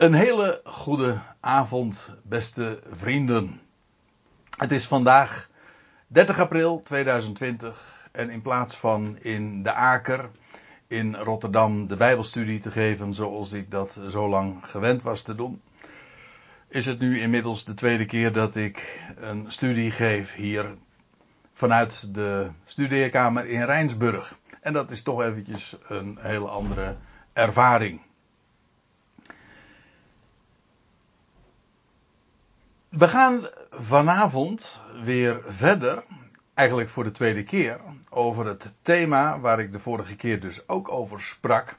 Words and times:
Een 0.00 0.14
hele 0.14 0.60
goede 0.64 1.20
avond, 1.40 2.14
beste 2.22 2.80
vrienden. 2.90 3.60
Het 4.56 4.72
is 4.72 4.86
vandaag 4.86 5.48
30 6.06 6.38
april 6.38 6.82
2020 6.82 8.08
en 8.12 8.30
in 8.30 8.42
plaats 8.42 8.76
van 8.76 9.18
in 9.18 9.62
de 9.62 9.72
Aker 9.72 10.30
in 10.86 11.14
Rotterdam 11.14 11.86
de 11.86 11.96
Bijbelstudie 11.96 12.60
te 12.60 12.70
geven 12.70 13.14
zoals 13.14 13.52
ik 13.52 13.70
dat 13.70 14.00
zo 14.08 14.28
lang 14.28 14.60
gewend 14.62 15.02
was 15.02 15.22
te 15.22 15.34
doen, 15.34 15.62
is 16.68 16.86
het 16.86 16.98
nu 16.98 17.20
inmiddels 17.20 17.64
de 17.64 17.74
tweede 17.74 18.06
keer 18.06 18.32
dat 18.32 18.56
ik 18.56 19.00
een 19.16 19.52
studie 19.52 19.90
geef 19.90 20.34
hier 20.34 20.74
vanuit 21.52 22.14
de 22.14 22.50
studeerkamer 22.64 23.46
in 23.46 23.64
Rijnsburg. 23.64 24.38
En 24.60 24.72
dat 24.72 24.90
is 24.90 25.02
toch 25.02 25.22
eventjes 25.22 25.76
een 25.88 26.18
hele 26.20 26.48
andere 26.48 26.96
ervaring. 27.32 28.00
We 32.90 33.08
gaan 33.08 33.48
vanavond 33.70 34.82
weer 35.02 35.42
verder, 35.46 36.02
eigenlijk 36.54 36.88
voor 36.88 37.04
de 37.04 37.10
tweede 37.10 37.42
keer, 37.44 37.80
over 38.08 38.46
het 38.46 38.74
thema 38.82 39.40
waar 39.40 39.60
ik 39.60 39.72
de 39.72 39.78
vorige 39.78 40.16
keer 40.16 40.40
dus 40.40 40.68
ook 40.68 40.90
over 40.90 41.20
sprak. 41.20 41.78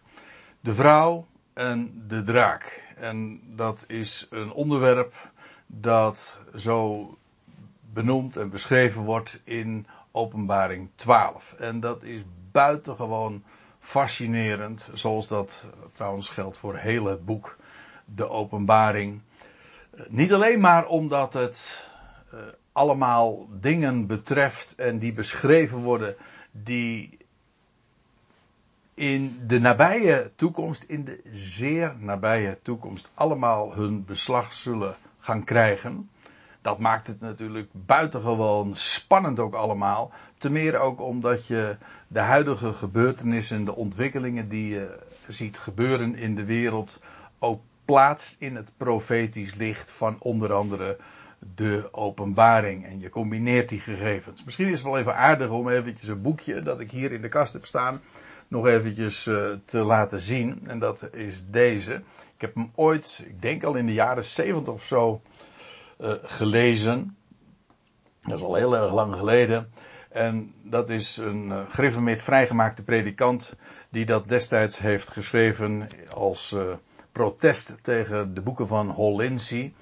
De 0.59 0.73
vrouw 0.73 1.25
en 1.53 2.03
de 2.07 2.23
draak. 2.23 2.83
En 2.95 3.41
dat 3.55 3.83
is 3.87 4.27
een 4.29 4.51
onderwerp 4.51 5.31
dat 5.67 6.41
zo 6.55 7.09
benoemd 7.93 8.37
en 8.37 8.49
beschreven 8.49 9.01
wordt 9.01 9.39
in 9.43 9.87
Openbaring 10.11 10.89
12. 10.95 11.53
En 11.53 11.79
dat 11.79 12.03
is 12.03 12.21
buitengewoon 12.51 13.43
fascinerend, 13.79 14.89
zoals 14.93 15.27
dat 15.27 15.65
trouwens 15.93 16.29
geldt 16.29 16.57
voor 16.57 16.75
heel 16.75 17.05
het 17.05 17.25
boek 17.25 17.57
De 18.05 18.29
Openbaring. 18.29 19.21
Niet 20.09 20.33
alleen 20.33 20.59
maar 20.59 20.87
omdat 20.87 21.33
het 21.33 21.89
uh, 22.33 22.39
allemaal 22.71 23.47
dingen 23.59 24.07
betreft 24.07 24.75
en 24.75 24.99
die 24.99 25.13
beschreven 25.13 25.77
worden 25.77 26.15
die 26.51 27.17
in 28.93 29.39
de 29.47 29.59
nabije 29.59 30.31
toekomst, 30.35 30.83
in 30.83 31.03
de 31.03 31.21
zeer 31.31 31.95
nabije 31.99 32.59
toekomst, 32.61 33.11
allemaal 33.13 33.73
hun 33.73 34.05
beslag 34.05 34.53
zullen 34.53 34.95
gaan 35.19 35.43
krijgen. 35.43 36.09
Dat 36.61 36.79
maakt 36.79 37.07
het 37.07 37.19
natuurlijk 37.19 37.69
buitengewoon 37.71 38.75
spannend 38.75 39.39
ook 39.39 39.53
allemaal. 39.53 40.11
Te 40.37 40.51
meer 40.51 40.79
ook 40.79 41.01
omdat 41.01 41.47
je 41.47 41.77
de 42.07 42.19
huidige 42.19 42.73
gebeurtenissen, 42.73 43.65
de 43.65 43.75
ontwikkelingen 43.75 44.49
die 44.49 44.69
je 44.69 44.99
ziet 45.27 45.57
gebeuren 45.57 46.15
in 46.15 46.35
de 46.35 46.45
wereld, 46.45 47.01
ook 47.39 47.61
plaatst 47.85 48.41
in 48.41 48.55
het 48.55 48.71
profetisch 48.77 49.55
licht 49.55 49.91
van 49.91 50.15
onder 50.19 50.53
andere 50.53 50.97
de 51.55 51.89
openbaring. 51.91 52.85
En 52.85 52.99
je 52.99 53.09
combineert 53.09 53.69
die 53.69 53.79
gegevens. 53.79 54.43
Misschien 54.43 54.67
is 54.67 54.77
het 54.77 54.83
wel 54.83 54.97
even 54.97 55.15
aardig 55.15 55.49
om 55.49 55.69
eventjes 55.69 56.09
een 56.09 56.21
boekje 56.21 56.59
dat 56.59 56.79
ik 56.79 56.91
hier 56.91 57.11
in 57.11 57.21
de 57.21 57.29
kast 57.29 57.53
heb 57.53 57.65
staan 57.65 58.01
nog 58.51 58.67
eventjes 58.67 59.25
uh, 59.25 59.51
te 59.65 59.79
laten 59.79 60.19
zien. 60.19 60.61
En 60.67 60.79
dat 60.79 61.07
is 61.11 61.45
deze. 61.49 61.93
Ik 62.35 62.41
heb 62.41 62.55
hem 62.55 62.71
ooit, 62.75 63.23
ik 63.27 63.41
denk 63.41 63.63
al 63.63 63.75
in 63.75 63.85
de 63.85 63.93
jaren 63.93 64.23
70 64.23 64.73
of 64.73 64.83
zo, 64.83 65.21
uh, 66.01 66.13
gelezen. 66.23 67.15
Dat 68.21 68.37
is 68.37 68.43
al 68.43 68.55
heel 68.55 68.75
erg 68.75 68.93
lang 68.93 69.15
geleden. 69.15 69.71
En 70.09 70.53
dat 70.63 70.89
is 70.89 71.17
een 71.17 71.45
uh, 71.45 71.59
gereformeerd 71.69 72.23
vrijgemaakte 72.23 72.83
predikant 72.83 73.55
die 73.89 74.05
dat 74.05 74.29
destijds 74.29 74.79
heeft 74.79 75.09
geschreven 75.09 75.87
als 76.15 76.55
protest 77.11 77.77
tegen 77.81 78.33
de 78.33 78.41
boeken 78.41 78.67
van 78.67 78.89
Hollinsie. 78.89 79.73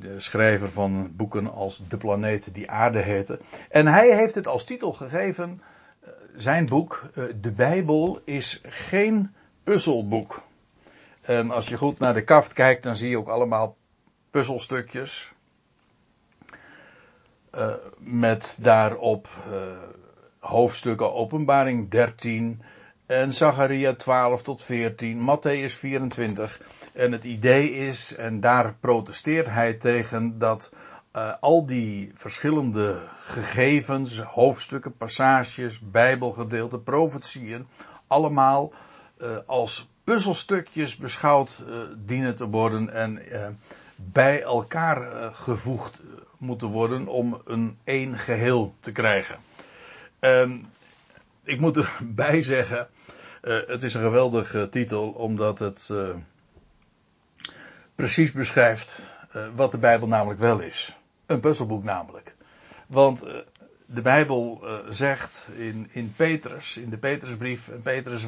De 0.00 0.20
schrijver 0.20 0.70
van 0.70 1.12
boeken 1.16 1.52
als 1.52 1.82
De 1.88 1.96
planeet 1.96 2.54
die 2.54 2.70
aarde 2.70 2.98
heette. 2.98 3.40
En 3.70 3.86
hij 3.86 4.16
heeft 4.16 4.34
het 4.34 4.46
als 4.46 4.64
titel 4.64 4.92
gegeven, 4.92 5.62
eh, 6.00 6.10
zijn 6.36 6.66
boek, 6.66 7.10
eh, 7.14 7.24
De 7.40 7.52
Bijbel 7.52 8.20
is 8.24 8.60
geen 8.64 9.34
puzzelboek. 9.64 10.42
En 11.20 11.50
als 11.50 11.68
je 11.68 11.76
goed 11.76 11.98
naar 11.98 12.14
de 12.14 12.24
kaft 12.24 12.52
kijkt, 12.52 12.82
dan 12.82 12.96
zie 12.96 13.10
je 13.10 13.18
ook 13.18 13.28
allemaal 13.28 13.76
puzzelstukjes. 14.30 15.34
Uh, 17.54 17.74
met 17.98 18.58
daarop 18.62 19.28
hoofdstukken 20.38 21.14
openbaring 21.14 21.90
13, 21.90 22.62
en 23.06 23.34
Zacharia 23.34 23.94
12 23.94 24.42
tot 24.42 24.62
14, 24.62 25.18
Matthäus 25.20 25.74
24. 25.78 26.60
En 26.92 27.12
het 27.12 27.24
idee 27.24 27.70
is, 27.70 28.16
en 28.16 28.40
daar 28.40 28.74
protesteert 28.80 29.46
hij 29.46 29.74
tegen, 29.74 30.38
dat 30.38 30.72
uh, 31.16 31.32
al 31.40 31.66
die 31.66 32.12
verschillende 32.14 33.08
gegevens, 33.18 34.18
hoofdstukken, 34.18 34.96
passages, 34.96 35.80
bijbelgedeelten, 35.80 36.82
profetieën, 36.82 37.66
allemaal 38.06 38.72
uh, 39.18 39.36
als 39.46 39.88
puzzelstukjes 40.04 40.96
beschouwd 40.96 41.64
uh, 41.68 41.78
dienen 41.96 42.36
te 42.36 42.46
worden 42.46 42.92
en 42.92 43.22
bij 43.96 44.42
elkaar 44.42 45.32
gevoegd 45.32 46.00
moeten 46.38 46.68
worden 46.68 47.06
om 47.06 47.40
een 47.44 47.78
één 47.84 48.18
geheel 48.18 48.74
te 48.80 48.92
krijgen. 48.92 49.38
ik 51.44 51.60
moet 51.60 51.76
erbij 51.76 52.42
zeggen, 52.42 52.88
uh, 53.46 53.58
het 53.66 53.82
is 53.82 53.94
een 53.94 54.02
geweldige 54.02 54.68
titel, 54.68 55.08
omdat 55.08 55.58
het 55.58 55.88
uh, 55.92 56.08
precies 57.94 58.32
beschrijft 58.32 59.00
wat 59.54 59.70
de 59.70 59.78
Bijbel 59.78 60.08
namelijk 60.08 60.40
wel 60.40 60.60
is. 60.60 60.96
Een 61.26 61.40
puzzelboek 61.40 61.84
namelijk. 61.84 62.34
Want 62.86 63.24
de 63.86 64.00
Bijbel 64.00 64.64
zegt 64.88 65.50
in, 65.56 65.88
in 65.90 66.14
Petrus, 66.16 66.76
in 66.76 66.90
de 66.90 66.96
Petrusbrief, 66.96 67.68
en 67.68 67.82
Petrus 67.82 68.26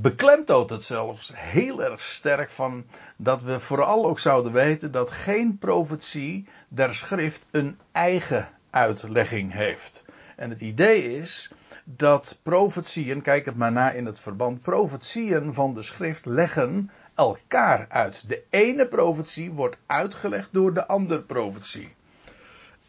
beklemtoont 0.00 0.70
het 0.70 0.84
zelfs 0.84 1.32
heel 1.34 1.82
erg 1.82 2.00
sterk 2.00 2.50
van 2.50 2.84
dat 3.16 3.42
we 3.42 3.60
vooral 3.60 4.06
ook 4.06 4.18
zouden 4.18 4.52
weten 4.52 4.92
dat 4.92 5.10
geen 5.10 5.58
profetie 5.58 6.48
der 6.68 6.94
schrift 6.94 7.46
een 7.50 7.78
eigen 7.92 8.48
uitlegging 8.70 9.52
heeft. 9.52 10.04
En 10.36 10.50
het 10.50 10.60
idee 10.60 11.18
is 11.18 11.50
dat 11.96 12.38
profetieën, 12.42 13.22
kijk 13.22 13.44
het 13.44 13.56
maar 13.56 13.72
na 13.72 13.90
in 13.90 14.06
het 14.06 14.20
verband, 14.20 14.62
profetieën 14.62 15.52
van 15.54 15.74
de 15.74 15.82
schrift 15.82 16.26
leggen 16.26 16.90
elkaar 17.14 17.86
uit. 17.88 18.28
De 18.28 18.42
ene 18.50 18.86
profetie 18.86 19.52
wordt 19.52 19.76
uitgelegd 19.86 20.48
door 20.52 20.74
de 20.74 20.86
andere 20.86 21.20
profetie. 21.20 21.94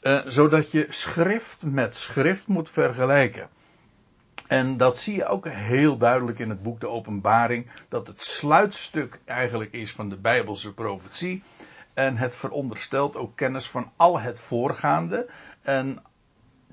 Uh, 0.01 0.21
zodat 0.25 0.71
je 0.71 0.87
schrift 0.89 1.63
met 1.63 1.95
schrift 1.95 2.47
moet 2.47 2.69
vergelijken. 2.69 3.49
En 4.47 4.77
dat 4.77 4.97
zie 4.97 5.15
je 5.15 5.25
ook 5.25 5.47
heel 5.47 5.97
duidelijk 5.97 6.39
in 6.39 6.49
het 6.49 6.63
boek 6.63 6.79
De 6.79 6.87
Openbaring, 6.87 7.67
dat 7.89 8.07
het 8.07 8.21
sluitstuk 8.21 9.19
eigenlijk 9.25 9.71
is 9.71 9.91
van 9.91 10.09
de 10.09 10.17
Bijbelse 10.17 10.73
profetie. 10.73 11.43
En 11.93 12.17
het 12.17 12.35
veronderstelt 12.35 13.15
ook 13.15 13.35
kennis 13.35 13.69
van 13.69 13.91
al 13.95 14.19
het 14.19 14.39
voorgaande. 14.39 15.29
En 15.61 16.03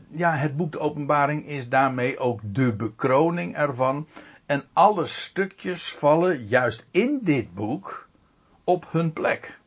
ja, 0.09 0.37
het 0.37 0.57
boek 0.57 0.73
de 0.73 0.79
Openbaring 0.79 1.47
is 1.47 1.69
daarmee 1.69 2.19
ook 2.19 2.41
de 2.45 2.75
bekroning 2.75 3.57
ervan. 3.57 4.07
En 4.47 4.63
alle 4.73 5.07
stukjes 5.07 5.93
vallen 5.93 6.47
juist 6.47 6.87
in 6.91 7.21
dit 7.23 7.55
boek 7.55 8.09
op 8.65 8.87
hun 8.91 9.13
plek. 9.13 9.59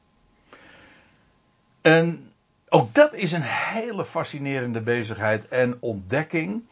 En 1.81 2.31
ook 2.69 2.93
dat 2.93 3.13
is 3.13 3.31
een 3.31 3.45
hele 3.45 4.05
fascinerende 4.05 4.81
bezigheid 4.81 5.47
en 5.47 5.77
ontdekking. 5.79 6.63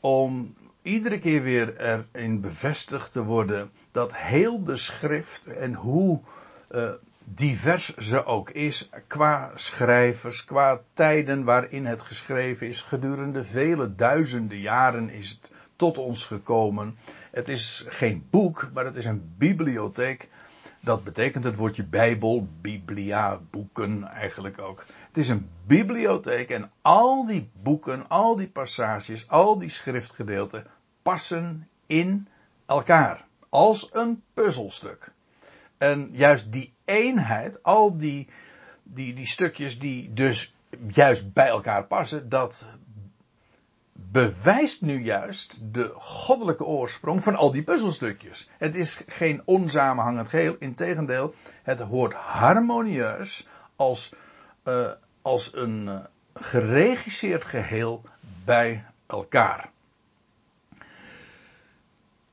Om 0.00 0.54
iedere 0.82 1.18
keer 1.18 1.42
weer 1.42 1.80
erin 1.80 2.40
bevestigd 2.40 3.12
te 3.12 3.24
worden 3.24 3.70
dat 3.90 4.16
heel 4.16 4.64
de 4.64 4.76
schrift 4.76 5.46
en 5.46 5.74
hoe 5.74 6.20
uh, 6.70 6.90
divers 7.24 7.96
ze 7.96 8.24
ook 8.24 8.50
is, 8.50 8.90
qua 9.06 9.50
schrijvers, 9.54 10.44
qua 10.44 10.80
tijden 10.94 11.44
waarin 11.44 11.86
het 11.86 12.02
geschreven 12.02 12.68
is, 12.68 12.82
gedurende 12.82 13.44
vele 13.44 13.94
duizenden 13.94 14.58
jaren 14.58 15.10
is 15.10 15.30
het 15.30 15.52
tot 15.76 15.98
ons 15.98 16.26
gekomen. 16.26 16.96
Het 17.30 17.48
is 17.48 17.84
geen 17.88 18.26
boek, 18.30 18.70
maar 18.74 18.84
het 18.84 18.96
is 18.96 19.04
een 19.04 19.34
bibliotheek. 19.36 20.28
Dat 20.80 21.04
betekent 21.04 21.44
het 21.44 21.56
woordje 21.56 21.84
Bijbel, 21.84 22.48
Biblia, 22.60 23.40
boeken 23.50 24.04
eigenlijk 24.08 24.60
ook. 24.60 24.84
Het 25.06 25.16
is 25.16 25.28
een 25.28 25.50
bibliotheek 25.66 26.50
en 26.50 26.70
al 26.82 27.26
die 27.26 27.50
boeken, 27.62 28.08
al 28.08 28.36
die 28.36 28.48
passages, 28.48 29.28
al 29.28 29.58
die 29.58 29.68
schriftgedeelten 29.68 30.66
passen 31.02 31.68
in 31.86 32.28
elkaar. 32.66 33.24
Als 33.48 33.90
een 33.92 34.22
puzzelstuk. 34.34 35.12
En 35.82 36.08
juist 36.12 36.52
die 36.52 36.72
eenheid, 36.84 37.62
al 37.62 37.96
die, 37.98 38.28
die, 38.82 39.14
die 39.14 39.26
stukjes 39.26 39.78
die 39.78 40.12
dus 40.12 40.54
juist 40.86 41.32
bij 41.32 41.46
elkaar 41.46 41.84
passen, 41.84 42.28
dat 42.28 42.66
bewijst 43.92 44.82
nu 44.82 45.02
juist 45.04 45.58
de 45.74 45.92
goddelijke 45.94 46.64
oorsprong 46.64 47.22
van 47.22 47.36
al 47.36 47.52
die 47.52 47.62
puzzelstukjes. 47.62 48.48
Het 48.58 48.74
is 48.74 49.00
geen 49.06 49.42
onsamenhangend 49.44 50.28
geheel, 50.28 50.56
integendeel, 50.58 51.34
het 51.62 51.80
hoort 51.80 52.12
harmonieus 52.12 53.46
als, 53.76 54.14
uh, 54.64 54.90
als 55.22 55.54
een 55.54 55.86
uh, 55.86 55.98
geregisseerd 56.34 57.44
geheel 57.44 58.02
bij 58.44 58.84
elkaar. 59.06 59.70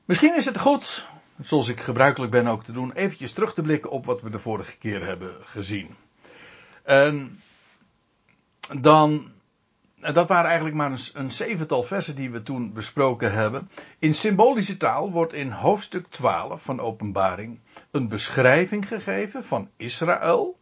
Misschien 0.04 0.36
is 0.36 0.44
het 0.44 0.58
goed, 0.58 1.08
zoals 1.40 1.68
ik 1.68 1.80
gebruikelijk 1.80 2.32
ben 2.32 2.46
ook 2.46 2.64
te 2.64 2.72
doen, 2.72 2.92
eventjes 2.92 3.32
terug 3.32 3.54
te 3.54 3.62
blikken 3.62 3.90
op 3.90 4.04
wat 4.04 4.22
we 4.22 4.30
de 4.30 4.38
vorige 4.38 4.78
keer 4.78 5.06
hebben 5.06 5.34
gezien. 5.44 5.94
En 6.82 7.40
dan 8.80 9.30
dat 10.00 10.28
waren 10.28 10.46
eigenlijk 10.46 10.76
maar 10.76 10.90
een, 10.90 10.98
een, 11.12 11.32
zevental 11.32 11.82
versen 11.82 12.14
die 12.14 12.30
we 12.30 12.42
toen 12.42 12.72
besproken 12.72 13.32
hebben. 13.32 13.70
In 13.98 14.14
symbolische 14.14 14.76
taal 14.76 15.10
wordt 15.10 15.32
in 15.32 15.50
hoofdstuk 15.50 16.06
12 16.06 16.62
van 16.62 16.80
Openbaring 16.80 17.58
een 17.90 18.08
beschrijving 18.08 18.88
gegeven 18.88 19.44
van 19.44 19.68
Israël. 19.76 20.56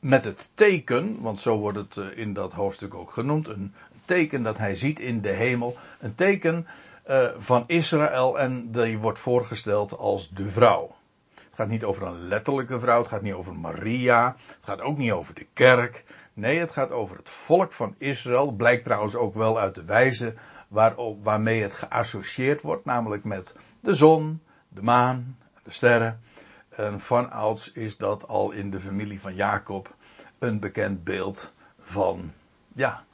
Met 0.00 0.24
het 0.24 0.48
teken, 0.54 1.20
want 1.20 1.40
zo 1.40 1.58
wordt 1.58 1.78
het 1.78 1.96
eh, 1.96 2.18
in 2.18 2.32
dat 2.32 2.52
hoofdstuk 2.52 2.94
ook 2.94 3.10
genoemd, 3.10 3.48
een 3.48 3.74
teken 4.04 4.42
dat 4.42 4.58
hij 4.58 4.74
ziet 4.74 5.00
in 5.00 5.20
de 5.20 5.32
hemel. 5.32 5.76
Een 5.98 6.14
teken 6.14 6.66
uh, 7.08 7.28
van 7.38 7.64
Israël 7.66 8.38
en 8.38 8.72
die 8.72 8.98
wordt 8.98 9.18
voorgesteld 9.18 9.98
als 9.98 10.30
de 10.30 10.46
vrouw. 10.46 10.94
Het 11.34 11.54
gaat 11.54 11.68
niet 11.68 11.84
over 11.84 12.06
een 12.06 12.28
letterlijke 12.28 12.80
vrouw, 12.80 12.98
het 12.98 13.08
gaat 13.08 13.22
niet 13.22 13.32
over 13.32 13.54
Maria, 13.54 14.36
het 14.46 14.64
gaat 14.64 14.80
ook 14.80 14.98
niet 14.98 15.12
over 15.12 15.34
de 15.34 15.46
kerk. 15.52 16.04
Nee, 16.32 16.58
het 16.58 16.70
gaat 16.70 16.90
over 16.90 17.16
het 17.16 17.28
volk 17.28 17.72
van 17.72 17.94
Israël. 17.98 18.50
Blijkt 18.50 18.84
trouwens 18.84 19.14
ook 19.14 19.34
wel 19.34 19.58
uit 19.58 19.74
de 19.74 19.84
wijze 19.84 20.34
waarop, 20.68 21.24
waarmee 21.24 21.62
het 21.62 21.74
geassocieerd 21.74 22.60
wordt, 22.60 22.84
namelijk 22.84 23.24
met 23.24 23.54
de 23.80 23.94
zon, 23.94 24.42
de 24.68 24.82
maan, 24.82 25.38
de 25.62 25.70
sterren. 25.70 26.20
En 26.68 27.00
van 27.00 27.30
ouds 27.30 27.72
is 27.72 27.96
dat 27.96 28.28
al 28.28 28.50
in 28.50 28.70
de 28.70 28.80
familie 28.80 29.20
van 29.20 29.34
Jacob 29.34 29.94
een 30.38 30.60
bekend 30.60 31.04
beeld 31.04 31.54
van, 31.78 32.32
ja, 32.74 33.04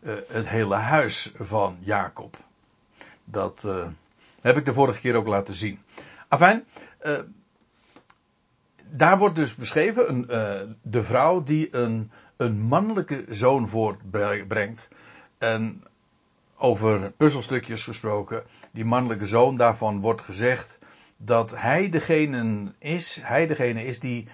uh, 0.00 0.14
het 0.28 0.48
hele 0.48 0.76
huis 0.76 1.32
van 1.38 1.76
Jacob. 1.80 2.36
Dat 3.30 3.64
uh, 3.66 3.86
heb 4.40 4.56
ik 4.56 4.64
de 4.64 4.72
vorige 4.72 5.00
keer 5.00 5.14
ook 5.14 5.26
laten 5.26 5.54
zien. 5.54 5.78
Afijn, 6.28 6.64
uh, 7.02 7.18
daar 8.90 9.18
wordt 9.18 9.36
dus 9.36 9.54
beschreven 9.54 10.08
een, 10.08 10.76
de 10.82 11.02
vrouw 11.02 11.42
die 11.42 11.74
een 11.74 12.10
een 12.38 12.60
mannelijke 12.60 13.24
zoon 13.28 13.68
voortbrengt. 13.68 14.88
En 15.38 15.84
over 16.56 17.10
puzzelstukjes 17.10 17.84
gesproken, 17.84 18.42
die 18.70 18.84
mannelijke 18.84 19.26
zoon, 19.26 19.56
daarvan 19.56 20.00
wordt 20.00 20.22
gezegd 20.22 20.78
dat 21.16 21.50
hij 21.56 21.88
degene 21.88 22.72
is, 22.78 23.20
hij 23.22 23.46
degene 23.46 23.84
is 23.84 24.00
die 24.00 24.28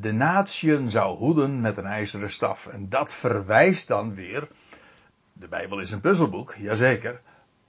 de 0.00 0.12
natieën 0.12 0.90
zou 0.90 1.16
hoeden 1.16 1.60
met 1.60 1.76
een 1.76 1.86
ijzeren 1.86 2.30
staf. 2.30 2.66
En 2.66 2.88
dat 2.88 3.14
verwijst 3.14 3.88
dan 3.88 4.14
weer, 4.14 4.48
de 5.32 5.48
Bijbel 5.48 5.80
is 5.80 5.90
een 5.90 6.00
puzzelboek, 6.00 6.54
jazeker. 6.58 7.20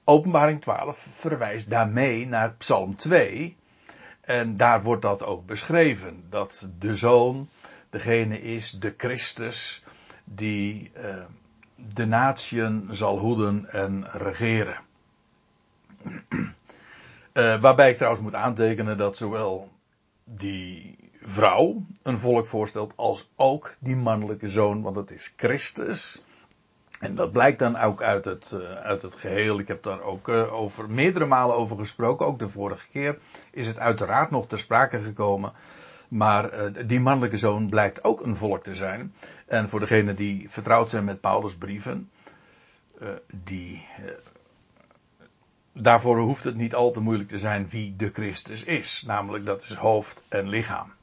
Openbaring 0.04 0.62
12 0.62 1.08
verwijst 1.12 1.70
daarmee 1.70 2.28
naar 2.28 2.54
Psalm 2.54 2.96
2. 2.96 3.58
En 4.22 4.58
daar 4.58 4.84
wordt 4.84 5.02
dat 5.02 5.24
ook 5.24 5.46
beschreven, 5.46 6.24
dat 6.30 6.70
de 6.80 6.96
zoon 6.96 7.50
degene 7.90 8.42
is, 8.42 8.72
de 8.72 8.94
Christus, 8.98 9.84
die 10.24 10.92
uh, 10.98 11.16
de 11.76 12.06
natieën 12.06 12.88
zal 12.90 13.18
hoeden 13.18 13.72
en 13.72 14.08
regeren. 14.12 14.80
Uh, 17.34 17.62
waarbij 17.66 17.90
ik 17.90 17.96
trouwens 17.96 18.24
moet 18.24 18.36
aantekenen 18.36 18.98
dat 18.98 19.18
zowel 19.18 19.72
die 20.24 20.98
vrouw 21.22 21.86
een 22.04 22.18
volk 22.18 22.48
voorstelt 22.48 22.94
als 22.96 23.30
ook 23.36 23.76
die 23.80 23.96
mannelijke 23.96 24.50
zoon, 24.50 24.82
want 24.82 24.96
het 24.96 25.12
is 25.12 25.34
Christus. 25.38 26.24
En 27.02 27.16
dat 27.16 27.32
blijkt 27.32 27.60
dan 27.60 27.78
ook 27.78 28.02
uit 28.02 28.26
het, 28.26 28.52
uh, 28.54 28.72
uit 28.72 29.02
het 29.02 29.16
geheel. 29.16 29.60
Ik 29.60 29.68
heb 29.68 29.84
daar 29.84 30.02
ook 30.02 30.28
uh, 30.28 30.54
over 30.54 30.90
meerdere 30.90 31.26
malen 31.26 31.56
over 31.56 31.78
gesproken. 31.78 32.26
Ook 32.26 32.40
de 32.40 32.50
vorige 32.50 32.88
keer 32.92 33.18
is 33.52 33.68
het 33.68 33.78
uiteraard 33.78 34.32
nog 34.32 34.48
ter 34.48 34.60
sprake 34.60 35.00
gekomen. 35.00 35.54
Maar 36.08 36.54
uh, 36.54 36.88
die 36.88 37.00
mannelijke 37.00 37.38
zoon 37.38 37.70
blijkt 37.70 38.04
ook 38.04 38.22
een 38.22 38.36
volk 38.36 38.64
te 38.64 38.76
zijn. 38.76 39.14
En 39.46 39.70
voor 39.70 39.80
degenen 39.80 40.16
die 40.16 40.50
vertrouwd 40.50 40.90
zijn 40.90 41.04
met 41.04 41.22
Paulus' 41.22 41.56
brieven, 41.56 42.10
die, 43.34 43.88
daarvoor 45.74 46.20
hoeft 46.20 46.44
het 46.44 46.56
niet 46.56 46.76
al 46.76 46.92
te 46.92 47.00
moeilijk 47.00 47.30
te 47.30 47.38
zijn 47.38 47.70
wie 47.70 47.96
de 47.96 48.10
Christus 48.14 48.64
is. 48.64 49.04
Namelijk 49.06 49.46
dat 49.46 49.64
is 49.64 49.74
hoofd 49.74 50.24
en 50.30 50.50
lichaam. 50.50 50.94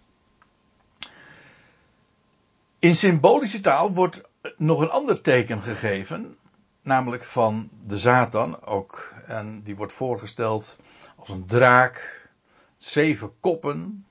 In 2.79 2.97
symbolische 2.97 3.61
taal 3.61 3.93
wordt 3.93 4.28
nog 4.57 4.81
een 4.81 4.91
ander 4.91 5.21
teken 5.21 5.63
gegeven, 5.63 6.37
namelijk 6.83 7.25
van 7.25 7.71
de 7.87 7.99
Satan 7.99 8.65
ook. 8.65 9.13
En 9.27 9.63
die 9.63 9.77
wordt 9.77 9.93
voorgesteld 9.93 10.77
als 11.17 11.29
een 11.29 11.47
draak, 11.47 12.29
zeven 12.77 13.33
koppen, 13.41 14.07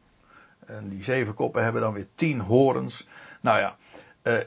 en 0.66 0.90
die 0.90 1.04
zeven 1.04 1.34
koppen 1.34 1.64
hebben 1.64 1.82
dan 1.82 1.94
weer 1.94 2.08
tien 2.16 2.40
horens. 2.40 3.08
Nou 3.42 3.60
ja, 3.60 3.78
uh, 4.24 4.38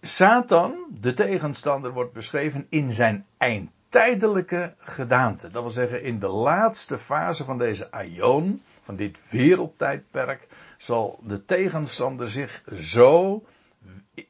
Satan, 0.00 0.74
de 1.00 1.14
tegenstander, 1.14 1.92
wordt 1.92 2.12
beschreven 2.12 2.66
in 2.68 2.92
zijn 2.92 3.26
eindtijdelijke 3.36 4.74
gedaante. 4.78 5.50
Dat 5.50 5.62
wil 5.62 5.70
zeggen, 5.70 6.02
in 6.02 6.18
de 6.18 6.28
laatste 6.28 6.98
fase 6.98 7.44
van 7.44 7.58
deze 7.58 7.90
aion, 7.90 8.62
van 8.80 8.96
dit 8.96 9.30
wereldtijdperk, 9.30 10.48
zal 10.76 11.20
de 11.22 11.44
tegenstander 11.44 12.28
zich 12.28 12.62
zo 12.74 13.42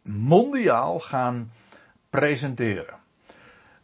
mondiaal 0.03 1.01
gaan 1.01 1.53
presenteren. 2.11 2.99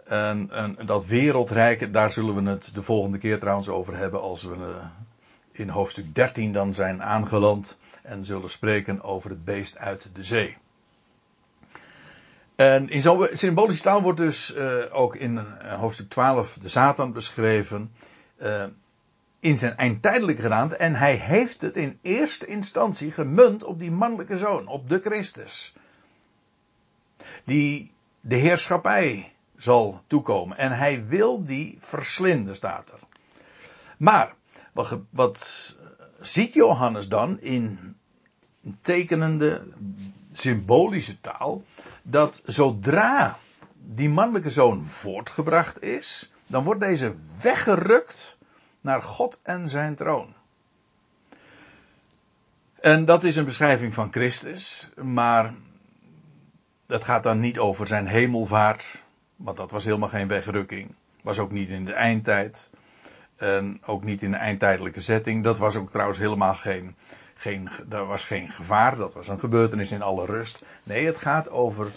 En, 0.05 0.51
en, 0.51 0.87
dat 0.87 1.07
wereldrijk, 1.07 1.93
daar 1.93 2.11
zullen 2.11 2.35
we 2.35 2.51
het 2.51 2.71
de 2.75 2.83
volgende 2.83 3.19
keer 3.19 3.39
trouwens 3.39 3.69
over 3.69 3.97
hebben 3.97 4.21
als 4.21 4.43
we 4.43 4.57
uh, 4.57 4.87
in 5.53 5.69
hoofdstuk 5.69 6.15
13 6.15 6.53
dan 6.53 6.75
zijn 6.75 7.03
aangeland 7.03 7.79
en 8.03 8.25
zullen 8.25 8.51
spreken 8.51 9.03
over 9.03 9.31
het 9.31 9.45
beest 9.45 9.79
uit 9.79 10.11
de 10.15 10.23
zee. 10.23 10.57
En 12.57 12.89
in 12.89 13.01
zo'n 13.01 13.29
symbolische 13.33 13.83
taal 13.83 14.03
wordt 14.03 14.19
dus 14.19 14.57
uh, 14.57 14.75
ook 14.91 15.17
in 15.17 15.35
uh, 15.35 15.79
hoofdstuk 15.79 16.09
12 16.09 16.59
de 16.63 16.69
Satan 16.69 17.13
beschreven. 17.13 17.93
In 19.41 19.59
zijn 19.59 19.77
eindtijdelijke 19.77 20.43
gedaante. 20.43 20.77
En 20.77 20.95
hij 20.95 21.15
heeft 21.15 21.61
het 21.61 21.77
in 21.77 21.99
eerste 22.03 22.47
instantie 22.47 23.13
gemunt 23.13 23.65
op 23.65 23.79
die 23.79 23.91
mannelijke 23.91 24.37
zoon, 24.37 24.67
op 24.67 24.89
de 24.89 25.01
Christus. 25.05 25.75
Die 27.45 27.93
de 28.21 28.37
heerschappij 28.37 29.33
zal 29.57 30.03
toekomen. 30.07 30.57
En 30.57 30.73
hij 30.73 31.07
wil 31.07 31.45
die 31.45 31.77
verslinden, 31.81 32.57
staat 32.57 32.91
er. 32.91 32.99
Maar 33.97 34.35
wat, 34.73 34.99
wat 35.11 35.77
ziet 36.21 36.53
Johannes 36.53 37.09
dan 37.09 37.41
in 37.41 37.97
tekenende, 38.81 39.67
symbolische 40.33 41.21
taal? 41.21 41.65
Dat 42.03 42.43
zodra 42.45 43.39
die 43.75 44.09
mannelijke 44.09 44.51
zoon 44.51 44.85
voortgebracht 44.85 45.83
is, 45.83 46.33
dan 46.47 46.65
wordt 46.65 46.81
deze 46.81 47.15
weggerukt 47.43 48.36
naar 48.87 49.03
God 49.03 49.39
en 49.43 49.69
zijn 49.69 49.95
troon. 49.95 50.35
En 52.81 53.05
dat 53.05 53.25
is 53.25 53.37
een 53.37 53.45
beschrijving 53.45 53.95
van 53.95 54.13
Christus, 54.13 54.91
maar 55.03 55.55
dat 56.87 57.05
gaat 57.05 57.23
dan 57.23 57.41
niet 57.41 57.59
over 57.59 57.87
zijn 57.87 58.07
hemelvaart, 58.07 59.03
want 59.37 59.57
dat 59.57 59.71
was 59.71 59.85
helemaal 59.85 60.09
geen 60.09 60.29
wegrukking. 60.29 60.95
Was 61.23 61.39
ook 61.39 61.51
niet 61.51 61.69
in 61.69 61.85
de 61.85 61.93
eindtijd. 61.93 62.71
En 63.37 63.81
ook 63.87 64.05
niet 64.05 64.23
in 64.23 64.33
een 64.33 64.39
eindtijdelijke 64.39 65.01
setting. 65.01 65.45
Dat 65.45 65.59
was 65.59 65.77
ook 65.77 65.91
trouwens 65.91 66.19
helemaal 66.19 66.55
geen, 66.55 66.95
geen, 67.35 67.69
daar 67.87 68.07
was 68.07 68.25
geen 68.25 68.51
gevaar. 68.51 68.97
Dat 68.97 69.15
was 69.15 69.29
een 69.29 69.41
gebeurtenis 69.41 69.93
in 69.93 70.03
alle 70.03 70.27
rust. 70.27 70.63
Nee, 70.83 71.07
het 71.07 71.19
gaat 71.19 71.51
over, 71.51 71.91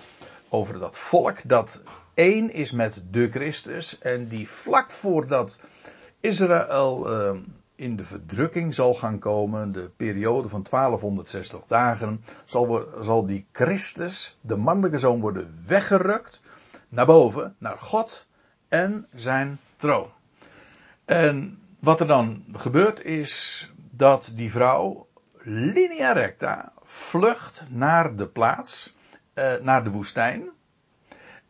over 0.49 0.79
dat 0.79 0.99
volk 0.99 1.37
dat 1.43 1.81
één 2.13 2.53
is 2.53 2.71
met 2.71 3.03
de 3.11 3.29
Christus. 3.29 3.99
En 3.99 4.27
die 4.27 4.49
vlak 4.49 4.91
voordat 4.91 5.59
Israël 6.19 7.11
uh, 7.11 7.39
in 7.75 7.95
de 7.95 8.03
verdrukking 8.03 8.75
zal 8.75 8.93
gaan 8.93 9.19
komen, 9.19 9.71
de 9.71 9.91
periode 9.97 10.49
van 10.49 10.65
1260 10.69 11.61
dagen, 11.67 12.23
zal, 12.45 12.87
zal 13.01 13.25
die 13.25 13.47
Christus, 13.51 14.37
de 14.41 14.55
mannelijke 14.55 14.97
zoon, 14.97 15.19
worden 15.19 15.63
weggerukt 15.67 16.41
naar 16.89 17.05
boven, 17.05 17.55
naar 17.57 17.77
God 17.77 18.27
en 18.67 19.07
zijn 19.13 19.59
troon. 19.75 20.09
En 21.05 21.59
wat 21.79 21.99
er 21.99 22.07
dan 22.07 22.43
gebeurt 22.53 23.03
is 23.03 23.71
dat 23.91 24.31
die 24.35 24.51
vrouw 24.51 25.07
linea 25.41 26.11
recta 26.11 26.73
vlucht 26.83 27.63
naar 27.69 28.15
de 28.15 28.27
plaats, 28.27 28.95
eh, 29.33 29.53
naar 29.61 29.83
de 29.83 29.89
woestijn. 29.89 30.49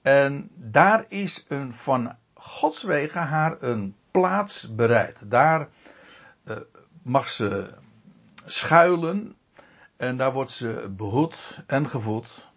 En 0.01 0.49
daar 0.55 1.05
is 1.07 1.45
een, 1.47 1.73
van 1.73 2.15
Gods 2.41 2.83
wegen 2.83 3.21
haar 3.21 3.57
een 3.59 3.95
plaats 4.11 4.75
bereid. 4.75 5.31
Daar 5.31 5.67
uh, 6.43 6.57
mag 7.01 7.29
ze 7.29 7.73
schuilen 8.45 9.35
en 9.97 10.17
daar 10.17 10.33
wordt 10.33 10.51
ze 10.51 10.93
behoed 10.95 11.63
en 11.67 11.89
gevoed 11.89 12.47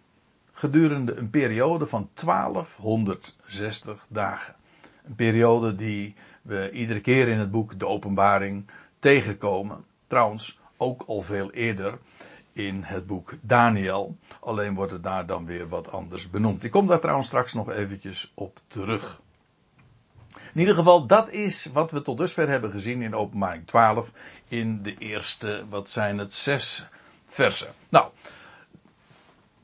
gedurende 0.51 1.15
een 1.15 1.29
periode 1.29 1.85
van 1.85 2.09
1260 2.13 4.05
dagen. 4.07 4.55
Een 5.03 5.15
periode 5.15 5.75
die 5.75 6.15
we 6.41 6.71
iedere 6.71 7.01
keer 7.01 7.27
in 7.27 7.39
het 7.39 7.51
boek 7.51 7.79
De 7.79 7.87
Openbaring 7.87 8.69
tegenkomen. 8.99 9.85
Trouwens, 10.07 10.59
ook 10.77 11.03
al 11.07 11.21
veel 11.21 11.51
eerder 11.51 11.99
in 12.53 12.83
het 12.83 13.07
boek 13.07 13.33
Daniel. 13.41 14.17
Alleen 14.39 14.73
wordt 14.73 14.91
het 14.91 15.03
daar 15.03 15.25
dan 15.25 15.45
weer 15.45 15.69
wat 15.69 15.91
anders 15.91 16.29
benoemd. 16.29 16.63
Ik 16.63 16.71
kom 16.71 16.87
daar 16.87 16.99
trouwens 16.99 17.27
straks 17.27 17.53
nog 17.53 17.69
eventjes 17.69 18.31
op 18.35 18.59
terug. 18.67 19.21
In 20.53 20.59
ieder 20.59 20.75
geval, 20.75 21.05
dat 21.05 21.29
is 21.29 21.69
wat 21.73 21.91
we 21.91 22.01
tot 22.01 22.17
dusver 22.17 22.49
hebben 22.49 22.71
gezien 22.71 23.01
in 23.01 23.15
openbaring 23.15 23.67
12. 23.67 24.11
In 24.47 24.83
de 24.83 24.97
eerste, 24.97 25.65
wat 25.69 25.89
zijn 25.89 26.17
het, 26.17 26.33
zes 26.33 26.87
versen. 27.25 27.73
Nou, 27.89 28.11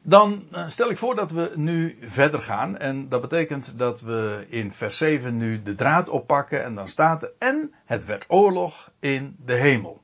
dan 0.02 0.44
eh, 0.52 0.70
stel 0.70 0.90
ik 0.90 0.98
voor 0.98 1.16
dat 1.16 1.32
we 1.32 1.52
nu 1.56 1.98
verder 2.02 2.42
gaan. 2.42 2.78
En 2.78 3.10
dat 3.10 3.22
betekent 3.22 3.78
dat 3.78 4.02
we 4.02 4.46
in 4.50 4.72
vers 4.72 4.98
7 4.98 5.38
nu 5.38 5.64
de 5.64 5.76
draad 5.76 6.10
oppakken. 6.10 6.64
En 6.64 6.76
dan 6.76 6.88
staat 6.88 7.24
er, 7.24 7.32
en 7.38 7.74
het 7.86 8.06
werd 8.06 8.26
oorlog 8.28 8.92
in 9.00 9.36
de 9.46 9.56
hemel. 9.56 10.02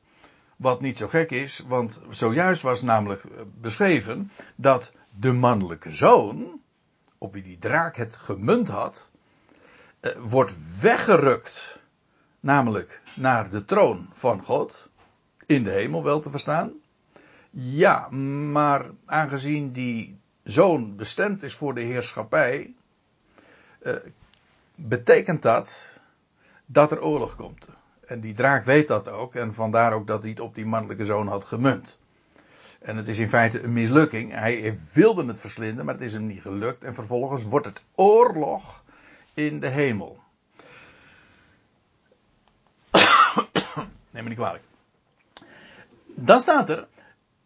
Wat 0.56 0.82
niet 0.82 0.98
zo 0.98 1.08
gek 1.08 1.32
is, 1.32 1.64
want 1.68 2.02
zojuist 2.10 2.62
was 2.62 2.82
namelijk 2.82 3.24
eh, 3.24 3.30
beschreven 3.62 4.32
dat 4.56 4.94
de 5.20 5.32
mannelijke 5.34 5.92
zoon, 5.92 6.60
op 7.18 7.34
wie 7.34 7.44
die 7.44 7.58
draak 7.58 7.96
het 7.96 8.16
gemunt 8.16 8.68
had, 8.68 9.10
wordt 10.18 10.56
weggerukt. 10.80 11.80
Namelijk 12.40 13.02
naar 13.16 13.50
de 13.50 13.66
troon 13.66 14.10
van 14.14 14.44
God. 14.44 14.90
In 15.46 15.64
de 15.64 15.72
hemel 15.72 16.04
wel 16.04 16.20
te 16.20 16.30
verstaan. 16.30 16.72
Ja, 17.50 18.10
maar 18.10 18.86
aangezien 19.06 19.72
die 19.72 20.20
zoon 20.44 20.96
bestemd 20.96 21.44
is 21.44 21.56
voor 21.56 21.74
de 21.74 21.82
heerschappij, 21.82 22.74
eh, 23.80 23.94
betekent 24.76 25.42
dat 25.42 26.00
dat 26.66 26.92
er 26.92 27.04
oorlog 27.04 27.36
komt. 27.36 27.68
En 28.06 28.20
die 28.20 28.34
draak 28.34 28.66
weet 28.66 28.88
dat 28.88 29.08
ook, 29.08 29.36
en 29.36 29.54
vandaar 29.54 29.94
ook 29.94 30.08
dat 30.08 30.22
hij 30.22 30.32
het 30.32 30.40
op 30.40 30.56
die 30.56 30.66
mannelijke 30.66 31.06
zoon 31.06 31.28
had 31.28 31.44
gemunt. 31.44 32.00
En 32.80 32.98
het 32.98 33.08
is 33.08 33.20
in 33.20 33.30
feite 33.30 33.62
een 33.62 33.74
mislukking. 33.74 34.32
Hij 34.32 34.80
wilde 34.94 35.26
het 35.26 35.40
verslinden, 35.40 35.86
maar 35.86 35.94
het 35.94 36.04
is 36.04 36.14
hem 36.14 36.28
niet 36.28 36.42
gelukt. 36.42 36.84
En 36.84 36.94
vervolgens 36.94 37.44
wordt 37.44 37.66
het 37.66 37.82
oorlog 37.96 38.84
in 39.36 39.60
de 39.60 39.68
hemel. 39.68 40.20
Neem 44.12 44.24
me 44.24 44.30
niet 44.30 44.38
kwalijk. 44.38 44.64
Dan 46.06 46.40
staat 46.40 46.70
er, 46.70 46.88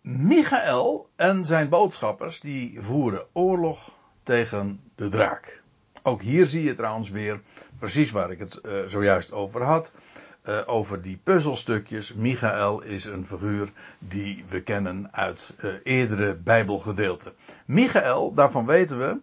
Michael 0.01 1.09
en 1.15 1.45
zijn 1.45 1.69
boodschappers 1.69 2.39
die 2.39 2.81
voeren 2.81 3.25
oorlog 3.33 3.91
tegen 4.23 4.81
de 4.95 5.09
draak. 5.09 5.61
Ook 6.03 6.21
hier 6.21 6.45
zie 6.45 6.63
je 6.63 6.75
trouwens 6.75 7.09
weer 7.09 7.41
precies 7.79 8.11
waar 8.11 8.31
ik 8.31 8.39
het 8.39 8.59
uh, 8.65 8.85
zojuist 8.85 9.31
over 9.31 9.63
had. 9.63 9.93
Uh, 10.43 10.61
over 10.65 11.01
die 11.01 11.19
puzzelstukjes. 11.23 12.13
Michael 12.13 12.83
is 12.83 13.05
een 13.05 13.25
figuur 13.25 13.71
die 13.99 14.43
we 14.47 14.61
kennen 14.61 15.13
uit 15.13 15.55
uh, 15.59 15.73
eerdere 15.83 16.35
Bijbelgedeelten. 16.35 17.33
Michael, 17.65 18.33
daarvan 18.33 18.65
weten 18.65 18.97
we, 18.97 19.17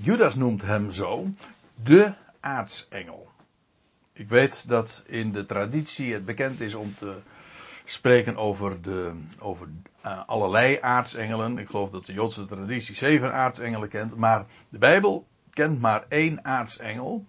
Judas 0.00 0.34
noemt 0.34 0.62
hem 0.62 0.90
zo, 0.90 1.26
de 1.74 2.14
aartsengel. 2.40 3.28
Ik 4.12 4.28
weet 4.28 4.68
dat 4.68 5.04
in 5.06 5.32
de 5.32 5.46
traditie 5.46 6.12
het 6.12 6.24
bekend 6.24 6.60
is 6.60 6.74
om 6.74 6.94
te 6.98 7.16
spreken 7.84 8.36
over, 8.36 8.82
de, 8.82 9.12
over 9.38 9.68
uh, 10.06 10.22
allerlei 10.26 10.78
aartsengelen. 10.80 11.58
Ik 11.58 11.66
geloof 11.66 11.90
dat 11.90 12.06
de 12.06 12.12
Joodse 12.12 12.44
traditie 12.44 12.94
zeven 12.94 13.32
aartsengelen 13.32 13.88
kent. 13.88 14.16
Maar 14.16 14.46
de 14.68 14.78
Bijbel 14.78 15.26
kent 15.52 15.80
maar 15.80 16.04
één 16.08 16.44
aartsengel. 16.44 17.24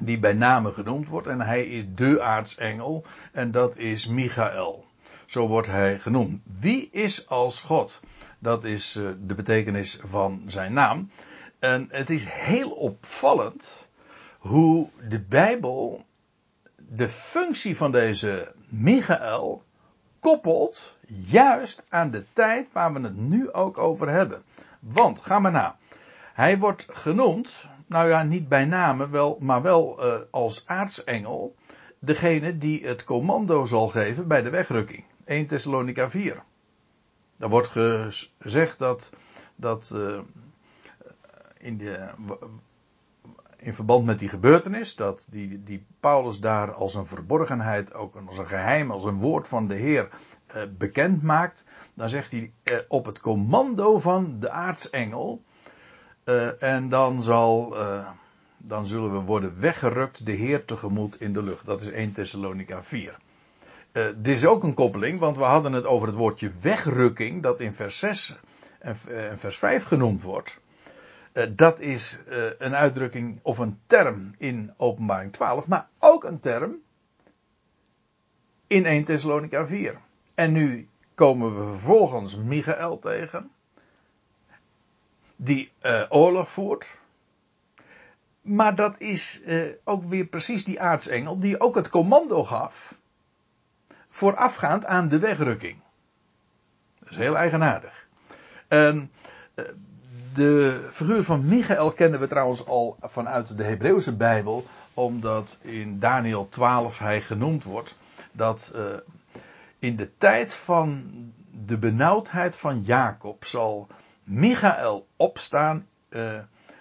Die 0.00 0.18
bij 0.18 0.32
name 0.32 0.72
genoemd 0.72 1.08
wordt. 1.08 1.26
En 1.26 1.40
hij 1.40 1.64
is 1.66 1.84
de 1.94 2.22
aartsengel. 2.22 3.04
En 3.32 3.50
dat 3.50 3.76
is 3.76 4.06
Michael. 4.06 4.86
Zo 5.32 5.48
wordt 5.48 5.68
hij 5.68 5.98
genoemd. 5.98 6.40
Wie 6.60 6.88
is 6.90 7.28
als 7.28 7.60
God? 7.60 8.00
Dat 8.38 8.64
is 8.64 8.96
uh, 8.96 9.10
de 9.20 9.34
betekenis 9.34 9.98
van 10.02 10.42
zijn 10.46 10.72
naam. 10.72 11.10
En 11.58 11.88
het 11.90 12.10
is 12.10 12.24
heel 12.28 12.70
opvallend 12.70 13.88
hoe 14.38 14.88
de 15.08 15.20
Bijbel 15.20 16.04
de 16.76 17.08
functie 17.08 17.76
van 17.76 17.92
deze 17.92 18.54
Michael 18.68 19.62
koppelt 20.20 20.98
juist 21.06 21.86
aan 21.88 22.10
de 22.10 22.24
tijd 22.32 22.66
waar 22.72 22.92
we 22.92 23.00
het 23.00 23.16
nu 23.16 23.52
ook 23.52 23.78
over 23.78 24.08
hebben. 24.08 24.42
Want, 24.80 25.20
ga 25.20 25.38
maar 25.38 25.52
na. 25.52 25.76
Hij 26.34 26.58
wordt 26.58 26.86
genoemd, 26.90 27.66
nou 27.86 28.08
ja, 28.08 28.22
niet 28.22 28.48
bij 28.48 28.64
name, 28.64 29.08
wel, 29.08 29.36
maar 29.40 29.62
wel 29.62 30.06
uh, 30.06 30.20
als 30.30 30.62
aartsengel, 30.66 31.54
degene 31.98 32.58
die 32.58 32.86
het 32.86 33.04
commando 33.04 33.64
zal 33.64 33.88
geven 33.88 34.28
bij 34.28 34.42
de 34.42 34.50
wegrukking. 34.50 35.04
1 35.24 35.46
Thessalonica 35.46 36.10
4. 36.10 36.42
Daar 37.36 37.48
wordt 37.48 37.68
gezegd 37.68 38.78
dat, 38.78 39.12
dat 39.56 39.92
uh, 39.94 40.20
in 41.58 41.78
de, 41.78 42.08
in 43.56 43.74
verband 43.74 44.04
met 44.04 44.18
die 44.18 44.28
gebeurtenis, 44.28 44.96
dat 44.96 45.26
die, 45.30 45.62
die 45.62 45.86
Paulus 46.00 46.40
daar 46.40 46.72
als 46.72 46.94
een 46.94 47.06
verborgenheid, 47.06 47.94
ook 47.94 48.16
als 48.26 48.38
een 48.38 48.46
geheim, 48.46 48.90
als 48.90 49.04
een 49.04 49.20
woord 49.20 49.48
van 49.48 49.68
de 49.68 49.74
Heer 49.74 50.08
eh, 50.46 50.62
bekend 50.78 51.22
maakt, 51.22 51.64
dan 51.94 52.08
zegt 52.08 52.30
hij 52.30 52.52
eh, 52.62 52.76
op 52.88 53.04
het 53.06 53.20
commando 53.20 53.98
van 53.98 54.36
de 54.40 54.50
aartsengel. 54.50 55.42
Eh, 56.24 56.62
en 56.62 56.88
dan 56.88 57.22
zal, 57.22 57.78
eh, 57.78 58.08
dan 58.56 58.86
zullen 58.86 59.12
we 59.12 59.18
worden 59.18 59.60
weggerukt 59.60 60.26
de 60.26 60.32
Heer 60.32 60.64
tegemoet 60.64 61.20
in 61.20 61.32
de 61.32 61.42
lucht. 61.42 61.66
Dat 61.66 61.82
is 61.82 61.90
1 61.90 62.12
Thessalonica 62.12 62.82
4. 62.82 63.16
Uh, 63.92 64.06
dit 64.16 64.36
is 64.36 64.46
ook 64.46 64.62
een 64.62 64.74
koppeling, 64.74 65.18
want 65.18 65.36
we 65.36 65.42
hadden 65.42 65.72
het 65.72 65.84
over 65.84 66.06
het 66.06 66.16
woordje 66.16 66.50
wegrukking, 66.60 67.42
dat 67.42 67.60
in 67.60 67.72
vers 67.72 67.98
6 67.98 68.38
en, 68.78 68.96
en 69.06 69.38
vers 69.38 69.58
5 69.58 69.84
genoemd 69.84 70.22
wordt. 70.22 70.60
Uh, 71.32 71.44
dat 71.50 71.80
is 71.80 72.18
een 72.58 72.74
uitdrukking 72.74 73.38
of 73.42 73.58
een 73.58 73.78
term 73.86 74.34
in 74.38 74.74
Openbaring 74.76 75.32
12, 75.32 75.68
maar 75.68 75.88
ook 75.98 76.24
een 76.24 76.40
term 76.40 76.76
in 78.66 78.86
1 78.86 79.04
Thessalonica 79.04 79.66
4. 79.66 80.00
En 80.34 80.52
nu 80.52 80.88
komen 81.14 81.58
we 81.58 81.66
vervolgens 81.66 82.36
Michael 82.36 82.98
tegen, 82.98 83.50
die 85.36 85.72
oorlog 86.08 86.50
voert. 86.50 87.00
Maar 88.40 88.76
dat 88.76 89.00
is 89.00 89.42
ook 89.84 90.04
weer 90.04 90.26
precies 90.26 90.64
die 90.64 90.80
aartsengel 90.80 91.38
die 91.38 91.60
ook 91.60 91.74
het 91.74 91.88
commando 91.88 92.44
gaf 92.44 93.00
voorafgaand 94.22 94.84
aan 94.84 95.08
de 95.08 95.18
wegrukking. 95.18 95.76
Dat 96.98 97.10
is 97.10 97.16
heel 97.16 97.36
eigenaardig. 97.36 98.06
En 98.68 99.10
de 100.34 100.88
figuur 100.90 101.22
van 101.22 101.48
Michael 101.48 101.92
kennen 101.92 102.20
we 102.20 102.26
trouwens 102.26 102.66
al 102.66 102.96
vanuit 103.00 103.56
de 103.56 103.64
Hebreeuwse 103.64 104.16
Bijbel, 104.16 104.66
omdat 104.94 105.56
in 105.60 105.98
Daniel 105.98 106.48
12 106.48 106.98
hij 106.98 107.20
genoemd 107.20 107.64
wordt 107.64 107.94
dat 108.32 108.72
uh, 108.74 108.82
in 109.78 109.96
de 109.96 110.10
tijd 110.18 110.54
van 110.54 111.04
de 111.66 111.78
benauwdheid 111.78 112.56
van 112.56 112.80
Jacob 112.80 113.44
zal 113.44 113.86
Michael 114.24 115.06
opstaan, 115.16 115.86
uh, 116.10 116.38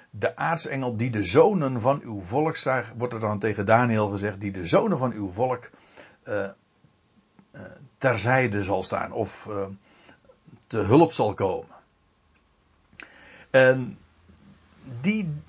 de 0.10 0.36
aartsengel 0.36 0.98
die 0.98 1.10
de 1.10 1.24
zonen 1.24 1.82
van 1.82 2.02
uw 2.04 2.22
volk, 2.22 2.58
wordt 2.98 3.14
er 3.14 3.20
dan 3.20 3.40
tegen 3.40 3.66
Daniel 3.66 4.10
gezegd, 4.10 4.40
die 4.40 4.52
de 4.52 4.66
zonen 4.66 4.98
van 4.98 5.12
uw 5.12 5.32
volk 5.32 5.70
uh, 6.28 6.50
terzijde 7.98 8.64
zal 8.64 8.84
staan 8.84 9.12
of 9.12 9.48
te 10.68 10.78
hulp 10.78 11.12
zal 11.12 11.34
komen. 11.34 11.76
En 13.50 13.98
die, 15.02 15.42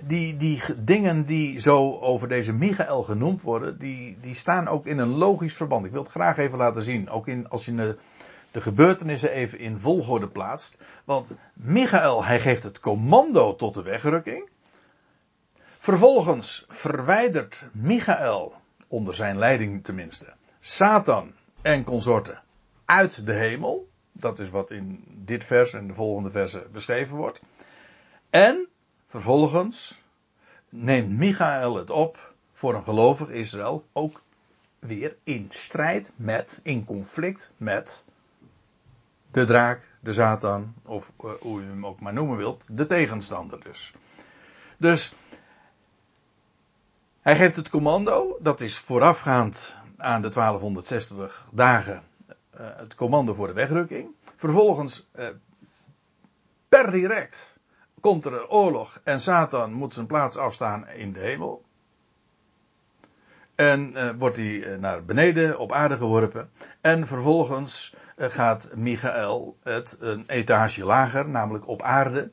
die, 0.00 0.36
die 0.36 0.62
dingen 0.84 1.24
die 1.24 1.60
zo 1.60 1.98
over 1.98 2.28
deze 2.28 2.52
Michael 2.52 3.02
genoemd 3.02 3.42
worden, 3.42 3.78
die, 3.78 4.18
die 4.20 4.34
staan 4.34 4.68
ook 4.68 4.86
in 4.86 4.98
een 4.98 5.14
logisch 5.14 5.54
verband. 5.54 5.84
Ik 5.84 5.92
wil 5.92 6.02
het 6.02 6.10
graag 6.10 6.36
even 6.36 6.58
laten 6.58 6.82
zien. 6.82 7.10
Ook 7.10 7.28
in, 7.28 7.48
als 7.48 7.64
je 7.64 7.74
de, 7.74 7.96
de 8.50 8.60
gebeurtenissen 8.60 9.30
even 9.30 9.58
in 9.58 9.80
volgorde 9.80 10.28
plaatst. 10.28 10.78
Want 11.04 11.30
Michael, 11.52 12.24
hij 12.24 12.40
geeft 12.40 12.62
het 12.62 12.80
commando 12.80 13.56
tot 13.56 13.74
de 13.74 13.82
wegrukking. 13.82 14.48
Vervolgens 15.78 16.64
verwijdert 16.68 17.66
Michael, 17.72 18.54
onder 18.88 19.14
zijn 19.14 19.38
leiding 19.38 19.84
tenminste, 19.84 20.32
Satan 20.60 21.32
en 21.62 21.84
consorten 21.84 22.42
uit 22.84 23.26
de 23.26 23.32
hemel. 23.32 23.88
Dat 24.12 24.38
is 24.38 24.50
wat 24.50 24.70
in 24.70 25.04
dit 25.06 25.44
vers 25.44 25.72
en 25.72 25.86
de 25.86 25.94
volgende 25.94 26.30
versen 26.30 26.72
beschreven 26.72 27.16
wordt. 27.16 27.40
En 28.30 28.68
vervolgens 29.06 30.00
neemt 30.68 31.10
Michael 31.10 31.76
het 31.76 31.90
op 31.90 32.34
voor 32.52 32.74
een 32.74 32.82
gelovig 32.82 33.28
Israël, 33.28 33.86
ook 33.92 34.22
weer 34.78 35.16
in 35.24 35.46
strijd 35.48 36.12
met, 36.16 36.60
in 36.62 36.84
conflict 36.84 37.52
met 37.56 38.04
de 39.30 39.44
draak, 39.44 39.88
de 40.00 40.12
Satan, 40.12 40.74
of 40.84 41.12
uh, 41.24 41.30
hoe 41.40 41.60
je 41.60 41.66
hem 41.66 41.86
ook 41.86 42.00
maar 42.00 42.12
noemen 42.12 42.36
wilt, 42.36 42.66
de 42.70 42.86
tegenstander 42.86 43.62
dus. 43.62 43.92
Dus 44.76 45.14
hij 47.20 47.36
geeft 47.36 47.56
het 47.56 47.70
commando, 47.70 48.36
dat 48.40 48.60
is 48.60 48.78
voorafgaand 48.78 49.76
aan 49.98 50.22
de 50.22 50.28
1260 50.28 51.46
dagen 51.52 52.02
uh, 52.60 52.66
het 52.76 52.94
commando 52.94 53.34
voor 53.34 53.46
de 53.46 53.52
wegrukking. 53.52 54.08
Vervolgens 54.36 55.08
uh, 55.18 55.28
per 56.68 56.90
direct 56.90 57.58
komt 58.00 58.24
er 58.24 58.32
een 58.32 58.48
oorlog 58.48 59.00
en 59.04 59.20
Satan 59.20 59.72
moet 59.72 59.94
zijn 59.94 60.06
plaats 60.06 60.36
afstaan 60.36 60.88
in 60.88 61.12
de 61.12 61.20
hemel. 61.20 61.64
En 63.54 63.92
uh, 63.96 64.10
wordt 64.18 64.36
hij 64.36 64.76
naar 64.80 65.04
beneden 65.04 65.58
op 65.58 65.72
aarde 65.72 65.96
geworpen. 65.96 66.50
En 66.80 67.06
vervolgens 67.06 67.94
gaat 68.16 68.70
Michael 68.76 69.56
het 69.62 69.96
een 70.00 70.24
etage 70.26 70.84
lager, 70.84 71.28
namelijk 71.28 71.68
op 71.68 71.82
aarde, 71.82 72.30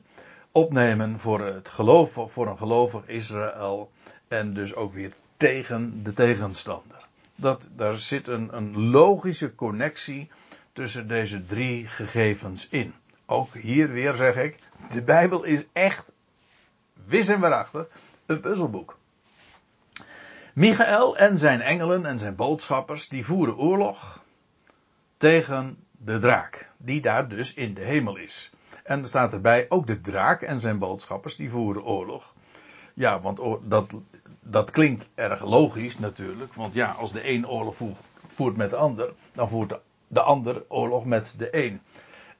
opnemen 0.52 1.20
voor 1.20 1.40
het 1.40 1.68
geloof, 1.68 2.18
voor 2.26 2.46
een 2.46 2.58
gelovig 2.58 3.06
Israël. 3.06 3.90
En 4.28 4.54
dus 4.54 4.74
ook 4.74 4.92
weer 4.92 5.12
tegen 5.36 6.02
de 6.02 6.12
tegenstander. 6.12 7.05
Dat, 7.36 7.68
daar 7.72 7.98
zit 7.98 8.28
een, 8.28 8.56
een 8.56 8.90
logische 8.90 9.54
connectie 9.54 10.30
tussen 10.72 11.08
deze 11.08 11.46
drie 11.46 11.86
gegevens 11.86 12.68
in. 12.68 12.94
Ook 13.26 13.54
hier 13.54 13.88
weer 13.88 14.14
zeg 14.14 14.36
ik, 14.36 14.56
de 14.92 15.02
Bijbel 15.02 15.44
is 15.44 15.64
echt 15.72 16.12
wis 17.04 17.28
en 17.28 17.40
waarachtig 17.40 17.88
een 18.26 18.40
puzzelboek. 18.40 18.98
Michael 20.54 21.16
en 21.16 21.38
zijn 21.38 21.60
engelen 21.60 22.06
en 22.06 22.18
zijn 22.18 22.36
boodschappers 22.36 23.08
die 23.08 23.24
voeren 23.24 23.56
oorlog 23.56 24.24
tegen 25.16 25.84
de 25.90 26.18
draak, 26.18 26.70
die 26.76 27.00
daar 27.00 27.28
dus 27.28 27.54
in 27.54 27.74
de 27.74 27.84
hemel 27.84 28.16
is. 28.16 28.50
En 28.84 29.02
er 29.02 29.08
staat 29.08 29.32
erbij 29.32 29.66
ook 29.68 29.86
de 29.86 30.00
draak 30.00 30.42
en 30.42 30.60
zijn 30.60 30.78
boodschappers 30.78 31.36
die 31.36 31.50
voeren 31.50 31.84
oorlog. 31.84 32.34
Ja, 32.96 33.20
want 33.20 33.40
dat, 33.62 33.90
dat 34.40 34.70
klinkt 34.70 35.08
erg 35.14 35.44
logisch 35.44 35.98
natuurlijk. 35.98 36.54
Want 36.54 36.74
ja, 36.74 36.90
als 36.90 37.12
de 37.12 37.28
een 37.28 37.48
oorlog 37.48 37.76
voert 38.26 38.56
met 38.56 38.70
de 38.70 38.76
ander, 38.76 39.12
dan 39.32 39.48
voert 39.48 39.68
de, 39.68 39.80
de 40.08 40.20
ander 40.20 40.64
oorlog 40.68 41.04
met 41.04 41.34
de 41.38 41.64
een. 41.64 41.80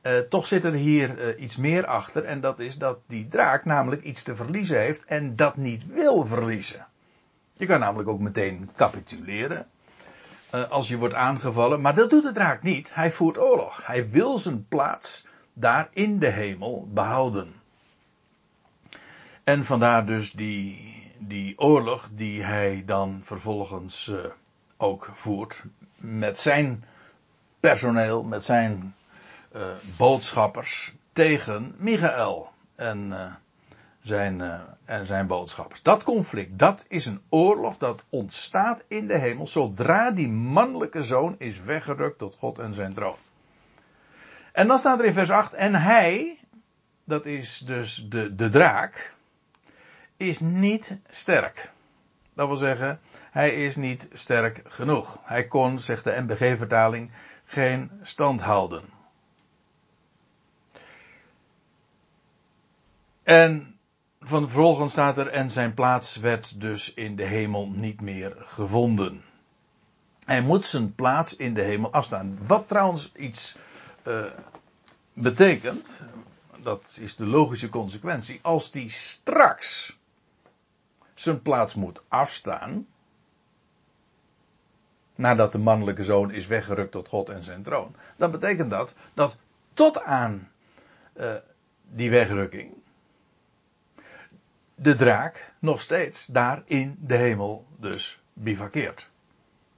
Uh, 0.03 0.19
toch 0.19 0.47
zit 0.47 0.65
er 0.65 0.73
hier 0.73 1.19
uh, 1.19 1.43
iets 1.43 1.57
meer 1.57 1.87
achter. 1.87 2.25
En 2.25 2.41
dat 2.41 2.59
is 2.59 2.79
dat 2.79 2.99
die 3.07 3.29
draak 3.29 3.65
namelijk 3.65 4.03
iets 4.03 4.23
te 4.23 4.37
verliezen 4.37 4.79
heeft 4.79 5.05
en 5.05 5.37
dat 5.37 5.57
niet 5.57 5.87
wil 5.87 6.27
verliezen. 6.27 6.87
Je 7.53 7.67
kan 7.67 7.81
namelijk 7.81 8.09
ook 8.09 8.21
meteen 8.21 8.71
capituleren. 8.77 9.67
Uh, 10.55 10.71
als 10.71 10.89
je 10.89 10.97
wordt 10.97 11.15
aangevallen. 11.15 11.81
Maar 11.81 11.95
dat 11.95 12.11
doet 12.11 12.23
de 12.23 12.33
draak 12.33 12.63
niet. 12.63 12.95
Hij 12.95 13.13
voert 13.13 13.39
oorlog. 13.39 13.87
Hij 13.87 14.11
wil 14.11 14.39
zijn 14.39 14.67
plaats 14.69 15.27
daar 15.53 15.89
in 15.93 16.19
de 16.19 16.31
hemel 16.31 16.89
behouden. 16.93 17.55
En 19.47 19.65
vandaar 19.65 20.07
dus 20.07 20.33
die, 20.33 20.95
die 21.19 21.59
oorlog 21.59 22.09
die 22.13 22.43
hij 22.43 22.83
dan 22.87 23.21
vervolgens 23.23 24.09
uh, 24.09 24.25
ook 24.77 25.11
voert 25.13 25.65
met 25.97 26.39
zijn 26.39 26.85
personeel, 27.61 28.23
met 28.23 28.45
zijn 28.45 28.95
uh, 29.57 29.63
boodschappers 29.97 30.95
tegen 31.13 31.75
Michael 31.79 32.49
en, 32.75 33.07
uh, 33.07 33.35
zijn, 34.03 34.41
en 34.85 35.07
zijn 35.07 35.27
boodschappers. 35.27 35.83
Dat 35.83 36.03
conflict, 36.03 36.59
dat 36.59 36.85
is 36.89 37.07
een 37.07 37.21
oorlog 37.29 37.79
dat 37.79 38.05
ontstaat 38.09 38.85
in 38.89 39.07
de 39.07 39.19
hemel 39.19 39.47
zodra 39.47 40.11
die 40.11 40.29
mannelijke 40.29 41.03
zoon 41.03 41.35
is 41.39 41.63
weggerukt 41.63 42.19
tot 42.19 42.37
God 42.37 42.59
en 42.59 42.75
zijn 42.75 42.95
troon. 42.95 43.17
En 44.53 44.67
dan 44.67 44.79
staat 44.79 44.99
er 44.99 45.05
in 45.05 45.13
vers 45.13 45.31
8, 45.31 45.53
en 45.53 45.75
hij, 45.75 46.39
dat 47.05 47.27
is 47.27 47.59
dus 47.59 48.07
de, 48.09 48.35
de 48.35 48.49
draak, 48.49 49.15
is 50.17 50.41
niet 50.41 50.99
sterk. 51.11 51.71
Dat 52.35 52.47
wil 52.47 52.57
zeggen, 52.57 53.01
hij 53.31 53.65
is 53.65 53.77
niet 53.77 54.09
sterk 54.13 54.63
genoeg. 54.65 55.19
Hij 55.23 55.47
kon, 55.47 55.81
zegt 55.81 56.05
de 56.05 56.25
NBG-vertaling, 56.27 57.11
geen 57.45 57.91
stand 58.03 58.41
houden. 58.41 58.83
En 63.23 63.79
van 64.21 64.43
vervolgens 64.43 64.93
staat 64.93 65.19
er, 65.19 65.29
en 65.29 65.51
zijn 65.51 65.75
plaats 65.75 66.17
werd 66.17 66.61
dus 66.61 66.95
in 66.95 67.17
de 67.17 67.25
hemel 67.25 67.69
niet 67.69 68.01
meer 68.01 68.35
gevonden. 68.39 69.25
Hij 70.25 70.41
moet 70.41 70.67
zijn 70.67 70.95
plaats 70.95 71.37
in 71.37 71.55
de 71.55 71.63
hemel 71.63 71.93
afstaan. 71.93 72.39
Wat 72.47 72.69
trouwens 72.69 73.13
iets 73.13 73.57
uh, 74.07 74.25
betekent, 75.13 76.03
dat 76.63 76.99
is 77.01 77.17
de 77.17 77.27
logische 77.27 77.69
consequentie, 77.69 78.39
als 78.43 78.71
die 78.71 78.91
straks 78.91 79.99
zijn 81.21 81.43
plaats 81.43 81.75
moet 81.75 82.03
afstaan. 82.09 82.87
Nadat 85.15 85.53
de 85.53 85.59
mannelijke 85.59 86.05
zoon 86.05 86.31
is 86.31 86.47
weggerukt 86.47 86.93
tot 86.93 87.09
God 87.09 87.29
en 87.29 87.43
zijn 87.43 87.63
troon. 87.63 87.95
Dan 88.17 88.31
betekent 88.31 88.71
dat 88.71 88.95
dat 89.15 89.37
tot 89.75 90.03
aan 90.03 90.51
uh, 91.17 91.35
die 91.83 92.11
wegrukking. 92.11 92.75
de 94.75 94.95
draak 94.95 95.53
nog 95.59 95.81
steeds 95.81 96.27
daar 96.27 96.63
in 96.65 96.97
de 97.01 97.17
hemel 97.17 97.67
dus 97.77 98.21
bivakkeert. 98.33 99.09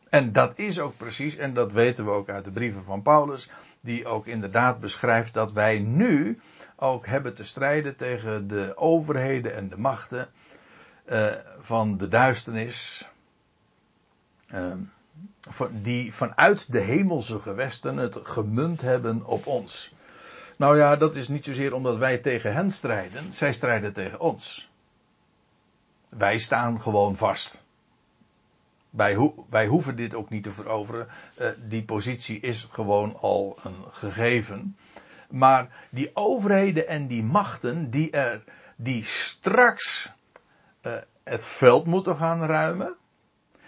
En 0.08 0.32
dat 0.32 0.58
is 0.58 0.80
ook 0.80 0.96
precies, 0.96 1.36
en 1.36 1.54
dat 1.54 1.72
weten 1.72 2.04
we 2.04 2.10
ook 2.10 2.28
uit 2.28 2.44
de 2.44 2.50
brieven 2.50 2.84
van 2.84 3.02
Paulus, 3.02 3.50
die 3.82 4.06
ook 4.06 4.26
inderdaad 4.26 4.80
beschrijft 4.80 5.34
dat 5.34 5.52
wij 5.52 5.78
nu 5.78 6.40
ook 6.76 7.06
hebben 7.06 7.34
te 7.34 7.44
strijden 7.44 7.96
tegen 7.96 8.48
de 8.48 8.76
overheden 8.76 9.54
en 9.54 9.68
de 9.68 9.78
machten 9.78 10.28
uh, 11.10 11.26
van 11.60 11.96
de 11.96 12.08
duisternis. 12.08 13.08
Uh, 14.54 14.72
die 15.70 16.14
vanuit 16.14 16.72
de 16.72 16.80
hemelse 16.80 17.40
gewesten 17.40 17.96
het 17.96 18.18
gemunt 18.22 18.80
hebben 18.80 19.24
op 19.24 19.46
ons. 19.46 19.94
Nou 20.56 20.76
ja, 20.76 20.96
dat 20.96 21.16
is 21.16 21.28
niet 21.28 21.44
zozeer 21.44 21.74
omdat 21.74 21.96
wij 21.96 22.18
tegen 22.18 22.52
hen 22.54 22.70
strijden, 22.70 23.34
zij 23.34 23.52
strijden 23.52 23.92
tegen 23.92 24.20
ons. 24.20 24.70
Wij 26.08 26.38
staan 26.38 26.80
gewoon 26.80 27.16
vast. 27.16 27.62
Wij, 28.90 29.14
ho 29.14 29.46
wij 29.50 29.66
hoeven 29.66 29.96
dit 29.96 30.14
ook 30.14 30.30
niet 30.30 30.42
te 30.42 30.50
veroveren. 30.50 31.08
Uh, 31.40 31.48
die 31.68 31.84
positie 31.84 32.40
is 32.40 32.68
gewoon 32.70 33.16
al 33.20 33.58
een 33.62 33.84
gegeven. 33.90 34.76
Maar 35.30 35.86
die 35.90 36.10
overheden 36.14 36.88
en 36.88 37.06
die 37.06 37.22
machten 37.22 37.90
die 37.90 38.10
er, 38.10 38.44
die 38.76 39.04
straks 39.04 40.12
uh, 40.82 40.92
het 41.24 41.46
veld 41.46 41.86
moeten 41.86 42.16
gaan 42.16 42.44
ruimen, 42.44 42.96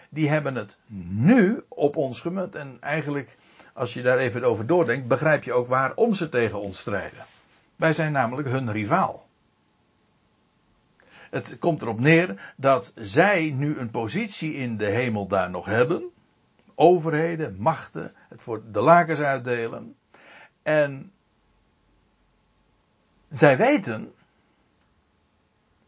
die 0.09 0.29
hebben 0.29 0.55
het 0.55 0.77
nu 1.09 1.65
op 1.69 1.97
ons 1.97 2.21
gemunt. 2.21 2.55
En 2.55 2.77
eigenlijk, 2.81 3.37
als 3.75 3.95
je 3.95 4.03
daar 4.03 4.19
even 4.19 4.45
over 4.45 4.67
doordenkt, 4.67 5.09
begrijp 5.09 5.45
je 5.45 5.53
ook 5.53 5.69
waarom 5.69 6.15
ze 6.15 6.29
tegen 6.29 6.61
ons 6.61 6.79
strijden. 6.79 7.25
Wij 7.77 7.95
zijn 7.95 8.13
namelijk 8.13 8.49
hun 8.49 8.73
rivaal. 8.73 9.29
Het 11.31 11.59
komt 11.59 11.83
erop 11.83 12.01
neer 12.01 12.53
dat 12.57 12.93
zij 12.95 13.51
nu 13.51 13.79
een 13.79 13.91
positie 13.91 14.55
in 14.55 14.77
de 14.77 14.87
hemel 14.87 15.27
daar 15.27 15.51
nog 15.51 15.65
hebben. 15.65 16.03
Overheden, 16.75 17.57
machten, 17.59 18.15
het 18.29 18.43
voor 18.43 18.63
de 18.73 18.81
lakens 18.81 19.21
uitdelen. 19.21 19.97
En 20.63 21.13
zij 23.31 23.57
weten 23.57 24.13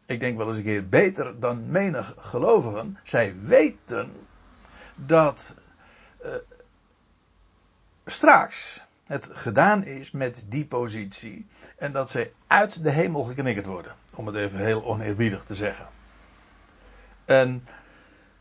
ik 0.05 0.19
denk 0.19 0.37
wel 0.37 0.47
eens 0.47 0.57
een 0.57 0.63
keer 0.63 0.89
beter 0.89 1.39
dan 1.39 1.71
menig 1.71 2.15
gelovigen. 2.17 2.97
Zij 3.03 3.35
weten 3.41 4.11
dat 4.95 5.55
uh, 6.25 6.35
straks 8.05 8.85
het 9.03 9.29
gedaan 9.31 9.83
is 9.83 10.11
met 10.11 10.45
die 10.47 10.65
positie 10.65 11.47
en 11.77 11.91
dat 11.91 12.09
zij 12.09 12.33
uit 12.47 12.83
de 12.83 12.89
hemel 12.89 13.23
geknikkerd 13.23 13.65
worden. 13.65 13.95
Om 14.13 14.27
het 14.27 14.35
even 14.35 14.59
heel 14.59 14.85
oneerbiedig 14.85 15.43
te 15.43 15.55
zeggen. 15.55 15.87
En 17.25 17.67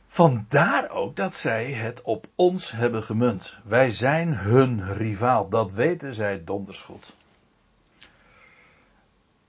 vandaar 0.07 0.91
ook 0.91 1.17
dat 1.17 1.35
zij 1.35 1.73
het 1.73 2.03
op 2.03 2.27
ons 2.35 2.73
hebben 2.73 3.03
gemunt. 3.03 3.59
Wij 3.65 3.91
zijn 3.91 4.37
hun 4.37 4.95
rivaal. 4.95 5.49
Dat 5.49 5.73
weten 5.73 6.15
zij 6.15 6.45
donders 6.45 6.81
goed. 6.81 7.15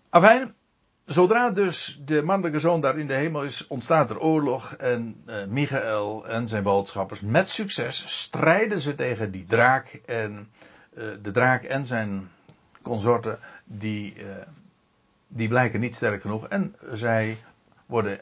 Afijn, 0.10 0.56
Zodra 1.06 1.50
dus 1.50 2.02
de 2.06 2.22
mannelijke 2.22 2.60
zoon 2.60 2.82
daar 2.82 2.98
in 2.98 3.08
de 3.08 3.14
hemel 3.14 3.44
is, 3.44 3.68
ontstaat 3.68 4.10
er 4.10 4.20
oorlog 4.20 4.74
en 4.74 5.24
uh, 5.26 5.46
Michael 5.46 6.28
en 6.28 6.48
zijn 6.48 6.64
boodschappers 6.64 7.22
met 7.22 7.50
succes 7.50 8.22
strijden 8.22 8.82
ze 8.82 8.96
tegen 8.96 9.32
die 9.32 9.46
draak 9.46 10.00
en 10.06 10.52
uh, 10.94 11.04
de 11.22 11.32
draak 11.32 11.64
en 11.64 11.86
zijn 11.86 12.30
consorten 12.82 13.40
die, 13.64 14.16
uh, 14.16 14.26
die 15.28 15.48
blijken 15.48 15.80
niet 15.80 15.96
sterk 15.96 16.22
genoeg 16.22 16.48
en 16.48 16.76
zij 16.92 17.38
worden 17.86 18.20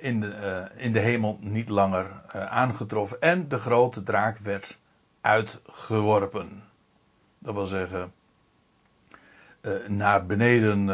in, 0.00 0.20
de, 0.20 0.68
in 0.76 0.92
de 0.92 1.00
hemel 1.00 1.38
niet 1.40 1.68
langer 1.68 2.06
aangetroffen. 2.32 3.20
En 3.20 3.48
de 3.48 3.58
grote 3.58 4.02
draak 4.02 4.38
werd 4.38 4.78
uitgeworpen. 5.20 6.62
Dat 7.38 7.54
wil 7.54 7.66
zeggen, 7.66 8.12
naar 9.86 10.26
beneden, 10.26 10.88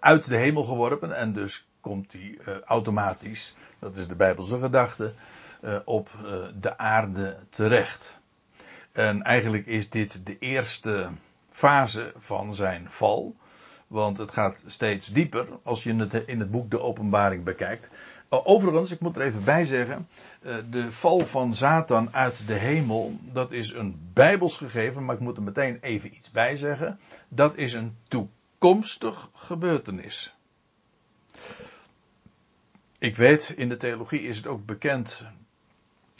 uit 0.00 0.24
de 0.24 0.36
hemel 0.36 0.64
geworpen. 0.64 1.16
En 1.16 1.32
dus 1.32 1.66
komt 1.80 2.12
hij 2.12 2.38
automatisch, 2.64 3.54
dat 3.78 3.96
is 3.96 4.08
de 4.08 4.16
Bijbelse 4.16 4.58
gedachte, 4.58 5.12
op 5.84 6.10
de 6.60 6.78
aarde 6.78 7.36
terecht. 7.50 8.20
En 8.92 9.22
eigenlijk 9.22 9.66
is 9.66 9.90
dit 9.90 10.26
de 10.26 10.38
eerste 10.38 11.08
fase 11.50 12.12
van 12.16 12.54
zijn 12.54 12.90
val. 12.90 13.36
Want 13.86 14.18
het 14.18 14.30
gaat 14.30 14.62
steeds 14.66 15.06
dieper 15.06 15.46
als 15.62 15.82
je 15.82 15.94
het 15.94 16.12
in 16.12 16.40
het 16.40 16.50
boek 16.50 16.70
De 16.70 16.80
Openbaring 16.80 17.44
bekijkt. 17.44 17.90
Overigens, 18.28 18.90
ik 18.90 19.00
moet 19.00 19.16
er 19.16 19.22
even 19.22 19.44
bij 19.44 19.64
zeggen. 19.64 20.08
Eh, 20.42 20.54
de 20.70 20.92
val 20.92 21.26
van 21.26 21.54
Satan 21.54 22.14
uit 22.14 22.46
de 22.46 22.54
hemel, 22.54 23.18
dat 23.20 23.52
is 23.52 23.72
een 23.72 24.10
bijbels 24.12 24.56
gegeven, 24.56 25.04
maar 25.04 25.14
ik 25.14 25.20
moet 25.20 25.36
er 25.36 25.42
meteen 25.42 25.78
even 25.80 26.14
iets 26.14 26.30
bij 26.30 26.56
zeggen. 26.56 26.98
Dat 27.28 27.56
is 27.56 27.72
een 27.72 27.96
toekomstig 28.58 29.30
gebeurtenis. 29.34 30.34
Ik 32.98 33.16
weet, 33.16 33.48
in 33.56 33.68
de 33.68 33.76
theologie 33.76 34.20
is 34.20 34.36
het 34.36 34.46
ook 34.46 34.66
bekend 34.66 35.26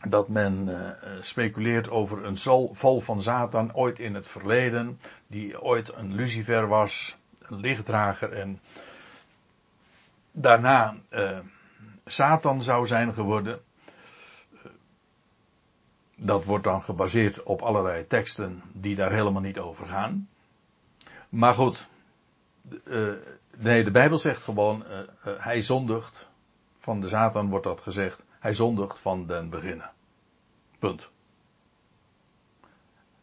dat 0.08 0.28
men 0.28 0.68
uh, 0.68 0.90
speculeert 1.20 1.88
over 1.90 2.24
een 2.24 2.38
val 2.72 3.00
van 3.00 3.22
Satan 3.22 3.74
ooit 3.74 3.98
in 3.98 4.14
het 4.14 4.28
verleden, 4.28 5.00
die 5.26 5.62
ooit 5.62 5.94
een 5.94 6.14
Lucifer 6.14 6.68
was, 6.68 7.16
een 7.38 7.60
lichtdrager 7.60 8.32
en 8.32 8.60
daarna 10.32 10.96
uh, 11.10 11.38
Satan 12.06 12.62
zou 12.62 12.86
zijn 12.86 13.14
geworden. 13.14 13.60
Dat 16.16 16.44
wordt 16.44 16.64
dan 16.64 16.82
gebaseerd 16.82 17.42
op 17.42 17.62
allerlei 17.62 18.06
teksten 18.06 18.62
die 18.72 18.94
daar 18.96 19.12
helemaal 19.12 19.42
niet 19.42 19.58
over 19.58 19.86
gaan. 19.86 20.28
Maar 21.28 21.54
goed, 21.54 21.88
uh, 22.84 23.12
nee, 23.56 23.84
de 23.84 23.90
Bijbel 23.90 24.18
zegt 24.18 24.42
gewoon, 24.42 24.84
uh, 24.90 24.98
hij 25.38 25.62
zondigt. 25.62 26.28
Van 26.76 27.00
de 27.00 27.08
Satan 27.08 27.48
wordt 27.48 27.64
dat 27.64 27.80
gezegd. 27.80 28.24
Hij 28.38 28.54
zondigt 28.54 28.98
van 28.98 29.26
den 29.26 29.50
beginnen. 29.50 29.90
Punt. 30.78 31.08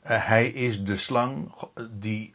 hij 0.02 0.48
is 0.48 0.84
de 0.84 0.98
slang 0.98 1.54
die, 1.92 2.34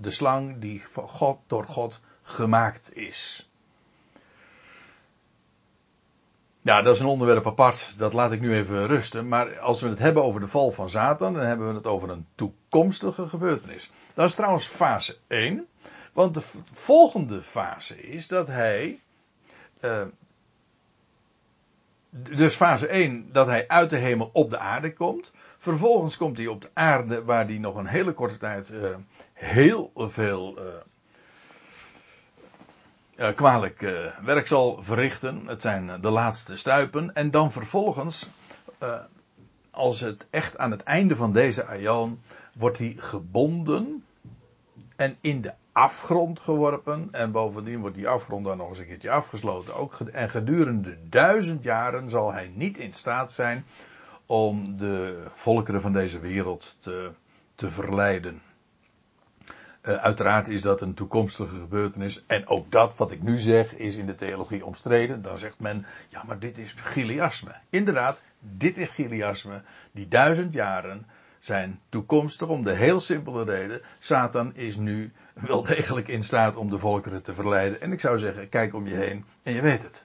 de 0.00 0.10
slang 0.10 0.58
die 0.58 0.82
van 0.88 1.08
God, 1.08 1.38
door 1.46 1.66
God 1.66 2.00
gemaakt 2.22 2.96
is. 2.96 3.48
Ja, 6.66 6.82
dat 6.82 6.94
is 6.94 7.00
een 7.00 7.06
onderwerp 7.06 7.46
apart. 7.46 7.94
Dat 7.96 8.12
laat 8.12 8.32
ik 8.32 8.40
nu 8.40 8.54
even 8.54 8.86
rusten. 8.86 9.28
Maar 9.28 9.58
als 9.58 9.80
we 9.80 9.88
het 9.88 9.98
hebben 9.98 10.24
over 10.24 10.40
de 10.40 10.48
val 10.48 10.70
van 10.70 10.90
Satan, 10.90 11.32
dan 11.32 11.44
hebben 11.44 11.68
we 11.68 11.74
het 11.74 11.86
over 11.86 12.10
een 12.10 12.26
toekomstige 12.34 13.28
gebeurtenis. 13.28 13.90
Dat 14.14 14.28
is 14.28 14.34
trouwens 14.34 14.66
fase 14.66 15.16
1. 15.26 15.66
Want 16.16 16.34
de 16.34 16.42
volgende 16.72 17.42
fase 17.42 18.00
is 18.00 18.28
dat 18.28 18.46
hij. 18.46 19.00
Uh, 19.80 20.02
dus 22.10 22.54
fase 22.54 22.86
1, 22.86 23.32
dat 23.32 23.46
hij 23.46 23.68
uit 23.68 23.90
de 23.90 23.96
hemel 23.96 24.30
op 24.32 24.50
de 24.50 24.58
aarde 24.58 24.92
komt. 24.92 25.32
Vervolgens 25.58 26.16
komt 26.16 26.36
hij 26.36 26.46
op 26.46 26.62
de 26.62 26.70
aarde, 26.72 27.24
waar 27.24 27.46
hij 27.46 27.58
nog 27.58 27.76
een 27.76 27.86
hele 27.86 28.12
korte 28.12 28.36
tijd 28.36 28.70
uh, 28.70 28.96
heel 29.32 29.92
veel 29.94 30.58
uh, 33.16 33.28
kwalijk 33.34 33.80
werk 34.24 34.46
zal 34.46 34.82
verrichten. 34.82 35.46
Het 35.46 35.62
zijn 35.62 36.00
de 36.00 36.10
laatste 36.10 36.56
stuipen. 36.56 37.14
En 37.14 37.30
dan 37.30 37.52
vervolgens, 37.52 38.28
als 39.70 40.00
het 40.00 40.26
echt 40.30 40.58
aan 40.58 40.70
het 40.70 40.82
einde 40.82 41.16
van 41.16 41.32
deze 41.32 41.64
aion, 41.64 42.22
wordt 42.52 42.78
hij 42.78 42.94
gebonden 42.98 44.04
en 44.96 45.16
in 45.20 45.40
de 45.40 45.52
afgrond 45.76 46.40
geworpen. 46.40 47.08
En 47.12 47.30
bovendien 47.30 47.80
wordt 47.80 47.96
die 47.96 48.08
afgrond 48.08 48.44
dan 48.44 48.56
nog 48.56 48.68
eens 48.68 48.78
een 48.78 48.86
keertje 48.86 49.10
afgesloten. 49.10 49.74
Ook, 49.74 50.00
en 50.00 50.30
gedurende 50.30 50.96
duizend 51.08 51.62
jaren 51.62 52.10
zal 52.10 52.32
hij 52.32 52.50
niet 52.54 52.78
in 52.78 52.92
staat 52.92 53.32
zijn 53.32 53.64
om 54.26 54.76
de 54.76 55.24
volkeren 55.34 55.80
van 55.80 55.92
deze 55.92 56.20
wereld 56.20 56.76
te, 56.80 57.10
te 57.54 57.70
verleiden. 57.70 58.42
Uh, 59.82 59.94
uiteraard 59.94 60.48
is 60.48 60.62
dat 60.62 60.80
een 60.80 60.94
toekomstige 60.94 61.58
gebeurtenis. 61.58 62.24
En 62.26 62.46
ook 62.46 62.70
dat 62.70 62.96
wat 62.96 63.10
ik 63.10 63.22
nu 63.22 63.38
zeg 63.38 63.74
is 63.74 63.96
in 63.96 64.06
de 64.06 64.14
theologie 64.14 64.66
omstreden. 64.66 65.22
Dan 65.22 65.38
zegt 65.38 65.58
men, 65.58 65.86
ja 66.08 66.22
maar 66.26 66.38
dit 66.38 66.58
is 66.58 66.74
Giliasme. 66.76 67.54
Inderdaad, 67.70 68.22
dit 68.38 68.76
is 68.76 68.88
Giliasme. 68.88 69.62
Die 69.92 70.08
duizend 70.08 70.52
jaren 70.52 71.06
zijn 71.46 71.80
toekomstig 71.88 72.48
om 72.48 72.64
de 72.64 72.74
heel 72.74 73.00
simpele 73.00 73.44
reden. 73.44 73.80
Satan 73.98 74.54
is 74.54 74.76
nu 74.76 75.12
wel 75.34 75.62
degelijk 75.62 76.08
in 76.08 76.24
staat 76.24 76.56
om 76.56 76.70
de 76.70 76.78
volkeren 76.78 77.22
te 77.22 77.34
verleiden. 77.34 77.80
En 77.80 77.92
ik 77.92 78.00
zou 78.00 78.18
zeggen, 78.18 78.48
kijk 78.48 78.74
om 78.74 78.86
je 78.86 78.94
heen 78.94 79.24
en 79.42 79.52
je 79.52 79.60
weet 79.60 79.82
het. 79.82 80.04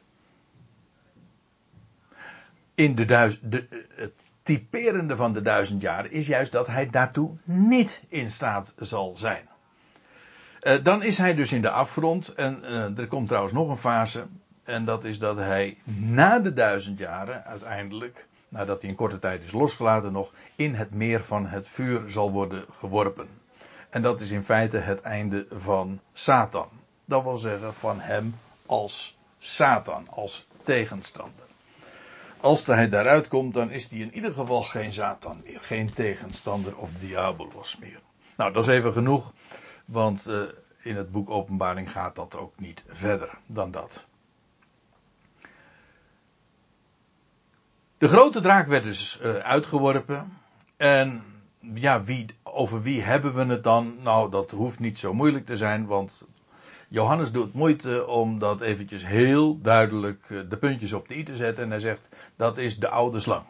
In 2.75 2.95
de 2.95 3.05
de, 3.41 3.67
het 3.95 4.25
typerende 4.41 5.15
van 5.15 5.33
de 5.33 5.41
duizend 5.41 5.81
jaren 5.81 6.11
is 6.11 6.27
juist 6.27 6.51
dat 6.51 6.67
hij 6.67 6.89
daartoe 6.89 7.37
niet 7.43 8.03
in 8.07 8.29
staat 8.29 8.73
zal 8.77 9.17
zijn. 9.17 9.49
Uh, 10.61 10.83
dan 10.83 11.03
is 11.03 11.17
hij 11.17 11.35
dus 11.35 11.51
in 11.51 11.61
de 11.61 11.69
afgrond. 11.69 12.33
En 12.33 12.59
uh, 12.63 12.97
er 12.97 13.07
komt 13.07 13.27
trouwens 13.27 13.53
nog 13.53 13.69
een 13.69 13.77
fase. 13.77 14.25
En 14.63 14.85
dat 14.85 15.03
is 15.03 15.19
dat 15.19 15.37
hij 15.37 15.77
na 15.85 16.39
de 16.39 16.53
duizend 16.53 16.99
jaren 16.99 17.43
uiteindelijk, 17.43 18.27
nadat 18.51 18.81
hij 18.81 18.89
een 18.89 18.95
korte 18.95 19.19
tijd 19.19 19.43
is 19.43 19.51
losgelaten, 19.51 20.11
nog 20.11 20.31
in 20.55 20.75
het 20.75 20.93
meer 20.93 21.23
van 21.23 21.47
het 21.47 21.67
vuur 21.67 22.11
zal 22.11 22.31
worden 22.31 22.65
geworpen. 22.77 23.27
En 23.89 24.01
dat 24.01 24.21
is 24.21 24.31
in 24.31 24.43
feite 24.43 24.77
het 24.77 25.01
einde 25.01 25.47
van 25.51 25.99
Satan. 26.13 26.69
Dat 27.05 27.23
wil 27.23 27.37
zeggen 27.37 27.73
van 27.73 27.99
hem 27.99 28.35
als 28.65 29.17
Satan, 29.39 30.07
als 30.09 30.47
tegenstander. 30.63 31.45
Als 32.39 32.65
hij 32.65 32.89
daaruit 32.89 33.27
komt, 33.27 33.53
dan 33.53 33.71
is 33.71 33.89
hij 33.89 33.99
in 33.99 34.13
ieder 34.13 34.33
geval 34.33 34.61
geen 34.61 34.93
Satan 34.93 35.41
meer, 35.43 35.59
geen 35.61 35.93
tegenstander 35.93 36.77
of 36.77 36.89
diabolos 36.99 37.77
meer. 37.77 37.99
Nou, 38.35 38.53
dat 38.53 38.67
is 38.67 38.69
even 38.69 38.93
genoeg 38.93 39.33
want 39.91 40.27
uh, 40.27 40.41
in 40.81 40.95
het 40.95 41.11
boek 41.11 41.29
Openbaring 41.29 41.91
gaat 41.91 42.15
dat 42.15 42.37
ook 42.37 42.59
niet 42.59 42.83
verder 42.87 43.29
dan 43.45 43.71
dat. 43.71 44.05
De 48.01 48.07
grote 48.07 48.41
draak 48.41 48.67
werd 48.67 48.83
dus 48.83 49.19
uh, 49.21 49.35
uitgeworpen. 49.35 50.37
En 50.77 51.23
ja, 51.73 52.03
wie, 52.03 52.25
over 52.43 52.81
wie 52.81 53.01
hebben 53.01 53.33
we 53.33 53.45
het 53.45 53.63
dan? 53.63 53.97
Nou, 54.03 54.31
dat 54.31 54.51
hoeft 54.51 54.79
niet 54.79 54.99
zo 54.99 55.13
moeilijk 55.13 55.45
te 55.45 55.57
zijn, 55.57 55.85
want 55.85 56.27
Johannes 56.87 57.31
doet 57.31 57.53
moeite 57.53 58.07
om 58.07 58.39
dat 58.39 58.61
eventjes 58.61 59.05
heel 59.05 59.61
duidelijk 59.61 60.29
uh, 60.29 60.41
de 60.49 60.57
puntjes 60.57 60.93
op 60.93 61.07
de 61.07 61.17
i 61.17 61.23
te 61.23 61.35
zetten. 61.35 61.63
En 61.63 61.69
hij 61.69 61.79
zegt, 61.79 62.09
dat 62.35 62.57
is 62.57 62.79
de 62.79 62.89
oude 62.89 63.19
slang. 63.19 63.45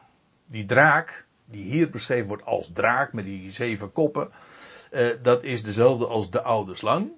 Die 0.47 0.65
draak, 0.65 1.25
die 1.45 1.63
hier 1.63 1.89
beschreven 1.89 2.27
wordt 2.27 2.45
als 2.45 2.69
draak 2.73 3.13
met 3.13 3.25
die 3.25 3.51
zeven 3.51 3.91
koppen. 3.91 4.29
Uh, 4.91 5.07
dat 5.21 5.43
is 5.43 5.63
dezelfde 5.63 6.07
als 6.07 6.29
de 6.29 6.41
oude 6.41 6.75
slang. 6.75 7.09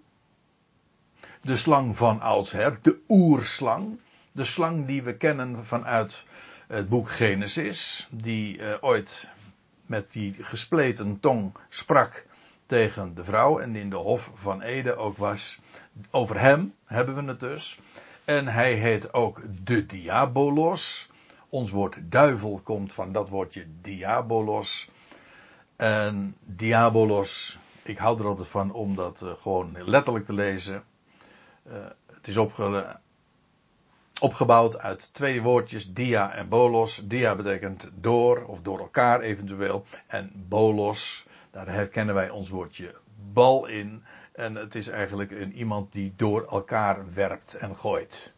De 1.41 1.57
slang 1.57 1.97
van 1.97 2.21
oudsher, 2.21 2.79
de 2.81 2.99
oerslang. 3.07 3.99
De 4.31 4.43
slang 4.45 4.85
die 4.85 5.03
we 5.03 5.17
kennen 5.17 5.65
vanuit 5.65 6.25
het 6.67 6.89
boek 6.89 7.09
Genesis. 7.09 8.07
Die 8.11 8.57
uh, 8.57 8.73
ooit 8.81 9.29
met 9.85 10.11
die 10.11 10.33
gespleten 10.37 11.19
tong 11.19 11.55
sprak 11.69 12.25
tegen 12.65 13.15
de 13.15 13.23
vrouw 13.23 13.59
en 13.59 13.75
in 13.75 13.89
de 13.89 13.95
hof 13.95 14.31
van 14.33 14.61
Ede 14.61 14.95
ook 14.95 15.17
was. 15.17 15.59
Over 16.11 16.39
hem 16.39 16.73
hebben 16.85 17.15
we 17.15 17.23
het 17.23 17.39
dus. 17.39 17.79
En 18.25 18.47
hij 18.47 18.73
heet 18.73 19.13
ook 19.13 19.41
de 19.63 19.85
Diabolos. 19.85 21.09
Ons 21.49 21.71
woord 21.71 21.97
duivel 22.01 22.61
komt 22.63 22.93
van 22.93 23.11
dat 23.11 23.29
woordje 23.29 23.65
Diabolos. 23.81 24.89
En 25.75 26.35
Diabolos 26.45 27.57
ik 27.83 27.97
hou 27.97 28.19
er 28.19 28.25
altijd 28.25 28.47
van 28.47 28.71
om 28.71 28.95
dat 28.95 29.21
uh, 29.23 29.31
gewoon 29.33 29.77
letterlijk 29.85 30.25
te 30.25 30.33
lezen. 30.33 30.83
Uh, 31.67 31.73
het 32.13 32.27
is 32.27 32.37
opge 32.37 32.99
opgebouwd 34.23 34.79
uit 34.79 35.13
twee 35.13 35.41
woordjes, 35.41 35.93
dia 35.93 36.33
en 36.33 36.49
bolos. 36.49 37.01
Dia 37.07 37.35
betekent 37.35 37.89
door 37.93 38.45
of 38.45 38.61
door 38.61 38.79
elkaar 38.79 39.19
eventueel. 39.19 39.85
En 40.07 40.31
bolos, 40.47 41.25
daar 41.51 41.67
herkennen 41.67 42.15
wij 42.15 42.29
ons 42.29 42.49
woordje 42.49 42.95
bal 43.33 43.65
in. 43.65 44.03
En 44.31 44.55
het 44.55 44.75
is 44.75 44.87
eigenlijk 44.87 45.31
een, 45.31 45.53
iemand 45.53 45.93
die 45.93 46.13
door 46.15 46.47
elkaar 46.49 47.13
werpt 47.13 47.53
en 47.53 47.75
gooit. 47.75 48.33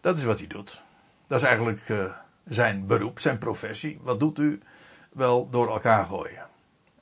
Dat 0.00 0.18
is 0.18 0.24
wat 0.24 0.38
hij 0.38 0.48
doet. 0.48 0.82
Dat 1.26 1.40
is 1.40 1.46
eigenlijk 1.46 1.88
uh, 1.88 2.04
zijn 2.44 2.86
beroep, 2.86 3.20
zijn 3.20 3.38
professie. 3.38 3.98
Wat 4.02 4.20
doet 4.20 4.38
u? 4.38 4.60
Wel 5.12 5.50
door 5.50 5.70
elkaar 5.70 6.04
gooien. 6.04 6.46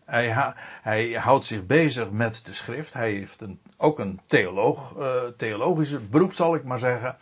Hij, 0.04 0.54
hij, 0.82 1.12
houdt 1.12 1.44
zich 1.44 1.66
bezig 1.66 2.10
met 2.10 2.42
de 2.44 2.54
schrift. 2.54 2.92
Hij 2.92 3.12
heeft 3.12 3.40
een, 3.40 3.60
ook 3.76 3.98
een 3.98 4.20
theoloog, 4.26 4.96
uh, 4.98 5.22
theologische 5.36 6.00
beroep, 6.00 6.32
zal 6.32 6.54
ik 6.54 6.64
maar 6.64 6.78
zeggen. 6.78 7.16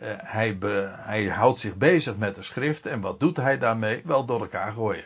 Uh, 0.00 0.12
hij, 0.16 0.58
be, 0.58 0.92
hij 0.96 1.26
houdt 1.26 1.58
zich 1.58 1.76
bezig 1.76 2.16
met 2.16 2.34
de 2.34 2.42
schrift. 2.42 2.86
En 2.86 3.00
wat 3.00 3.20
doet 3.20 3.36
hij 3.36 3.58
daarmee? 3.58 4.02
Wel 4.04 4.24
door 4.24 4.40
elkaar 4.40 4.72
gooien. 4.72 5.04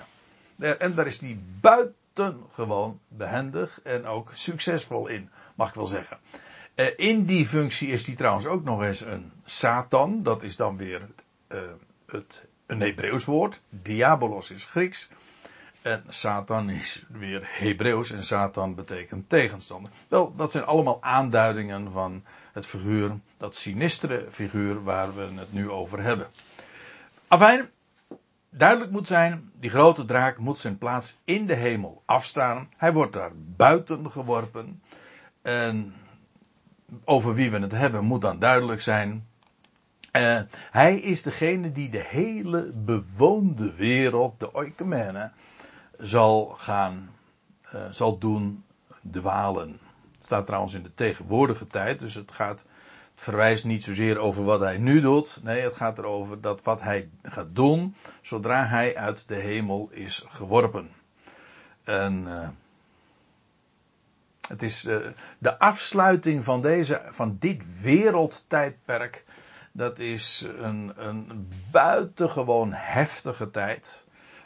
En 0.78 0.94
daar 0.94 1.07
is 1.07 1.20
hij 1.20 1.38
buitengewoon 1.61 3.00
behendig 3.09 3.80
en 3.83 4.07
ook 4.07 4.30
succesvol 4.35 5.07
in, 5.07 5.30
mag 5.54 5.68
ik 5.68 5.74
wel 5.74 5.87
zeggen. 5.87 6.18
Uh, 6.74 6.87
in 6.96 7.24
die 7.24 7.46
functie 7.46 7.88
is 7.88 8.07
hij 8.07 8.14
trouwens 8.14 8.46
ook 8.46 8.64
nog 8.64 8.83
eens 8.83 9.00
een 9.00 9.33
Satan. 9.44 10.22
Dat 10.22 10.42
is 10.42 10.57
dan 10.57 10.76
weer 10.76 11.09
het, 12.07 12.46
een 12.66 12.80
Hebreeuws 12.80 13.24
woord. 13.24 13.61
Diabolos 13.68 14.50
is 14.50 14.64
Grieks. 14.64 15.09
En 15.85 16.05
Satan 16.09 16.70
is 16.70 17.05
weer 17.09 17.42
Hebreeuws 17.44 18.11
en 18.11 18.25
Satan 18.25 18.75
betekent 18.75 19.29
tegenstander. 19.29 19.92
Wel, 20.09 20.35
dat 20.37 20.53
zijn 20.53 20.64
allemaal 20.64 21.03
aanduidingen 21.03 21.92
van 21.92 22.25
het 22.53 22.66
figuur, 22.66 23.11
dat 23.37 23.57
sinistere 23.57 24.27
figuur 24.31 24.83
waar 24.83 25.14
we 25.14 25.29
het 25.35 25.53
nu 25.53 25.70
over 25.70 26.03
hebben. 26.03 26.27
Afijn, 27.29 27.68
duidelijk 28.51 28.90
moet 28.90 29.07
zijn, 29.07 29.51
die 29.61 29.70
grote 29.70 30.05
draak 30.05 30.38
moet 30.38 30.59
zijn 30.59 30.79
plaats 30.79 31.20
in 31.25 31.47
de 31.47 31.55
hemel 31.55 32.03
afstaan. 32.05 32.68
Hij 32.77 32.92
wordt 32.92 33.12
daar 33.12 33.33
buiten 33.35 34.11
geworpen. 34.11 34.83
En 35.42 35.94
over 37.05 37.35
wie 37.35 37.51
we 37.51 37.59
het 37.59 37.73
hebben 37.73 38.05
moet 38.05 38.23
dan 38.23 38.38
duidelijk 38.38 38.81
zijn. 38.81 39.27
Uh, 40.12 40.40
hij 40.70 40.97
is 40.97 41.23
degene 41.23 41.73
die 41.73 41.90
de 41.90 42.05
hele 42.07 42.73
bewoonde 42.75 43.75
wereld, 43.75 44.40
de 44.40 44.55
oikumene, 44.55 45.31
zal 46.05 46.55
gaan, 46.59 47.11
uh, 47.75 47.85
zal 47.90 48.19
doen 48.19 48.64
dwalen. 49.11 49.71
Het 50.14 50.25
staat 50.25 50.47
trouwens 50.47 50.75
in 50.75 50.83
de 50.83 50.95
tegenwoordige 50.95 51.67
tijd, 51.67 51.99
dus 51.99 52.14
het 52.14 52.33
gaat, 52.33 52.64
het 53.14 53.23
verwijst 53.23 53.64
niet 53.64 53.85
zozeer 53.85 54.19
over 54.19 54.45
wat 54.45 54.61
hij 54.61 54.79
nu 54.79 55.01
doet. 55.01 55.40
Nee, 55.43 55.61
het 55.61 55.75
gaat 55.75 55.99
erover 55.99 56.40
dat 56.40 56.62
wat 56.62 56.81
hij 56.81 57.09
gaat 57.23 57.55
doen, 57.55 57.95
zodra 58.23 58.67
hij 58.67 58.97
uit 58.97 59.29
de 59.29 59.35
hemel 59.35 59.88
is 59.90 60.25
geworpen. 60.29 60.90
En, 61.85 62.25
uh, 62.27 62.49
het 64.49 64.62
is 64.62 64.85
uh, 64.85 65.07
de 65.38 65.59
afsluiting 65.59 66.45
van 66.45 66.62
deze, 66.62 67.03
van 67.11 67.37
dit 67.38 67.81
wereldtijdperk. 67.81 69.25
Dat 69.73 69.99
is 69.99 70.47
een, 70.59 70.93
een 70.97 71.49
buitengewoon 71.71 72.73
heftige 72.73 73.51
tijd. 73.51 74.04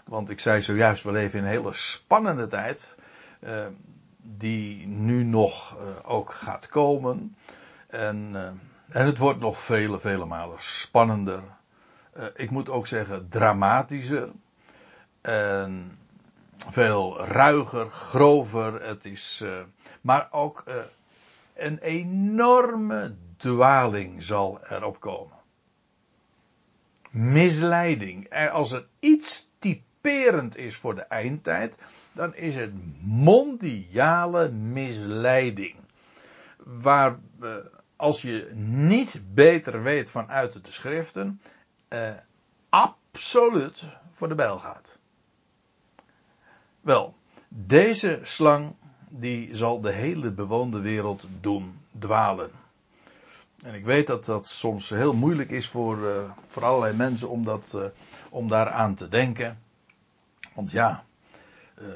Want 0.08 0.30
ik 0.30 0.40
zei 0.40 0.62
zojuist, 0.62 1.02
we 1.02 1.12
leven 1.12 1.38
in 1.38 1.44
een 1.44 1.50
hele 1.50 1.72
spannende 1.72 2.46
tijd. 2.46 2.96
Uh, 3.40 3.66
die 4.16 4.86
nu 4.86 5.24
nog 5.24 5.78
uh, 5.80 5.86
ook 6.02 6.32
gaat 6.32 6.68
komen. 6.68 7.36
En, 7.86 8.28
uh, 8.32 8.46
en 8.88 9.06
het 9.06 9.18
wordt 9.18 9.40
nog 9.40 9.58
vele, 9.58 10.00
vele 10.00 10.24
malen 10.24 10.56
spannender. 10.60 11.42
ik 12.34 12.50
moet 12.50 12.68
ook 12.68 12.86
zeggen 12.86 13.28
dramatischer. 13.28 14.28
En 15.20 15.98
veel 16.68 17.24
ruiger, 17.24 17.90
grover. 17.90 18.82
Het 18.86 19.04
is, 19.04 19.44
maar 20.00 20.28
ook 20.30 20.64
een 21.54 21.78
enorme 21.78 23.14
dwaling 23.36 24.22
zal 24.22 24.60
erop 24.68 25.00
komen. 25.00 25.36
Misleiding. 27.10 28.34
Als 28.50 28.72
er 28.72 28.86
iets 28.98 29.47
typerend 30.08 30.56
is 30.56 30.76
voor 30.76 30.94
de 30.94 31.02
eindtijd, 31.02 31.78
dan 32.12 32.34
is 32.34 32.56
het 32.56 32.72
mondiale 33.02 34.48
misleiding. 34.48 35.74
Waar 36.56 37.18
uh, 37.40 37.56
als 37.96 38.22
je 38.22 38.50
niet 38.54 39.20
beter 39.34 39.82
weet 39.82 40.10
vanuit 40.10 40.52
de 40.52 40.72
schriften, 40.72 41.40
uh, 41.88 42.10
absoluut 42.68 43.82
voor 44.12 44.28
de 44.28 44.34
bijl 44.34 44.58
gaat. 44.58 44.98
Wel, 46.80 47.14
deze 47.48 48.20
slang 48.22 48.74
die 49.08 49.54
zal 49.54 49.80
de 49.80 49.92
hele 49.92 50.30
bewoonde 50.30 50.80
wereld 50.80 51.26
doen 51.40 51.78
dwalen. 51.98 52.50
En 53.62 53.74
ik 53.74 53.84
weet 53.84 54.06
dat 54.06 54.24
dat 54.24 54.48
soms 54.48 54.88
heel 54.88 55.14
moeilijk 55.14 55.50
is 55.50 55.68
voor, 55.68 55.98
uh, 55.98 56.30
voor 56.46 56.64
allerlei 56.64 56.96
mensen 56.96 57.28
om, 57.28 57.44
dat, 57.44 57.72
uh, 57.76 57.84
om 58.30 58.48
daaraan 58.48 58.94
te 58.94 59.08
denken. 59.08 59.58
Want 60.58 60.70
ja, 60.70 61.04
uh, 61.80 61.86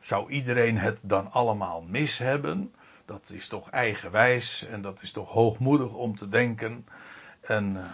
zou 0.00 0.30
iedereen 0.30 0.78
het 0.78 0.98
dan 1.02 1.32
allemaal 1.32 1.82
mis 1.88 2.18
hebben? 2.18 2.74
Dat 3.04 3.30
is 3.30 3.48
toch 3.48 3.70
eigenwijs 3.70 4.66
en 4.66 4.82
dat 4.82 5.02
is 5.02 5.10
toch 5.10 5.30
hoogmoedig 5.30 5.92
om 5.92 6.16
te 6.16 6.28
denken. 6.28 6.86
En, 7.40 7.74
uh, 7.76 7.84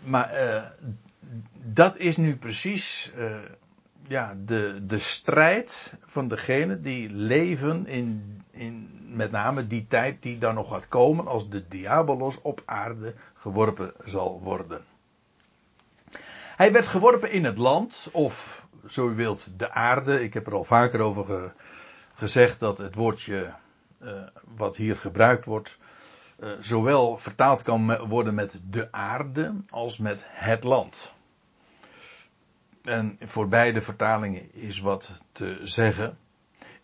maar 0.00 0.44
uh, 0.44 0.64
dat 1.62 1.96
is 1.96 2.16
nu 2.16 2.36
precies 2.36 3.12
ja, 4.06 4.36
de, 4.44 4.86
de 4.86 4.98
strijd 4.98 5.96
van 6.02 6.28
degenen 6.28 6.82
die 6.82 7.10
leven 7.10 7.86
in, 7.86 8.42
in 8.50 8.90
met 9.08 9.30
name 9.30 9.66
die 9.66 9.86
tijd 9.86 10.22
die 10.22 10.38
dan 10.38 10.54
nog 10.54 10.68
gaat 10.68 10.88
komen 10.88 11.26
als 11.26 11.48
de 11.48 11.68
diabolos 11.68 12.40
op 12.40 12.62
aarde 12.64 13.14
geworpen 13.34 13.92
zal 14.04 14.40
worden. 14.40 14.84
Hij 16.56 16.72
werd 16.72 16.88
geworpen 16.88 17.30
in 17.30 17.44
het 17.44 17.58
land, 17.58 18.08
of 18.12 18.66
zo 18.86 19.08
u 19.08 19.14
wilt, 19.14 19.48
de 19.56 19.70
aarde. 19.70 20.22
Ik 20.22 20.34
heb 20.34 20.46
er 20.46 20.54
al 20.54 20.64
vaker 20.64 21.00
over 21.00 21.24
ge, 21.24 21.50
gezegd 22.14 22.60
dat 22.60 22.78
het 22.78 22.94
woordje 22.94 23.54
uh, 24.02 24.22
wat 24.56 24.76
hier 24.76 24.96
gebruikt 24.96 25.44
wordt, 25.44 25.78
uh, 26.38 26.50
zowel 26.60 27.18
vertaald 27.18 27.62
kan 27.62 28.06
worden 28.08 28.34
met 28.34 28.54
de 28.70 28.92
aarde 28.92 29.54
als 29.70 29.98
met 29.98 30.26
het 30.28 30.64
land. 30.64 31.14
En 32.82 33.18
voor 33.20 33.48
beide 33.48 33.82
vertalingen 33.82 34.54
is 34.54 34.80
wat 34.80 35.24
te 35.32 35.60
zeggen. 35.62 36.18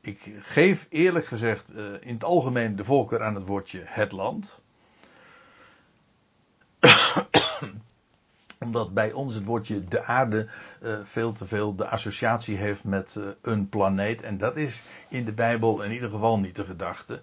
Ik 0.01 0.37
geef 0.41 0.87
eerlijk 0.89 1.27
gezegd 1.27 1.67
uh, 1.71 1.93
in 2.01 2.15
het 2.15 2.25
algemeen 2.25 2.77
de 2.77 2.85
voorkeur 2.85 3.23
aan 3.23 3.35
het 3.35 3.47
woordje 3.47 3.83
het 3.85 4.13
land 4.13 4.63
omdat 8.71 8.95
bij 8.95 9.13
ons 9.13 9.35
het 9.35 9.45
woordje 9.45 9.85
de 9.85 10.03
aarde 10.03 10.49
uh, 10.83 10.99
veel 11.03 11.33
te 11.33 11.47
veel 11.47 11.75
de 11.75 11.87
associatie 11.87 12.57
heeft 12.57 12.85
met 12.85 13.15
uh, 13.19 13.29
een 13.43 13.69
planeet. 13.69 14.23
En 14.23 14.39
dat 14.39 14.57
is 14.57 14.85
in 15.09 15.25
de 15.25 15.33
Bijbel 15.33 15.83
in 15.83 15.93
ieder 15.93 16.11
geval 16.11 16.39
niet 16.39 16.57
de 16.57 16.65
gedachte. 16.65 17.23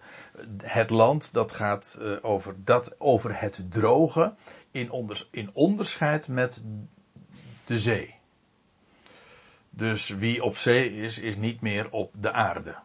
Het 0.58 0.90
land, 0.90 1.34
dat 1.34 1.52
gaat 1.52 2.00
uh, 2.02 2.18
over, 2.22 2.56
dat, 2.64 2.96
over 2.98 3.40
het 3.40 3.66
droge 3.70 4.34
in, 4.72 4.92
onders, 4.92 5.28
in 5.32 5.50
onderscheid 5.54 6.28
met 6.28 6.64
de 7.66 7.80
zee. 7.80 8.16
Dus 9.70 10.08
wie 10.08 10.44
op 10.44 10.58
zee 10.58 11.02
is, 11.02 11.20
is 11.20 11.36
niet 11.36 11.62
meer 11.62 11.92
op 11.92 12.12
de 12.20 12.32
aarde. 12.32 12.76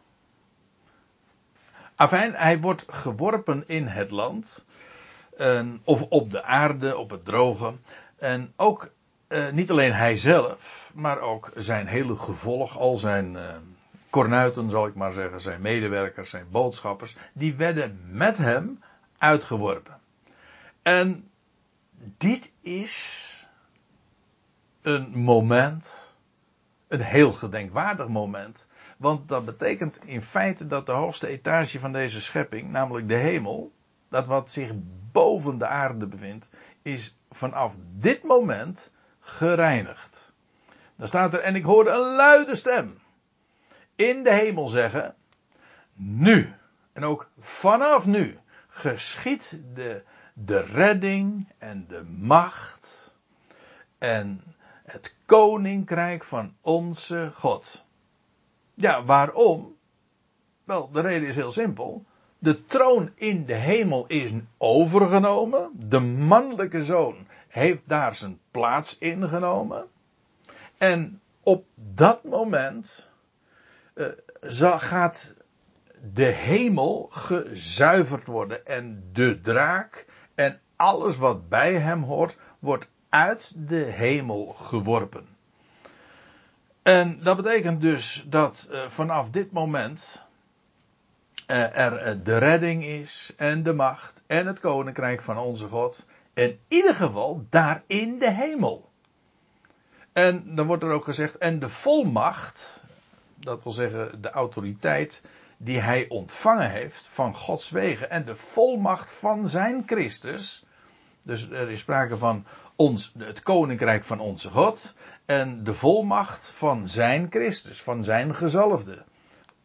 Afijn, 1.95 2.35
hij 2.35 2.61
wordt 2.61 2.85
geworpen 2.89 3.65
in 3.67 3.87
het 3.87 4.11
land. 4.11 4.65
of 5.85 6.03
op 6.03 6.31
de 6.31 6.43
aarde, 6.43 6.97
op 6.97 7.11
het 7.11 7.25
droge. 7.25 7.73
En 8.23 8.53
ook 8.57 8.93
uh, 9.29 9.51
niet 9.51 9.71
alleen 9.71 9.93
hij 9.93 10.17
zelf, 10.17 10.91
maar 10.95 11.21
ook 11.21 11.53
zijn 11.55 11.87
hele 11.87 12.17
gevolg, 12.17 12.79
al 12.79 12.97
zijn 12.97 13.35
uh, 13.35 13.55
kornuiten 14.11 14.71
zal 14.71 14.87
ik 14.87 14.95
maar 14.95 15.13
zeggen, 15.13 15.41
zijn 15.41 15.61
medewerkers, 15.61 16.31
zijn 16.31 16.47
boodschappers, 16.51 17.17
die 17.33 17.55
werden 17.55 18.01
met 18.11 18.37
hem 18.37 18.83
uitgeworpen. 19.19 19.99
En 20.83 21.31
dit 22.19 22.53
is 22.61 23.47
een 24.83 25.11
moment, 25.19 26.15
een 26.89 27.01
heel 27.01 27.33
gedenkwaardig 27.33 28.09
moment, 28.09 28.67
want 28.97 29.29
dat 29.29 29.45
betekent 29.45 30.05
in 30.05 30.23
feite 30.23 30.67
dat 30.67 30.87
de 30.87 30.93
hoogste 30.93 31.27
etage 31.27 31.79
van 31.79 31.93
deze 31.93 32.21
schepping, 32.21 32.71
namelijk 32.71 33.09
de 33.09 33.15
hemel, 33.15 33.73
dat 34.13 34.27
wat 34.27 34.51
zich 34.51 34.71
boven 35.13 35.59
de 35.59 35.67
aarde 35.67 36.07
bevindt, 36.07 36.51
is 36.83 37.19
vanaf 37.31 37.75
dit 37.97 38.23
moment 38.23 38.91
gereinigd. 39.21 40.33
Dan 40.97 41.09
staat 41.09 41.35
er, 41.35 41.41
en 41.41 41.55
ik 41.55 41.65
hoorde 41.65 41.91
een 41.91 42.15
luide 42.15 42.57
stem 42.57 42.99
in 43.95 44.23
de 44.23 44.31
hemel 44.31 44.69
zeggen, 44.69 45.15
nu, 45.93 46.55
en 46.93 47.05
ook 47.05 47.31
vanaf 47.39 48.07
nu, 48.07 48.39
geschiet 48.69 49.61
de, 49.75 50.03
de 50.35 50.61
redding 50.61 51.53
en 51.59 51.87
de 51.89 52.03
macht 52.19 53.15
en 53.99 54.43
het 54.85 55.15
koninkrijk 55.27 56.25
van 56.25 56.57
onze 56.61 57.31
God. 57.35 57.85
Ja, 58.75 59.05
waarom? 59.05 59.77
Wel, 60.65 60.91
de 60.91 61.01
reden 61.01 61.29
is 61.29 61.35
heel 61.35 61.51
simpel. 61.51 62.05
De 62.43 62.65
troon 62.65 63.11
in 63.15 63.47
de 63.47 63.55
hemel 63.55 64.07
is 64.07 64.31
overgenomen. 64.59 65.71
De 65.75 66.01
mannelijke 66.01 66.85
zoon 66.85 67.27
heeft 67.49 67.83
daar 67.85 68.15
zijn 68.15 68.39
plaats 68.51 68.99
ingenomen. 68.99 69.87
En 70.79 71.21
op 71.43 71.65
dat 71.75 72.25
moment 72.25 73.11
uh, 73.95 74.79
gaat 74.79 75.35
de 76.13 76.25
hemel 76.25 77.09
gezuiverd 77.11 78.27
worden 78.27 78.67
en 78.67 79.09
de 79.13 79.41
draak 79.41 80.07
en 80.35 80.61
alles 80.77 81.17
wat 81.17 81.49
bij 81.49 81.75
hem 81.75 82.03
hoort, 82.03 82.37
wordt 82.59 82.89
uit 83.09 83.53
de 83.57 83.83
hemel 83.83 84.47
geworpen. 84.47 85.27
En 86.83 87.21
dat 87.23 87.37
betekent 87.37 87.81
dus 87.81 88.27
dat 88.29 88.69
uh, 88.71 88.89
vanaf 88.89 89.31
dit 89.31 89.53
moment 89.53 90.22
er 91.53 92.23
de 92.23 92.39
redding 92.39 92.85
is 92.85 93.33
en 93.37 93.63
de 93.63 93.73
macht 93.73 94.25
en 94.27 94.47
het 94.47 94.61
koninkrijk 94.61 95.23
van 95.23 95.39
onze 95.39 95.69
God. 95.69 96.07
In 96.35 96.59
ieder 96.69 96.95
geval 96.95 97.47
daar 97.51 97.83
in 97.87 98.19
de 98.19 98.31
hemel. 98.31 98.91
En 100.13 100.55
dan 100.55 100.67
wordt 100.67 100.83
er 100.83 100.91
ook 100.91 101.05
gezegd, 101.05 101.39
en 101.39 101.59
de 101.59 101.69
volmacht, 101.69 102.83
dat 103.35 103.63
wil 103.63 103.73
zeggen 103.73 104.23
de 104.23 104.31
autoriteit 104.31 105.23
die 105.57 105.81
hij 105.81 106.09
ontvangen 106.09 106.71
heeft 106.71 107.07
van 107.07 107.35
Gods 107.35 107.71
wegen 107.71 108.11
en 108.11 108.25
de 108.25 108.35
volmacht 108.35 109.13
van 109.13 109.49
zijn 109.49 109.83
Christus. 109.87 110.65
Dus 111.23 111.51
er 111.51 111.71
is 111.71 111.81
sprake 111.81 112.17
van 112.17 112.47
ons, 112.77 113.13
het 113.19 113.43
koninkrijk 113.43 114.05
van 114.05 114.21
onze 114.21 114.51
God 114.51 114.95
en 115.27 115.65
de 115.65 115.75
volmacht 115.75 116.51
van 116.55 116.89
zijn 116.89 117.27
Christus, 117.31 117.83
van 117.83 118.05
zijn 118.05 118.35
gezalfde. 118.35 119.05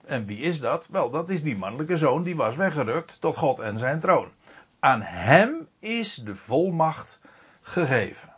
En 0.07 0.25
wie 0.25 0.37
is 0.37 0.59
dat? 0.59 0.87
Wel, 0.87 1.09
dat 1.09 1.29
is 1.29 1.43
die 1.43 1.57
mannelijke 1.57 1.97
zoon 1.97 2.23
die 2.23 2.35
was 2.35 2.55
weggerukt 2.55 3.21
tot 3.21 3.37
God 3.37 3.59
en 3.59 3.77
zijn 3.77 3.99
troon. 3.99 4.31
Aan 4.79 5.01
hem 5.01 5.67
is 5.79 6.15
de 6.15 6.35
volmacht 6.35 7.21
gegeven. 7.61 8.35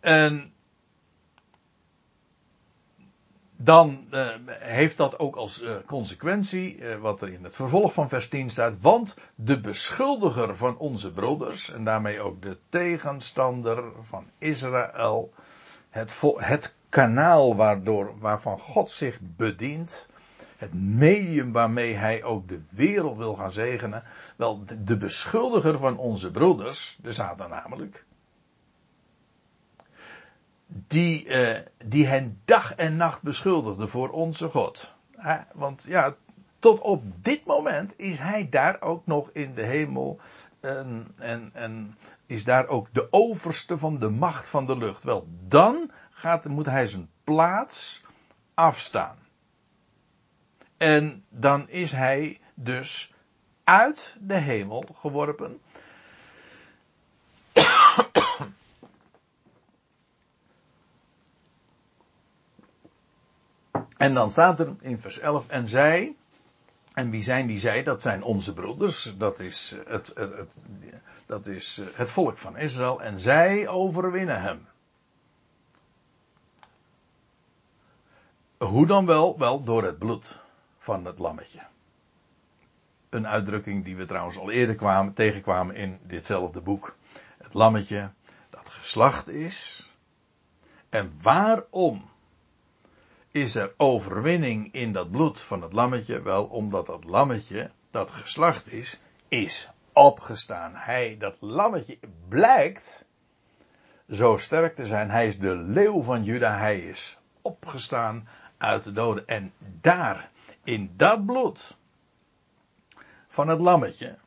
En 0.00 0.52
dan 3.62 4.06
uh, 4.10 4.28
heeft 4.48 4.96
dat 4.96 5.18
ook 5.18 5.36
als 5.36 5.62
uh, 5.62 5.72
consequentie, 5.86 6.78
uh, 6.78 6.96
wat 6.96 7.22
er 7.22 7.32
in 7.32 7.44
het 7.44 7.54
vervolg 7.54 7.92
van 7.92 8.08
vers 8.08 8.28
10 8.28 8.50
staat, 8.50 8.80
want 8.80 9.16
de 9.34 9.60
beschuldiger 9.60 10.56
van 10.56 10.78
onze 10.78 11.12
broeders, 11.12 11.72
en 11.72 11.84
daarmee 11.84 12.20
ook 12.20 12.42
de 12.42 12.58
tegenstander 12.68 13.84
van 14.00 14.24
Israël, 14.38 15.32
het, 15.90 16.20
het 16.36 16.76
kanaal 16.88 17.56
waardoor, 17.56 18.18
waarvan 18.18 18.58
God 18.58 18.90
zich 18.90 19.18
bedient, 19.20 20.08
het 20.56 20.74
medium 20.74 21.52
waarmee 21.52 21.94
hij 21.94 22.22
ook 22.22 22.48
de 22.48 22.62
wereld 22.70 23.16
wil 23.16 23.34
gaan 23.34 23.52
zegenen, 23.52 24.02
wel, 24.36 24.64
de, 24.64 24.84
de 24.84 24.96
beschuldiger 24.96 25.78
van 25.78 25.98
onze 25.98 26.30
broeders, 26.30 26.98
de 27.02 27.12
Satan 27.12 27.50
namelijk, 27.50 28.04
die, 30.70 31.24
uh, 31.24 31.58
die 31.84 32.06
hen 32.06 32.40
dag 32.44 32.74
en 32.74 32.96
nacht 32.96 33.22
beschuldigde 33.22 33.88
voor 33.88 34.10
onze 34.10 34.48
God. 34.48 34.94
want 35.52 35.84
ja, 35.88 36.14
tot 36.58 36.80
op 36.80 37.02
dit 37.24 37.44
moment 37.44 37.98
is 37.98 38.18
hij 38.18 38.48
daar 38.48 38.80
ook 38.80 39.06
nog 39.06 39.30
in 39.32 39.54
de 39.54 39.62
hemel. 39.62 40.20
En, 40.60 41.14
en, 41.18 41.50
en 41.52 41.96
is 42.26 42.44
daar 42.44 42.66
ook 42.66 42.88
de 42.92 43.08
overste 43.10 43.78
van 43.78 43.98
de 43.98 44.08
macht 44.08 44.48
van 44.48 44.66
de 44.66 44.76
lucht. 44.76 45.02
Wel, 45.02 45.28
dan 45.48 45.90
gaat, 46.10 46.44
moet 46.44 46.66
hij 46.66 46.86
zijn 46.86 47.10
plaats 47.24 48.02
afstaan. 48.54 49.16
En 50.76 51.24
dan 51.28 51.68
is 51.68 51.92
hij 51.92 52.40
dus 52.54 53.14
uit 53.64 54.16
de 54.20 54.34
hemel 54.34 54.84
geworpen. 54.94 55.60
En 64.00 64.14
dan 64.14 64.30
staat 64.30 64.60
er 64.60 64.74
in 64.80 65.00
vers 65.00 65.18
11, 65.18 65.48
en 65.48 65.68
zij, 65.68 66.16
en 66.92 67.10
wie 67.10 67.22
zijn 67.22 67.46
die 67.46 67.58
zij? 67.58 67.82
Dat 67.82 68.02
zijn 68.02 68.22
onze 68.22 68.54
broeders, 68.54 69.14
dat 69.18 69.38
is 69.38 69.76
het, 69.86 70.12
het, 70.14 70.36
het, 70.36 70.56
dat 71.26 71.46
is 71.46 71.80
het 71.94 72.10
volk 72.10 72.38
van 72.38 72.56
Israël, 72.56 73.02
en 73.02 73.20
zij 73.20 73.68
overwinnen 73.68 74.40
hem. 74.40 74.68
Hoe 78.58 78.86
dan 78.86 79.06
wel? 79.06 79.38
Wel 79.38 79.62
door 79.62 79.84
het 79.84 79.98
bloed 79.98 80.38
van 80.76 81.04
het 81.04 81.18
lammetje. 81.18 81.60
Een 83.08 83.26
uitdrukking 83.26 83.84
die 83.84 83.96
we 83.96 84.04
trouwens 84.04 84.38
al 84.38 84.50
eerder 84.50 84.74
kwamen, 84.74 85.12
tegenkwamen 85.12 85.74
in 85.74 85.98
ditzelfde 86.02 86.60
boek. 86.60 86.96
Het 87.38 87.54
lammetje 87.54 88.10
dat 88.50 88.68
geslacht 88.68 89.28
is. 89.28 89.90
En 90.88 91.12
waarom 91.22 92.10
is 93.30 93.54
er 93.54 93.74
overwinning 93.76 94.72
in 94.72 94.92
dat 94.92 95.10
bloed 95.10 95.40
van 95.40 95.62
het 95.62 95.72
lammetje? 95.72 96.22
Wel, 96.22 96.44
omdat 96.44 96.86
dat 96.86 97.04
lammetje, 97.04 97.70
dat 97.90 98.10
geslacht 98.10 98.72
is, 98.72 99.00
is 99.28 99.70
opgestaan. 99.92 100.72
Hij, 100.74 101.16
dat 101.18 101.36
lammetje, 101.40 101.98
blijkt 102.28 103.04
zo 104.10 104.36
sterk 104.36 104.74
te 104.74 104.86
zijn. 104.86 105.10
Hij 105.10 105.26
is 105.26 105.38
de 105.38 105.54
leeuw 105.54 106.02
van 106.02 106.24
Juda. 106.24 106.58
Hij 106.58 106.78
is 106.78 107.18
opgestaan 107.42 108.28
uit 108.58 108.84
de 108.84 108.92
doden. 108.92 109.26
En 109.26 109.52
daar, 109.80 110.30
in 110.64 110.92
dat 110.96 111.26
bloed 111.26 111.76
van 113.28 113.48
het 113.48 113.60
lammetje, 113.60 114.18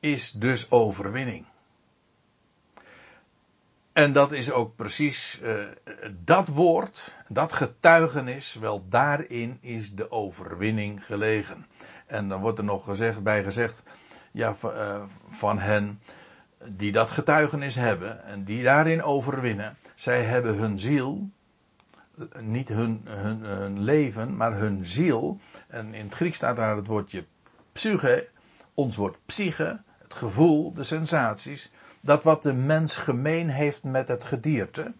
is 0.00 0.30
dus 0.30 0.70
overwinning. 0.70 1.46
En 3.96 4.12
dat 4.12 4.32
is 4.32 4.50
ook 4.50 4.76
precies 4.76 5.40
uh, 5.42 5.64
dat 6.24 6.48
woord, 6.48 7.16
dat 7.28 7.52
getuigenis, 7.52 8.54
wel 8.54 8.88
daarin 8.88 9.58
is 9.60 9.94
de 9.94 10.10
overwinning 10.10 11.06
gelegen. 11.06 11.66
En 12.06 12.28
dan 12.28 12.40
wordt 12.40 12.58
er 12.58 12.64
nog 12.64 12.84
gezegd, 12.84 13.22
bij 13.22 13.44
gezegd, 13.44 13.82
ja, 14.32 14.56
uh, 14.64 15.02
van 15.30 15.58
hen 15.58 16.00
die 16.64 16.92
dat 16.92 17.10
getuigenis 17.10 17.74
hebben 17.74 18.24
en 18.24 18.44
die 18.44 18.62
daarin 18.62 19.02
overwinnen. 19.02 19.76
Zij 19.94 20.24
hebben 20.24 20.54
hun 20.54 20.78
ziel, 20.78 21.30
niet 22.40 22.68
hun, 22.68 23.02
hun, 23.04 23.40
hun 23.42 23.80
leven, 23.80 24.36
maar 24.36 24.52
hun 24.52 24.84
ziel. 24.84 25.38
En 25.68 25.94
in 25.94 26.04
het 26.04 26.14
Grieks 26.14 26.36
staat 26.36 26.56
daar 26.56 26.76
het 26.76 26.86
woordje 26.86 27.24
psyche, 27.72 28.28
ons 28.74 28.96
woord 28.96 29.16
psyche, 29.26 29.82
het 29.98 30.14
gevoel, 30.14 30.72
de 30.72 30.84
sensaties 30.84 31.70
dat 32.06 32.22
wat 32.22 32.42
de 32.42 32.52
mens 32.52 32.96
gemeen 32.96 33.48
heeft 33.48 33.82
met 33.82 34.08
het 34.08 34.24
gedierte. 34.24 34.92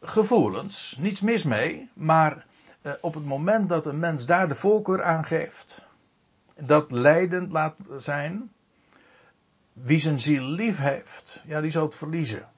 Gevoelens, 0.00 0.96
niets 1.00 1.20
mis 1.20 1.42
mee, 1.42 1.90
maar 1.92 2.46
eh, 2.82 2.92
op 3.00 3.14
het 3.14 3.24
moment 3.24 3.68
dat 3.68 3.86
een 3.86 3.98
mens 3.98 4.26
daar 4.26 4.48
de 4.48 4.54
voorkeur 4.54 5.02
aan 5.02 5.24
geeft, 5.24 5.82
dat 6.60 6.90
leidend 6.90 7.52
laat 7.52 7.74
zijn, 7.98 8.52
wie 9.72 10.00
zijn 10.00 10.20
ziel 10.20 10.44
lief 10.44 10.78
heeft, 10.78 11.42
ja, 11.46 11.60
die 11.60 11.70
zal 11.70 11.84
het 11.84 11.96
verliezen. 11.96 12.48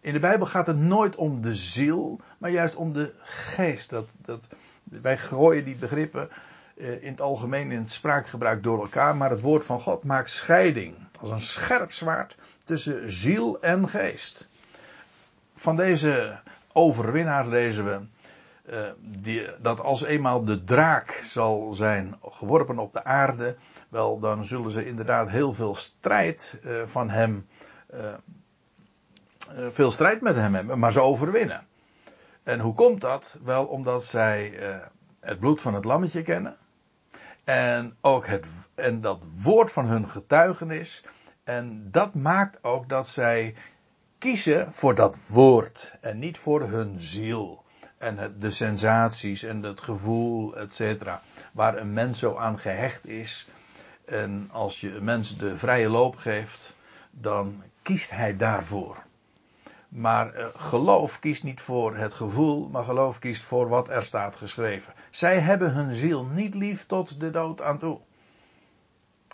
In 0.00 0.12
de 0.12 0.20
Bijbel 0.20 0.46
gaat 0.46 0.66
het 0.66 0.78
nooit 0.78 1.16
om 1.16 1.42
de 1.42 1.54
ziel, 1.54 2.20
maar 2.38 2.50
juist 2.50 2.74
om 2.74 2.92
de 2.92 3.12
geest. 3.22 3.90
Dat, 3.90 4.08
dat, 4.16 4.48
wij 4.84 5.18
gooien 5.18 5.64
die 5.64 5.76
begrippen 5.76 6.28
in 6.76 7.10
het 7.10 7.20
algemeen 7.20 7.70
in 7.70 7.78
het 7.78 7.92
spraakgebruik 7.92 8.62
door 8.62 8.80
elkaar, 8.80 9.16
maar 9.16 9.30
het 9.30 9.40
woord 9.40 9.64
van 9.64 9.80
God 9.80 10.04
maakt 10.04 10.30
scheiding 10.30 10.96
als 11.20 11.30
een 11.30 11.40
scherp 11.40 11.92
zwaard 11.92 12.36
tussen 12.64 13.12
ziel 13.12 13.60
en 13.60 13.88
geest. 13.88 14.48
Van 15.56 15.76
deze 15.76 16.38
overwinnaar 16.72 17.46
lezen 17.46 17.84
we 17.84 18.00
uh, 18.72 18.90
die, 19.00 19.46
dat 19.60 19.80
als 19.80 20.02
eenmaal 20.02 20.44
de 20.44 20.64
draak 20.64 21.22
zal 21.24 21.72
zijn 21.72 22.16
geworpen 22.22 22.78
op 22.78 22.92
de 22.92 23.04
aarde, 23.04 23.56
wel 23.88 24.18
dan 24.18 24.44
zullen 24.44 24.70
ze 24.70 24.86
inderdaad 24.86 25.28
heel 25.28 25.54
veel 25.54 25.74
strijd 25.74 26.60
uh, 26.64 26.82
van 26.84 27.10
hem, 27.10 27.46
veel 29.70 29.90
strijd 29.90 30.20
met 30.20 30.36
hem 30.36 30.54
hebben, 30.54 30.78
maar 30.78 30.92
ze 30.92 31.00
overwinnen. 31.00 31.66
En 32.42 32.60
hoe 32.60 32.74
komt 32.74 33.00
dat? 33.00 33.38
Wel 33.44 33.64
omdat 33.64 34.04
zij 34.04 34.58
het 35.20 35.38
bloed 35.38 35.60
van 35.60 35.74
het 35.74 35.84
lammetje 35.84 36.22
kennen. 36.22 36.56
En 37.44 37.96
ook 38.00 38.26
het, 38.26 38.48
en 38.74 39.00
dat 39.00 39.24
woord 39.42 39.72
van 39.72 39.86
hun 39.86 40.08
getuigenis. 40.08 41.04
En 41.44 41.88
dat 41.90 42.14
maakt 42.14 42.64
ook 42.64 42.88
dat 42.88 43.08
zij 43.08 43.54
kiezen 44.18 44.72
voor 44.72 44.94
dat 44.94 45.28
woord 45.28 45.94
en 46.00 46.18
niet 46.18 46.38
voor 46.38 46.62
hun 46.62 46.98
ziel. 46.98 47.62
En 47.98 48.36
de 48.38 48.50
sensaties 48.50 49.42
en 49.42 49.62
het 49.62 49.80
gevoel, 49.80 50.56
et 50.56 50.74
cetera. 50.74 51.22
Waar 51.52 51.76
een 51.76 51.92
mens 51.92 52.18
zo 52.18 52.36
aan 52.36 52.58
gehecht 52.58 53.06
is. 53.06 53.48
En 54.04 54.48
als 54.52 54.80
je 54.80 54.94
een 54.94 55.04
mens 55.04 55.36
de 55.36 55.56
vrije 55.56 55.88
loop 55.88 56.16
geeft, 56.16 56.76
dan 57.10 57.62
kiest 57.82 58.10
hij 58.10 58.36
daarvoor. 58.36 58.96
Maar 59.94 60.38
uh, 60.38 60.46
geloof 60.54 61.18
kiest 61.18 61.42
niet 61.42 61.60
voor 61.60 61.96
het 61.96 62.14
gevoel, 62.14 62.68
maar 62.68 62.84
geloof 62.84 63.18
kiest 63.18 63.44
voor 63.44 63.68
wat 63.68 63.88
er 63.88 64.04
staat 64.04 64.36
geschreven. 64.36 64.94
Zij 65.10 65.38
hebben 65.38 65.72
hun 65.72 65.94
ziel 65.94 66.24
niet 66.24 66.54
lief 66.54 66.86
tot 66.86 67.20
de 67.20 67.30
dood 67.30 67.62
aan 67.62 67.78
toe. 67.78 68.00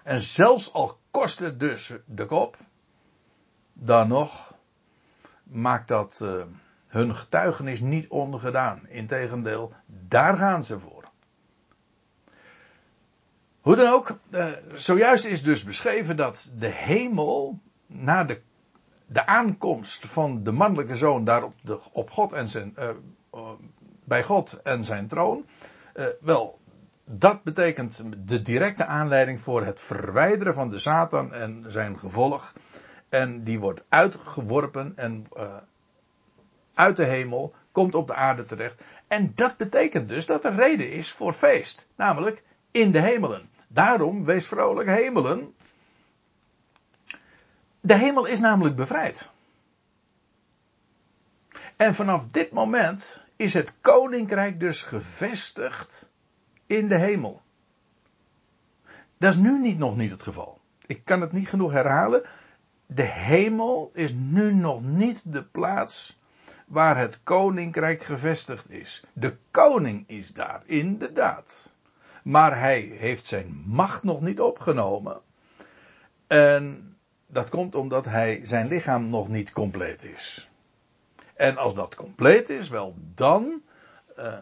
En 0.03 0.21
zelfs 0.21 0.73
al 0.73 0.99
kost 1.11 1.39
het 1.39 1.61
dus 1.61 1.93
de 2.05 2.27
kop, 2.27 2.57
dan 3.73 4.09
nog 4.09 4.55
maakt 5.43 5.89
dat 5.89 6.21
uh, 6.23 6.43
hun 6.87 7.17
getuigenis 7.17 7.81
niet 7.81 8.09
ongedaan. 8.09 8.89
Integendeel, 8.89 9.73
daar 9.87 10.37
gaan 10.37 10.65
ze 10.65 10.81
voor. 10.81 11.05
Hoe 13.61 13.77
dan 13.77 13.93
ook, 13.93 14.19
uh, 14.31 14.53
zojuist 14.73 15.25
is 15.25 15.43
dus 15.43 15.65
beschreven 15.65 16.17
dat 16.17 16.53
de 16.59 16.69
hemel 16.69 17.61
na 17.87 18.25
de, 18.25 18.41
de 19.13 19.27
aankomst 19.27 20.07
van 20.07 20.43
de 20.43 20.53
mannelijke 20.53 20.97
zoon 20.97 21.25
daar 21.25 21.43
op, 21.43 21.55
de, 21.63 21.79
op 21.93 22.11
God 22.11 22.33
en 22.33 22.49
zijn, 22.49 22.77
uh, 22.79 23.51
bij 24.05 24.23
God 24.23 24.61
en 24.63 24.85
zijn 24.85 25.07
troon, 25.07 25.47
wel, 26.21 26.59
dat 27.05 27.43
betekent 27.43 28.05
de 28.29 28.43
directe 28.43 28.85
aanleiding 28.85 29.41
voor 29.41 29.65
het 29.65 29.81
verwijderen 29.81 30.55
van 30.55 30.71
de 30.71 30.79
Satan 30.79 31.33
en 31.33 31.65
zijn 31.67 31.99
gevolg. 31.99 32.53
En 33.09 33.45
die 33.45 33.61
wordt 33.61 33.85
uitgeworpen 33.89 34.93
en 34.97 35.27
uit 36.75 36.97
de 36.97 37.05
hemel 37.05 37.55
komt 37.73 37.95
op 37.95 38.07
de 38.07 38.15
aarde 38.15 38.45
terecht. 38.45 38.83
En 39.09 39.33
dat 39.35 39.57
betekent 39.57 40.09
dus 40.09 40.27
dat 40.27 40.45
er 40.45 40.55
reden 40.55 40.93
is 40.93 41.13
voor 41.13 41.33
feest. 41.33 41.89
Namelijk 41.97 42.43
in 42.71 42.91
de 42.91 43.01
hemelen. 43.01 43.49
Daarom 43.69 44.25
wees 44.25 44.47
vrolijk 44.47 44.89
hemelen. 44.89 45.55
De 47.81 47.95
hemel 47.95 48.27
is 48.27 48.41
namelijk 48.41 48.77
bevrijd. 48.77 49.31
En 51.77 51.95
vanaf 51.95 52.27
dit 52.27 52.53
moment 52.53 53.23
is 53.37 53.55
het 53.55 53.73
koninkrijk 53.81 54.61
dus 54.61 54.83
gevestigd 54.83 56.11
in 56.67 56.89
de 56.89 56.99
hemel. 56.99 57.43
Dat 59.19 59.35
is 59.35 59.41
nu 59.41 59.59
niet, 59.59 59.79
nog 59.79 59.97
niet 59.97 60.11
het 60.11 60.23
geval. 60.23 60.61
Ik 60.87 61.05
kan 61.05 61.21
het 61.21 61.33
niet 61.33 61.49
genoeg 61.49 61.73
herhalen. 61.73 62.23
De 62.87 63.03
hemel 63.03 63.91
is 63.95 64.13
nu 64.13 64.55
nog 64.55 64.83
niet 64.83 65.33
de 65.33 65.45
plaats 65.45 66.21
waar 66.67 66.99
het 66.99 67.23
koninkrijk 67.23 68.03
gevestigd 68.03 68.71
is. 68.71 69.05
De 69.13 69.37
koning 69.51 70.05
is 70.09 70.33
daar, 70.33 70.63
inderdaad. 70.65 71.73
Maar 72.23 72.59
hij 72.59 72.81
heeft 72.81 73.25
zijn 73.25 73.63
macht 73.67 74.03
nog 74.03 74.21
niet 74.21 74.41
opgenomen. 74.41 75.21
En 76.27 76.97
dat 77.33 77.49
komt 77.49 77.75
omdat 77.75 78.05
hij 78.05 78.41
zijn 78.43 78.69
lichaam 78.69 79.11
nog 79.11 79.29
niet 79.29 79.53
compleet 79.53 80.05
is. 80.05 80.51
En 81.35 81.57
als 81.57 81.75
dat 81.75 81.95
compleet 81.95 82.51
is, 82.51 82.69
wel 82.69 82.95
dan. 83.15 83.63
Uh, 84.19 84.35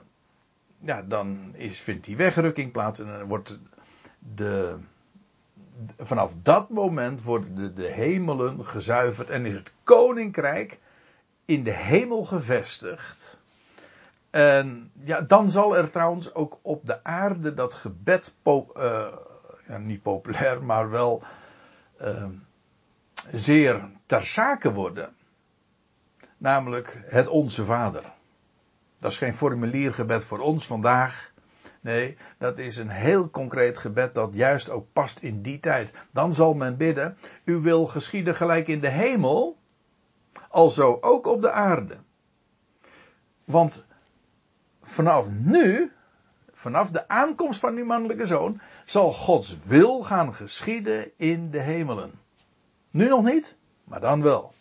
ja, 0.79 1.03
dan 1.03 1.55
is, 1.55 1.81
vindt 1.81 2.05
die 2.05 2.17
wegrukking 2.17 2.73
plaats 2.73 2.99
en 2.99 3.07
dan 3.07 3.23
wordt 3.25 3.59
de, 4.19 4.77
vanaf 5.99 6.35
dat 6.43 6.69
moment 6.69 7.23
worden 7.23 7.55
de, 7.55 7.73
de 7.73 7.93
hemelen 7.93 8.67
gezuiverd 8.67 9.31
en 9.31 9.47
is 9.47 9.55
het 9.55 9.73
koninkrijk 9.83 10.79
in 11.45 11.65
de 11.65 11.73
hemel 11.73 12.25
gevestigd. 12.25 13.39
En 14.31 14.91
ja, 15.05 15.21
dan 15.21 15.51
zal 15.51 15.77
er 15.77 15.91
trouwens 15.91 16.35
ook 16.35 16.59
op 16.63 16.87
de 16.87 17.05
aarde 17.05 17.55
dat 17.55 17.75
gebed, 17.75 18.37
uh, 18.45 18.63
ja, 19.67 19.79
niet 19.79 20.03
populair, 20.03 20.63
maar 20.63 20.91
wel 20.91 21.23
uh, 22.01 22.25
zeer 23.33 23.91
ter 24.07 24.27
zake 24.27 24.73
worden. 24.73 25.17
Namelijk 26.37 27.03
het 27.07 27.29
Onze 27.29 27.65
Vader. 27.65 28.13
Dat 28.99 29.11
is 29.11 29.19
geen 29.19 29.35
formuliergebed 29.35 30.25
voor 30.25 30.39
ons 30.39 30.67
vandaag. 30.67 31.33
Nee, 31.81 32.17
dat 32.39 32.59
is 32.59 32.77
een 32.77 32.89
heel 32.89 33.31
concreet 33.31 33.79
gebed 33.79 34.15
dat 34.15 34.35
juist 34.35 34.71
ook 34.71 34.87
past 34.93 35.19
in 35.19 35.43
die 35.43 35.61
tijd. 35.61 35.93
Dan 36.11 36.35
zal 36.35 36.55
men 36.55 36.77
bidden, 36.77 37.17
u 37.45 37.57
wil 37.57 37.87
geschieden 37.87 38.35
gelijk 38.35 38.69
in 38.69 38.81
de 38.81 38.89
hemel, 38.89 39.57
alzo 40.49 40.99
ook 41.01 41.27
op 41.27 41.41
de 41.41 41.51
aarde. 41.51 41.97
Want 43.45 43.87
vanaf 44.83 45.31
nu, 45.31 45.93
vanaf 46.53 46.91
de 46.91 47.09
aankomst 47.09 47.61
van 47.61 47.75
die 47.75 47.85
mannelijke 47.85 48.27
zoon, 48.27 48.61
zal 48.85 49.13
Gods 49.13 49.59
wil 49.65 50.03
gaan 50.03 50.35
geschieden 50.35 51.11
in 51.17 51.51
de 51.51 51.61
hemelen. 51.61 52.13
Nu 52.91 53.09
nog 53.09 53.25
niet, 53.25 53.57
maar 53.85 54.01
dan 54.01 54.23
wel. 54.23 54.55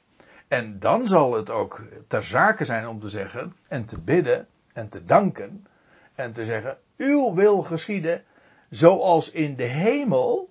En 0.47 0.79
dan 0.79 1.07
zal 1.07 1.33
het 1.33 1.49
ook 1.49 1.81
ter 2.07 2.23
zake 2.23 2.65
zijn 2.65 2.87
om 2.87 2.99
te 2.99 3.09
zeggen 3.09 3.55
en 3.67 3.85
te 3.85 3.99
bidden 3.99 4.47
en 4.73 4.89
te 4.89 5.05
danken 5.05 5.67
en 6.15 6.33
te 6.33 6.45
zeggen, 6.45 6.77
uw 6.97 7.33
wil 7.33 7.61
geschieden 7.61 8.23
zoals 8.69 9.31
in 9.31 9.55
de 9.55 9.63
hemel, 9.63 10.49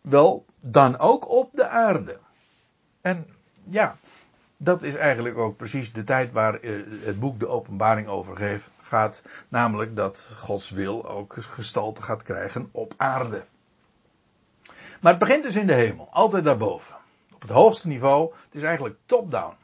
wel 0.00 0.44
dan 0.60 0.98
ook 0.98 1.28
op 1.28 1.50
de 1.52 1.68
aarde. 1.68 2.18
En 3.00 3.26
ja, 3.64 3.96
dat 4.56 4.82
is 4.82 4.94
eigenlijk 4.94 5.38
ook 5.38 5.56
precies 5.56 5.92
de 5.92 6.04
tijd 6.04 6.32
waar 6.32 6.60
eh, 6.60 6.72
het 7.02 7.20
boek 7.20 7.38
de 7.38 7.46
openbaring 7.46 8.08
over 8.08 8.60
gaat, 8.80 9.22
namelijk 9.48 9.96
dat 9.96 10.32
Gods 10.36 10.70
wil 10.70 11.08
ook 11.08 11.34
gestalte 11.38 12.02
gaat 12.02 12.22
krijgen 12.22 12.68
op 12.72 12.94
aarde. 12.96 13.44
Maar 15.00 15.12
het 15.12 15.20
begint 15.20 15.42
dus 15.42 15.56
in 15.56 15.66
de 15.66 15.74
hemel, 15.74 16.08
altijd 16.10 16.44
daarboven 16.44 16.96
op 17.38 17.48
het 17.48 17.56
hoogste 17.56 17.88
niveau. 17.88 18.32
Het 18.44 18.54
is 18.54 18.62
eigenlijk 18.62 18.96
top-down. 19.06 19.54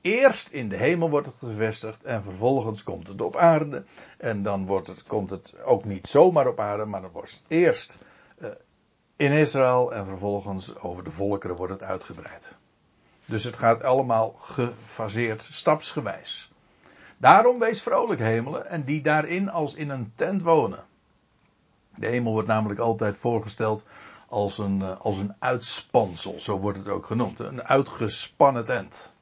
Eerst 0.00 0.48
in 0.48 0.68
de 0.68 0.76
hemel 0.76 1.10
wordt 1.10 1.26
het 1.26 1.36
gevestigd 1.38 2.02
en 2.02 2.22
vervolgens 2.22 2.82
komt 2.82 3.08
het 3.08 3.20
op 3.20 3.36
aarde. 3.36 3.84
En 4.18 4.42
dan 4.42 4.66
wordt 4.66 4.86
het, 4.86 5.02
komt 5.02 5.30
het 5.30 5.54
ook 5.64 5.84
niet 5.84 6.06
zomaar 6.06 6.46
op 6.46 6.60
aarde, 6.60 6.84
maar 6.84 7.00
dan 7.00 7.10
wordt 7.10 7.30
het 7.30 7.40
eerst 7.48 7.98
uh, 8.38 8.48
in 9.16 9.32
Israël 9.32 9.92
en 9.92 10.06
vervolgens 10.06 10.78
over 10.78 11.04
de 11.04 11.10
volkeren 11.10 11.56
wordt 11.56 11.72
het 11.72 11.82
uitgebreid. 11.82 12.54
Dus 13.24 13.44
het 13.44 13.56
gaat 13.56 13.82
allemaal 13.82 14.36
gefaseerd, 14.40 15.42
stapsgewijs. 15.42 16.52
Daarom 17.16 17.58
wees 17.58 17.82
vrolijk 17.82 18.20
hemelen 18.20 18.68
en 18.68 18.84
die 18.84 19.02
daarin 19.02 19.50
als 19.50 19.74
in 19.74 19.90
een 19.90 20.12
tent 20.14 20.42
wonen. 20.42 20.84
De 21.94 22.06
hemel 22.06 22.32
wordt 22.32 22.48
namelijk 22.48 22.80
altijd 22.80 23.18
voorgesteld 23.18 23.86
als 24.34 24.58
een, 24.58 24.82
eh, 24.82 25.00
als 25.00 25.18
een 25.18 25.34
uitspansel, 25.38 26.40
zo 26.40 26.58
wordt 26.58 26.78
het 26.78 26.88
ook 26.88 27.06
genoemd. 27.06 27.38
Een 27.38 27.62
uitgespannen 27.62 28.64
tent. 28.64 29.12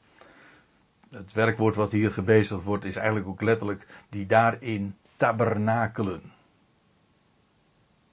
Het 1.11 1.33
werkwoord 1.33 1.75
wat 1.75 1.93
hier 1.93 2.13
gebezigd 2.13 2.63
wordt 2.63 2.85
is 2.85 2.97
eigenlijk 2.97 3.27
ook 3.27 3.43
letterlijk 3.43 3.87
die 4.09 4.27
daarin 4.27 4.97
tabernakelen. 5.17 6.33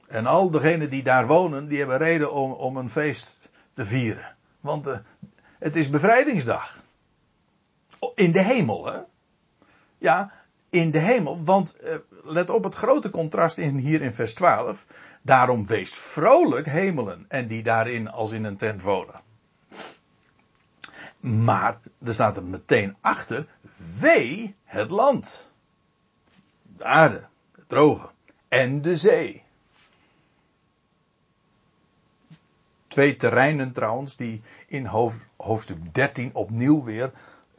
En 0.08 0.26
al 0.26 0.50
degenen 0.50 0.90
die 0.90 1.04
daar 1.04 1.28
wonen, 1.28 1.68
die 1.68 1.78
hebben 1.78 1.98
reden 1.98 2.34
om, 2.34 2.52
om 2.52 2.78
een 2.78 2.90
feest 2.90 3.50
te 3.74 3.86
vieren. 3.86 4.36
Want 4.60 4.88
uh, 4.88 4.98
het 5.60 5.76
is 5.76 5.90
bevrijdingsdag. 5.90 6.80
In 8.16 8.32
de 8.32 8.44
hemel, 8.44 8.86
hè? 8.86 9.00
Ja, 9.98 10.32
in 10.70 10.92
de 10.92 11.00
hemel. 11.00 11.44
Want 11.44 11.76
uh, 11.84 11.96
let 12.24 12.50
op 12.50 12.64
het 12.64 12.76
grote 12.76 13.10
contrast 13.10 13.58
in, 13.58 13.78
hier 13.78 14.02
in 14.02 14.14
vers 14.14 14.34
12. 14.34 14.86
Daarom 15.30 15.66
weest 15.66 15.98
vrolijk 15.98 16.66
hemelen 16.66 17.26
en 17.28 17.48
die 17.48 17.64
daarin 17.64 18.08
als 18.08 18.32
in 18.32 18.44
een 18.44 18.58
tent 18.58 18.82
wonen. 18.82 19.22
Maar 21.20 21.80
er 22.06 22.14
staat 22.14 22.38
er 22.38 22.44
meteen 22.44 22.96
achter, 23.02 23.48
wee 24.00 24.56
het 24.64 24.90
land. 24.90 25.52
De 26.78 26.84
aarde, 26.84 27.28
het 27.56 27.70
droge 27.70 28.10
en 28.48 28.82
de 28.82 28.96
zee. 28.96 29.44
Twee 32.88 33.16
terreinen 33.16 33.72
trouwens 33.72 34.16
die 34.16 34.42
in 34.68 34.86
hoofdstuk 35.38 35.94
13 35.94 36.34
opnieuw 36.34 36.84
weer 36.84 37.12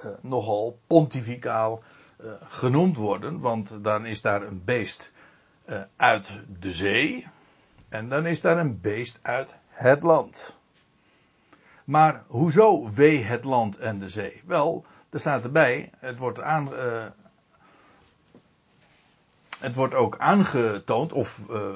uh, 0.04 0.10
nogal 0.20 0.78
pontificaal 0.86 1.82
uh, 2.20 2.32
genoemd 2.48 2.96
worden. 2.96 3.40
Want 3.40 3.84
dan 3.84 4.06
is 4.06 4.20
daar 4.20 4.42
een 4.42 4.64
beest 4.64 5.12
uh, 5.66 5.82
uit 5.96 6.40
de 6.60 6.72
zee. 6.72 7.26
En 7.90 8.08
dan 8.08 8.26
is 8.26 8.40
daar 8.40 8.58
een 8.58 8.80
beest 8.80 9.18
uit 9.22 9.56
het 9.68 10.02
land. 10.02 10.58
Maar 11.84 12.24
hoezo 12.26 12.90
wee 12.92 13.24
het 13.24 13.44
land 13.44 13.78
en 13.78 13.98
de 13.98 14.08
zee? 14.08 14.42
Wel, 14.46 14.84
er 15.10 15.20
staat 15.20 15.44
erbij, 15.44 15.90
het 15.98 16.18
wordt, 16.18 16.40
aan, 16.40 16.72
uh, 16.72 17.06
het 19.60 19.74
wordt 19.74 19.94
ook 19.94 20.18
aangetoond 20.18 21.12
of 21.12 21.46
uh, 21.50 21.74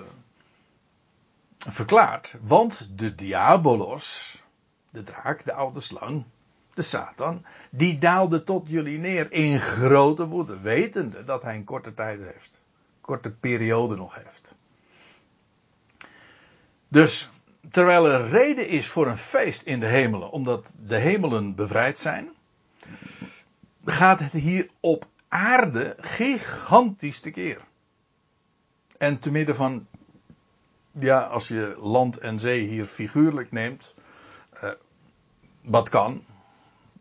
verklaard. 1.58 2.36
Want 2.40 2.98
de 2.98 3.14
diabolos, 3.14 4.42
de 4.90 5.02
draak, 5.02 5.44
de 5.44 5.52
oude 5.52 5.80
slang, 5.80 6.24
de 6.74 6.82
Satan, 6.82 7.44
die 7.70 7.98
daalde 7.98 8.44
tot 8.44 8.68
jullie 8.68 8.98
neer 8.98 9.32
in 9.32 9.60
grote 9.60 10.26
woede, 10.26 10.60
wetende 10.60 11.24
dat 11.24 11.42
hij 11.42 11.54
een 11.54 11.64
korte 11.64 11.94
tijd 11.94 12.20
heeft. 12.22 12.60
Korte 13.00 13.30
periode 13.30 13.96
nog 13.96 14.14
heeft. 14.14 14.54
Dus 16.94 17.30
terwijl 17.70 18.08
er 18.08 18.28
reden 18.28 18.68
is 18.68 18.88
voor 18.88 19.06
een 19.06 19.16
feest 19.18 19.62
in 19.62 19.80
de 19.80 19.86
hemelen, 19.86 20.30
omdat 20.30 20.76
de 20.86 20.96
hemelen 20.96 21.54
bevrijd 21.54 21.98
zijn, 21.98 22.28
gaat 23.84 24.18
het 24.18 24.32
hier 24.32 24.68
op 24.80 25.06
aarde 25.28 25.96
gigantisch 26.00 27.20
tekeer. 27.20 27.60
En 28.98 29.18
te 29.18 29.30
midden 29.30 29.56
van 29.56 29.86
Ja, 30.90 31.20
als 31.20 31.48
je 31.48 31.74
land 31.78 32.18
en 32.18 32.40
zee 32.40 32.66
hier 32.66 32.86
figuurlijk 32.86 33.52
neemt, 33.52 33.94
uh, 34.64 34.70
wat 35.60 35.88
kan, 35.88 36.24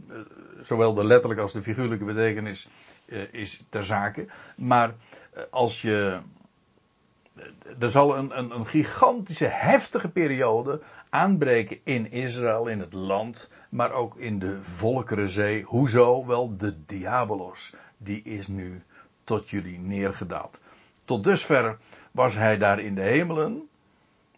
uh, 0.10 0.18
zowel 0.62 0.94
de 0.94 1.04
letterlijke 1.04 1.44
als 1.44 1.54
de 1.54 1.64
figuurlijke 1.64 2.06
betekenis 2.06 2.68
uh, 3.06 3.34
is 3.34 3.64
ter 3.70 3.86
zake. 3.86 4.28
Maar 4.56 4.96
als 5.50 5.82
je. 5.82 6.20
Er 7.80 7.92
zal 7.92 8.18
een, 8.18 8.38
een, 8.38 8.52
een 8.52 8.68
gigantische, 8.68 9.46
heftige 9.46 10.10
periode 10.10 10.82
aanbreken 11.10 11.80
in 11.84 12.12
Israël, 12.12 12.68
in 12.68 12.80
het 12.80 12.94
land, 12.94 13.52
maar 13.70 13.92
ook 13.92 14.18
in 14.18 14.40
de 14.40 14.62
Volkerenzee. 14.62 15.64
Hoezo? 15.64 16.26
Wel, 16.26 16.58
de 16.58 16.86
Diabolos, 16.86 17.74
die 17.98 18.22
is 18.24 18.48
nu 18.48 18.84
tot 19.24 19.50
jullie 19.50 19.80
neergedaald. 19.80 20.62
Tot 21.06 21.24
dusver 21.24 21.78
was 22.12 22.36
hij 22.36 22.58
daar 22.58 22.80
in 22.80 22.96
de 22.96 23.02
hemelen 23.02 23.70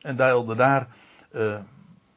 en 0.01 0.15
deelde 0.15 0.55
daar 0.55 0.87
uh, 1.31 1.59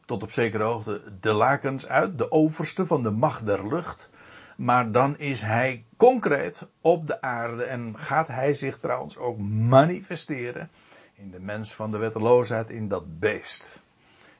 tot 0.04 0.22
op 0.22 0.32
zekere 0.32 0.62
hoogte 0.62 1.02
de 1.20 1.32
lakens 1.32 1.86
uit, 1.86 2.18
de 2.18 2.30
overste 2.30 2.86
van 2.86 3.02
de 3.02 3.10
macht 3.10 3.46
der 3.46 3.68
lucht. 3.68 4.10
Maar 4.58 4.92
dan 4.92 5.18
is 5.18 5.40
hij 5.40 5.84
concreet 5.96 6.68
op 6.80 7.06
de 7.06 7.20
aarde 7.20 7.62
en 7.62 7.98
gaat 7.98 8.28
hij 8.28 8.54
zich 8.54 8.78
trouwens 8.78 9.16
ook 9.16 9.38
manifesteren 9.68 10.70
in 11.14 11.30
de 11.30 11.40
mens 11.40 11.74
van 11.74 11.90
de 11.90 11.98
wetteloosheid, 11.98 12.70
in 12.70 12.88
dat 12.88 13.18
beest. 13.18 13.82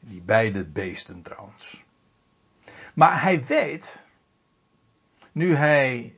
Die 0.01 0.21
beide 0.21 0.65
beesten 0.65 1.23
trouwens. 1.23 1.85
Maar 2.95 3.23
hij 3.23 3.45
weet, 3.45 4.07
nu 5.33 5.55
hij 5.55 6.15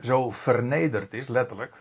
zo 0.00 0.30
vernederd 0.30 1.14
is, 1.14 1.28
letterlijk, 1.28 1.74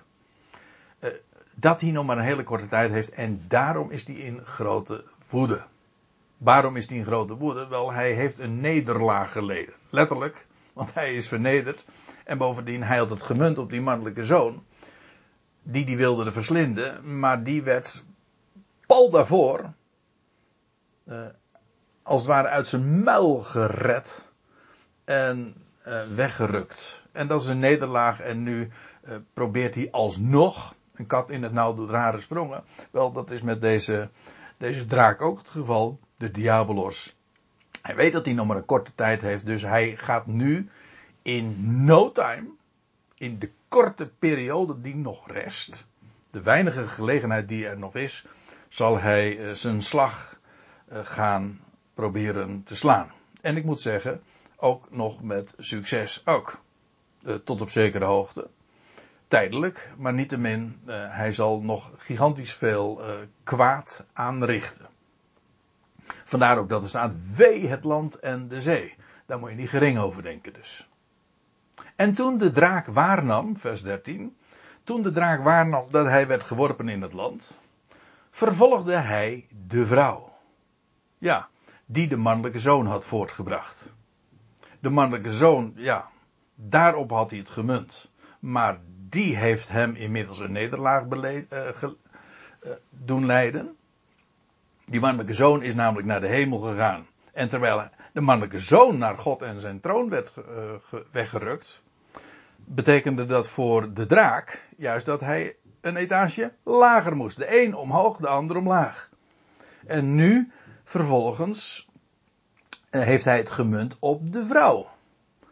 eh, 1.00 1.12
dat 1.54 1.82
hij 1.82 1.92
nog 1.92 2.06
maar 2.06 2.18
een 2.18 2.24
hele 2.24 2.44
korte 2.44 2.68
tijd 2.68 2.92
heeft 2.92 3.10
en 3.10 3.46
daarom 3.48 3.92
is 3.92 4.08
hij 4.08 4.16
in 4.16 4.46
grote 4.46 5.04
woede. 5.30 5.66
Waarom 6.38 6.76
is 6.76 6.88
hij 6.88 6.98
in 6.98 7.06
grote 7.06 7.36
woede? 7.36 7.68
Wel, 7.68 7.92
hij 7.94 8.14
heeft 8.14 8.40
een 8.40 8.60
nederlaag 8.60 9.32
geleden. 9.32 9.74
Letterlijk, 9.90 10.47
want 10.78 10.94
hij 10.94 11.16
is 11.16 11.28
vernederd. 11.28 11.86
En 12.24 12.38
bovendien, 12.38 12.84
hij 12.84 12.98
had 12.98 13.10
het 13.10 13.24
gemunt 13.24 13.58
op 13.58 13.70
die 13.70 13.82
mannelijke 13.82 14.26
zoon. 14.26 14.64
Die 15.64 15.86
die 15.86 15.98
wilde 15.98 16.32
verslinden, 16.32 17.20
maar 17.20 17.44
die 17.44 17.64
werd 17.64 18.04
pal 18.86 19.10
daarvoor. 19.10 19.74
Uh, 21.08 21.26
als 22.04 22.22
het 22.22 22.30
ware 22.30 22.48
uit 22.48 22.68
zijn 22.68 23.04
muil 23.04 23.38
gered. 23.38 24.32
En 25.06 25.56
uh, 25.88 26.04
weggerukt. 26.04 27.02
En 27.12 27.28
dat 27.28 27.42
is 27.42 27.48
een 27.48 27.60
nederlaag. 27.60 28.20
En 28.20 28.44
nu 28.44 28.70
uh, 29.04 29.16
probeert 29.34 29.76
hij 29.76 29.92
alsnog. 29.92 30.76
Een 30.94 31.06
kat 31.06 31.30
in 31.30 31.44
het 31.44 31.52
nauw 31.52 31.74
doet 31.74 31.90
rare 31.90 32.20
sprongen. 32.20 32.64
Wel, 32.92 33.12
dat 33.12 33.32
is 33.32 33.42
met 33.42 33.62
deze, 33.62 34.10
deze 34.58 34.86
draak 34.86 35.22
ook 35.22 35.38
het 35.38 35.50
geval. 35.50 36.00
De 36.16 36.32
Diabolos. 36.32 37.17
Hij 37.88 37.96
weet 37.96 38.14
dat 38.14 38.26
hij 38.26 38.34
nog 38.34 38.48
maar 38.48 38.58
een 38.58 38.66
korte 38.66 38.92
tijd 38.96 39.22
heeft. 39.22 39.46
Dus 39.46 39.62
hij 39.62 39.96
gaat 39.96 40.26
nu 40.26 40.70
in 41.22 41.56
no 41.86 42.12
time. 42.12 42.48
In 43.16 43.40
de 43.40 43.52
korte 43.68 44.08
periode 44.20 44.82
die 44.82 44.96
nog 44.96 45.32
rest. 45.32 45.88
De 46.32 46.42
weinige 46.42 46.88
gelegenheid 46.88 47.48
die 47.48 47.68
er 47.68 47.80
nog 47.80 47.96
is. 47.96 48.26
Zal 48.68 49.00
hij 49.00 49.38
uh, 49.38 49.54
zijn 49.54 49.82
slag 49.82 50.40
uh, 50.92 51.00
gaan 51.06 51.60
proberen 51.94 52.64
te 52.64 52.76
slaan. 52.76 53.12
En 53.42 53.58
ik 53.58 53.64
moet 53.64 53.82
zeggen, 53.82 54.22
ook 54.56 54.92
nog 54.92 55.24
met 55.24 55.54
succes 55.58 56.26
ook. 56.26 56.62
Uh, 57.22 57.36
tot 57.36 57.62
op 57.62 57.70
zekere 57.70 58.06
hoogte. 58.06 58.50
Tijdelijk, 59.28 59.92
maar 59.98 60.14
niettemin, 60.14 60.80
hij 60.86 61.34
zal 61.34 61.62
nog 61.62 61.92
gigantisch 61.98 62.54
veel 62.54 63.02
kwaad 63.44 64.06
aanrichten. 64.14 64.88
Vandaar 66.24 66.58
ook 66.58 66.70
dat 66.70 66.84
er 66.84 66.90
staat, 66.90 67.14
wee 67.36 67.68
het 67.68 67.84
land 67.84 68.20
en 68.20 68.48
de 68.48 68.62
zee. 68.62 68.96
Daar 69.26 69.40
moet 69.40 69.50
je 69.50 69.56
niet 69.56 69.70
gering 69.70 70.00
over 70.00 70.24
denken 70.24 70.54
dus. 70.54 70.90
En 71.96 72.14
toen 72.14 72.38
de 72.38 72.52
draak 72.52 72.88
waarnam, 72.88 73.58
vers 73.58 73.82
13, 73.82 74.38
toen 74.84 75.02
de 75.02 75.12
draak 75.12 75.44
waarnam 75.44 75.86
dat 75.90 76.06
hij 76.06 76.28
werd 76.28 76.44
geworpen 76.44 76.90
in 76.90 77.02
het 77.02 77.14
land, 77.14 77.60
vervolgde 78.30 78.96
hij 78.96 79.48
de 79.68 79.86
vrouw. 79.86 80.30
Ja, 81.18 81.50
die 81.86 82.08
de 82.08 82.18
mannelijke 82.18 82.60
zoon 82.60 82.86
had 82.86 83.06
voortgebracht. 83.06 83.94
De 84.80 84.90
mannelijke 84.90 85.34
zoon, 85.34 85.74
ja, 85.76 86.10
daarop 86.56 87.10
had 87.10 87.30
hij 87.30 87.40
het 87.40 87.50
gemunt. 87.50 88.12
Maar 88.40 88.80
die 89.10 89.36
heeft 89.36 89.70
hem 89.70 89.96
inmiddels 89.96 90.40
een 90.40 90.52
nederlaag 90.52 91.04
ge, 91.10 91.96
uh, 92.62 92.72
doen 92.90 93.26
leiden. 93.26 93.76
Die 94.90 95.00
mannelijke 95.00 95.34
zoon 95.34 95.64
is 95.64 95.76
namelijk 95.76 96.08
naar 96.08 96.22
de 96.22 96.28
hemel 96.28 96.60
gegaan. 96.60 97.08
En 97.34 97.50
terwijl 97.50 97.90
de 98.14 98.22
mannelijke 98.22 98.60
zoon 98.60 98.98
naar 98.98 99.18
God 99.18 99.42
en 99.42 99.60
zijn 99.60 99.80
troon 99.80 100.10
werd 100.10 100.34
uh, 100.38 101.00
weggerukt, 101.12 101.82
betekende 102.56 103.26
dat 103.26 103.50
voor 103.50 103.94
de 103.94 104.06
draak 104.06 104.68
juist 104.78 105.06
dat 105.06 105.20
hij 105.20 105.56
een 105.82 105.96
etage 105.96 106.54
lager 106.64 107.16
moest. 107.16 107.38
De 107.38 107.64
een 107.64 107.76
omhoog, 107.76 108.18
de 108.18 108.28
ander 108.28 108.58
omlaag. 108.58 109.10
En 109.88 110.16
nu 110.16 110.52
vervolgens 110.84 111.88
heeft 112.90 113.26
hij 113.26 113.38
het 113.38 113.50
gemunt 113.50 113.98
op 114.00 114.32
de 114.32 114.46
vrouw. 114.46 114.88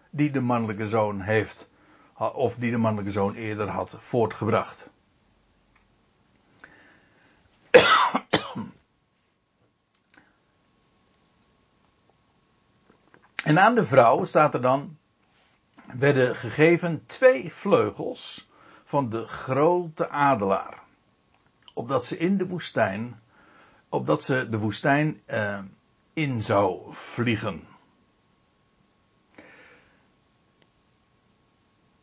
Die 0.09 0.31
de 0.31 0.41
mannelijke 0.41 0.87
zoon 0.87 1.21
heeft, 1.21 1.69
of 2.33 2.55
die 2.55 2.71
de 2.71 2.77
mannelijke 2.77 3.11
zoon 3.11 3.33
eerder 3.33 3.67
had 3.67 3.95
voortgebracht. 3.99 4.89
En 13.45 13.59
aan 13.59 13.75
de 13.75 13.85
vrouw 13.85 14.23
staat 14.23 14.53
er 14.53 14.61
dan, 14.61 14.97
werden 15.93 16.35
gegeven 16.35 17.03
twee 17.05 17.53
vleugels 17.53 18.49
van 18.83 19.09
de 19.09 19.27
grote 19.27 20.09
adelaar. 20.09 20.79
Opdat 21.73 22.05
ze 22.05 22.17
in 22.17 22.37
de 22.37 22.47
woestijn, 22.47 23.19
opdat 23.89 24.23
ze 24.23 24.49
de 24.49 24.57
woestijn 24.57 25.21
eh, 25.25 25.59
in 26.13 26.43
zou 26.43 26.81
vliegen. 26.89 27.67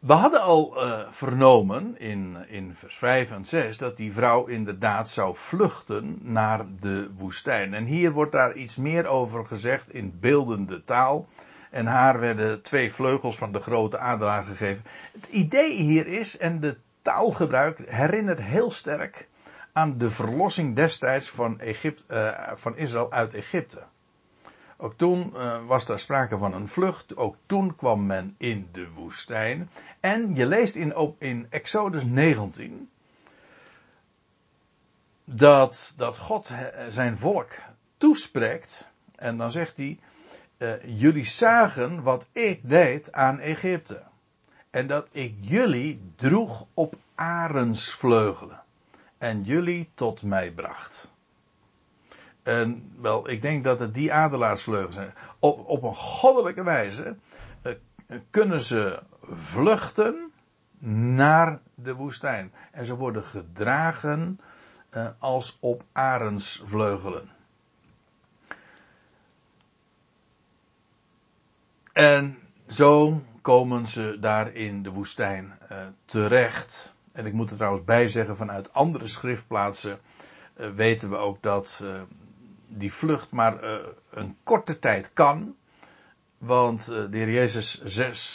We 0.03 0.13
hadden 0.13 0.43
al 0.43 0.85
uh, 0.85 1.01
vernomen 1.11 1.99
in, 1.99 2.37
in 2.49 2.75
vers 2.75 2.95
5 2.95 3.31
en 3.31 3.45
6 3.45 3.77
dat 3.77 3.97
die 3.97 4.13
vrouw 4.13 4.47
inderdaad 4.47 5.09
zou 5.09 5.37
vluchten 5.37 6.19
naar 6.21 6.65
de 6.81 7.11
woestijn. 7.17 7.75
En 7.75 7.85
hier 7.85 8.13
wordt 8.13 8.33
daar 8.33 8.55
iets 8.55 8.77
meer 8.77 9.07
over 9.07 9.47
gezegd 9.47 9.95
in 9.95 10.19
beeldende 10.21 10.85
taal. 10.85 11.29
En 11.71 11.87
haar 11.87 12.21
werden 12.21 12.63
twee 12.63 12.93
vleugels 12.93 13.37
van 13.37 13.53
de 13.53 13.61
grote 13.61 13.99
adelaar 13.99 14.45
gegeven. 14.45 14.85
Het 15.13 15.27
idee 15.27 15.73
hier 15.73 16.07
is, 16.07 16.39
en 16.39 16.61
de 16.61 16.77
taalgebruik 17.03 17.79
herinnert 17.91 18.41
heel 18.41 18.71
sterk 18.71 19.29
aan 19.73 19.99
de 19.99 20.11
verlossing 20.11 20.77
destijds 20.77 21.31
van, 21.31 21.61
Egypte, 21.61 22.03
uh, 22.09 22.57
van 22.57 22.77
Israël 22.77 23.13
uit 23.13 23.35
Egypte. 23.35 23.83
Ook 24.83 24.97
toen 24.97 25.33
uh, 25.35 25.67
was 25.67 25.89
er 25.89 25.99
sprake 25.99 26.39
van 26.39 26.55
een 26.55 26.69
vlucht. 26.69 27.17
Ook 27.17 27.37
toen 27.47 27.77
kwam 27.77 28.07
men 28.07 28.35
in 28.39 28.69
de 28.73 28.89
woestijn. 28.91 29.71
En 30.01 30.35
je 30.35 30.47
leest 30.47 30.75
in, 30.75 31.15
in 31.19 31.47
Exodus 31.51 32.05
19 32.05 32.91
dat, 35.25 35.95
dat 35.97 36.19
God 36.19 36.51
zijn 36.89 37.17
volk 37.19 37.51
toespreekt. 37.97 38.89
En 39.17 39.37
dan 39.37 39.53
zegt 39.53 39.77
hij: 39.77 39.99
uh, 40.59 41.01
Jullie 41.01 41.27
zagen 41.27 42.03
wat 42.03 42.27
ik 42.33 42.61
deed 42.69 43.13
aan 43.13 43.39
Egypte. 43.39 44.03
En 44.71 44.87
dat 44.87 45.09
ik 45.11 45.35
jullie 45.41 46.13
droeg 46.17 46.67
op 46.75 46.95
arensvleugelen. 47.15 48.63
En 49.19 49.43
jullie 49.43 49.91
tot 49.95 50.23
mij 50.23 50.51
bracht. 50.51 51.12
En 52.43 52.93
wel, 53.01 53.31
ik 53.31 53.43
denk 53.43 53.65
dat 53.65 53.79
het 53.79 53.95
die 53.95 54.13
adelaarsvleugels 54.13 54.95
zijn. 54.95 55.15
Op, 55.39 55.69
op 55.69 55.83
een 55.83 55.95
goddelijke 55.95 56.65
wijze 56.65 57.17
uh, 57.63 57.73
kunnen 58.31 58.61
ze 58.61 59.03
vluchten 59.23 60.33
naar 61.19 61.61
de 61.75 61.95
woestijn. 61.95 62.53
En 62.71 62.87
ze 62.87 62.97
worden 62.97 63.25
gedragen 63.25 64.41
uh, 64.97 65.09
als 65.19 65.59
op 65.61 65.85
arendsvleugelen. 65.93 67.29
En 71.93 72.39
zo 72.67 73.21
komen 73.41 73.89
ze 73.89 74.17
daar 74.21 74.55
in 74.55 74.83
de 74.83 74.91
woestijn 74.91 75.59
uh, 75.73 75.79
terecht. 76.05 76.95
En 77.13 77.27
ik 77.27 77.33
moet 77.33 77.51
er 77.51 77.57
trouwens 77.57 77.85
bij 77.85 78.09
zeggen, 78.09 78.37
vanuit 78.37 78.73
andere 78.73 79.07
schriftplaatsen 79.07 79.99
weten 80.55 81.11
we 81.11 81.17
ook 81.17 81.43
dat 81.43 81.83
die 82.75 82.93
vlucht 82.93 83.31
maar 83.31 83.65
uh, 83.65 83.79
een 84.11 84.37
korte 84.43 84.79
tijd 84.79 85.13
kan. 85.13 85.55
Want 86.39 86.89
uh, 86.91 87.11
de 87.11 87.17
heer 87.19 87.31
Jezus 87.31 87.83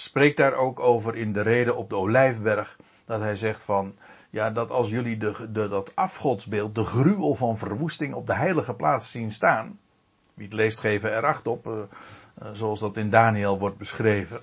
spreekt 0.03 0.37
daar 0.37 0.53
ook 0.53 0.79
over 0.79 1.15
in 1.15 1.33
de 1.33 1.41
reden 1.41 1.75
op 1.75 1.89
de 1.89 1.95
Olijfberg. 1.95 2.77
Dat 3.05 3.19
hij 3.19 3.35
zegt 3.35 3.63
van, 3.63 3.95
ja, 4.29 4.51
dat 4.51 4.69
als 4.69 4.89
jullie 4.89 5.17
de, 5.17 5.51
de, 5.51 5.67
dat 5.67 5.91
afgodsbeeld, 5.95 6.75
de 6.75 6.85
gruwel 6.85 7.35
van 7.35 7.57
verwoesting 7.57 8.13
op 8.13 8.25
de 8.25 8.35
heilige 8.35 8.73
plaats 8.73 9.11
zien 9.11 9.31
staan. 9.31 9.79
Wie 10.33 10.45
het 10.45 10.53
leest 10.53 10.79
geven 10.79 11.11
er 11.11 11.25
acht 11.25 11.47
op, 11.47 11.67
uh, 11.67 11.81
zoals 12.53 12.79
dat 12.79 12.97
in 12.97 13.09
Daniel 13.09 13.59
wordt 13.59 13.77
beschreven. 13.77 14.41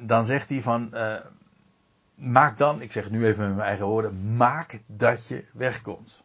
Dan 0.00 0.24
zegt 0.24 0.48
hij 0.48 0.60
van, 0.60 0.94
maak 2.14 2.58
dan, 2.58 2.80
ik 2.80 2.92
zeg 2.92 3.10
nu 3.10 3.26
even 3.26 3.46
met 3.46 3.56
mijn 3.56 3.68
eigen 3.68 3.86
woorden, 3.86 4.36
maak 4.36 4.80
dat 4.86 5.26
je 5.26 5.44
wegkomt. 5.52 6.22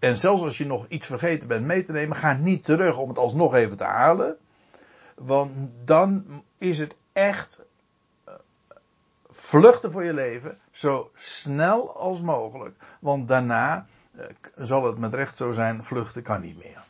En 0.00 0.18
zelfs 0.18 0.42
als 0.42 0.58
je 0.58 0.66
nog 0.66 0.86
iets 0.88 1.06
vergeten 1.06 1.48
bent 1.48 1.66
mee 1.66 1.82
te 1.82 1.92
nemen, 1.92 2.16
ga 2.16 2.32
niet 2.32 2.64
terug 2.64 2.98
om 2.98 3.08
het 3.08 3.18
alsnog 3.18 3.54
even 3.54 3.76
te 3.76 3.84
halen. 3.84 4.36
Want 5.14 5.70
dan 5.84 6.24
is 6.58 6.78
het 6.78 6.96
echt 7.12 7.62
vluchten 9.30 9.90
voor 9.90 10.04
je 10.04 10.12
leven 10.12 10.58
zo 10.70 11.10
snel 11.14 11.96
als 11.96 12.20
mogelijk. 12.20 12.76
Want 13.00 13.28
daarna 13.28 13.86
eh, 14.12 14.24
zal 14.56 14.84
het 14.84 14.98
met 14.98 15.14
recht 15.14 15.36
zo 15.36 15.52
zijn, 15.52 15.84
vluchten 15.84 16.22
kan 16.22 16.40
niet 16.40 16.56
meer. 16.56 16.84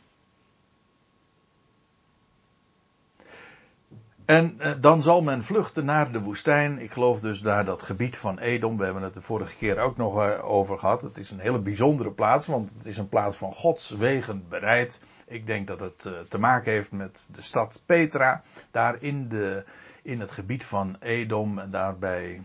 En 4.25 4.55
eh, 4.59 4.71
dan 4.79 5.03
zal 5.03 5.21
men 5.21 5.43
vluchten 5.43 5.85
naar 5.85 6.11
de 6.11 6.21
woestijn. 6.21 6.79
Ik 6.79 6.91
geloof 6.91 7.19
dus 7.19 7.41
naar 7.41 7.65
dat 7.65 7.81
gebied 7.81 8.17
van 8.17 8.39
Edom. 8.39 8.77
We 8.77 8.83
hebben 8.83 9.03
het 9.03 9.13
de 9.13 9.21
vorige 9.21 9.55
keer 9.55 9.77
ook 9.77 9.97
nog 9.97 10.21
eh, 10.21 10.45
over 10.49 10.79
gehad. 10.79 11.01
Het 11.01 11.17
is 11.17 11.31
een 11.31 11.39
hele 11.39 11.59
bijzondere 11.59 12.11
plaats, 12.11 12.47
want 12.47 12.71
het 12.77 12.85
is 12.85 12.97
een 12.97 13.09
plaats 13.09 13.37
van 13.37 13.53
Gods 13.53 13.89
wegen 13.89 14.45
bereid. 14.49 15.01
Ik 15.27 15.45
denk 15.45 15.67
dat 15.67 15.79
het 15.79 16.09
te 16.27 16.39
maken 16.39 16.71
heeft 16.71 16.91
met 16.91 17.27
de 17.31 17.41
stad 17.41 17.83
Petra. 17.85 18.43
Daar 18.71 18.97
in, 18.99 19.27
de, 19.27 19.63
in 20.01 20.19
het 20.19 20.31
gebied 20.31 20.65
van 20.65 20.95
Edom 20.99 21.59
en 21.59 21.71
daarbij 21.71 22.41